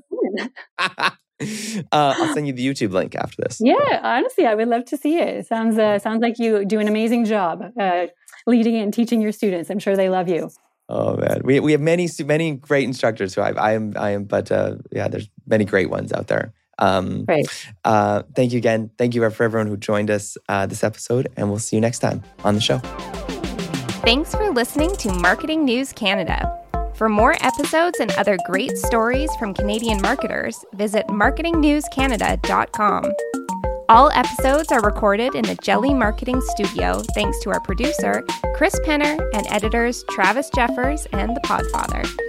lot. 0.79 1.13
uh, 1.91 2.13
I'll 2.17 2.33
send 2.33 2.47
you 2.47 2.53
the 2.53 2.65
YouTube 2.65 2.91
link 2.91 3.15
after 3.15 3.41
this. 3.41 3.59
Yeah, 3.61 3.99
honestly, 4.03 4.45
I 4.45 4.55
would 4.55 4.67
love 4.67 4.85
to 4.85 4.97
see 4.97 5.17
it. 5.17 5.27
it 5.27 5.47
sounds 5.47 5.77
uh, 5.77 5.99
sounds 5.99 6.21
like 6.21 6.39
you 6.39 6.65
do 6.65 6.79
an 6.79 6.87
amazing 6.87 7.25
job 7.25 7.63
uh, 7.79 8.07
leading 8.45 8.75
and 8.75 8.93
teaching 8.93 9.21
your 9.21 9.31
students. 9.31 9.69
I'm 9.69 9.79
sure 9.79 9.95
they 9.95 10.09
love 10.09 10.27
you. 10.27 10.49
Oh 10.89 11.15
man, 11.17 11.41
we 11.43 11.59
we 11.59 11.71
have 11.71 11.81
many 11.81 12.09
many 12.25 12.55
great 12.55 12.85
instructors 12.85 13.35
who 13.35 13.41
I, 13.41 13.51
I 13.51 13.71
am 13.73 13.93
I 13.95 14.11
am, 14.11 14.23
but 14.23 14.51
uh, 14.51 14.75
yeah, 14.91 15.07
there's 15.07 15.29
many 15.47 15.65
great 15.65 15.89
ones 15.89 16.11
out 16.11 16.27
there. 16.27 16.53
Um, 16.79 17.25
right. 17.27 17.45
Uh, 17.85 18.23
thank 18.35 18.53
you 18.53 18.57
again. 18.57 18.89
Thank 18.97 19.13
you 19.13 19.29
for 19.29 19.43
everyone 19.43 19.67
who 19.67 19.77
joined 19.77 20.09
us 20.09 20.37
uh, 20.47 20.65
this 20.65 20.83
episode, 20.83 21.27
and 21.37 21.49
we'll 21.49 21.59
see 21.59 21.75
you 21.75 21.81
next 21.81 21.99
time 21.99 22.23
on 22.43 22.55
the 22.55 22.61
show. 22.61 22.79
Thanks 24.03 24.33
for 24.33 24.49
listening 24.49 24.95
to 24.97 25.13
Marketing 25.13 25.65
News 25.65 25.93
Canada. 25.93 26.59
For 26.99 27.07
more 27.07 27.37
episodes 27.39 28.01
and 28.01 28.11
other 28.17 28.37
great 28.45 28.77
stories 28.77 29.33
from 29.37 29.53
Canadian 29.53 30.01
marketers, 30.01 30.65
visit 30.73 31.07
marketingnewscanada.com. 31.07 33.13
All 33.87 34.11
episodes 34.11 34.69
are 34.73 34.81
recorded 34.81 35.33
in 35.33 35.45
the 35.45 35.55
Jelly 35.55 35.93
Marketing 35.93 36.41
Studio 36.41 37.01
thanks 37.15 37.39
to 37.39 37.51
our 37.51 37.61
producer, 37.61 38.25
Chris 38.53 38.77
Penner, 38.81 39.17
and 39.33 39.47
editors 39.49 40.03
Travis 40.09 40.49
Jeffers 40.53 41.05
and 41.13 41.37
The 41.37 41.41
Podfather. 41.45 42.28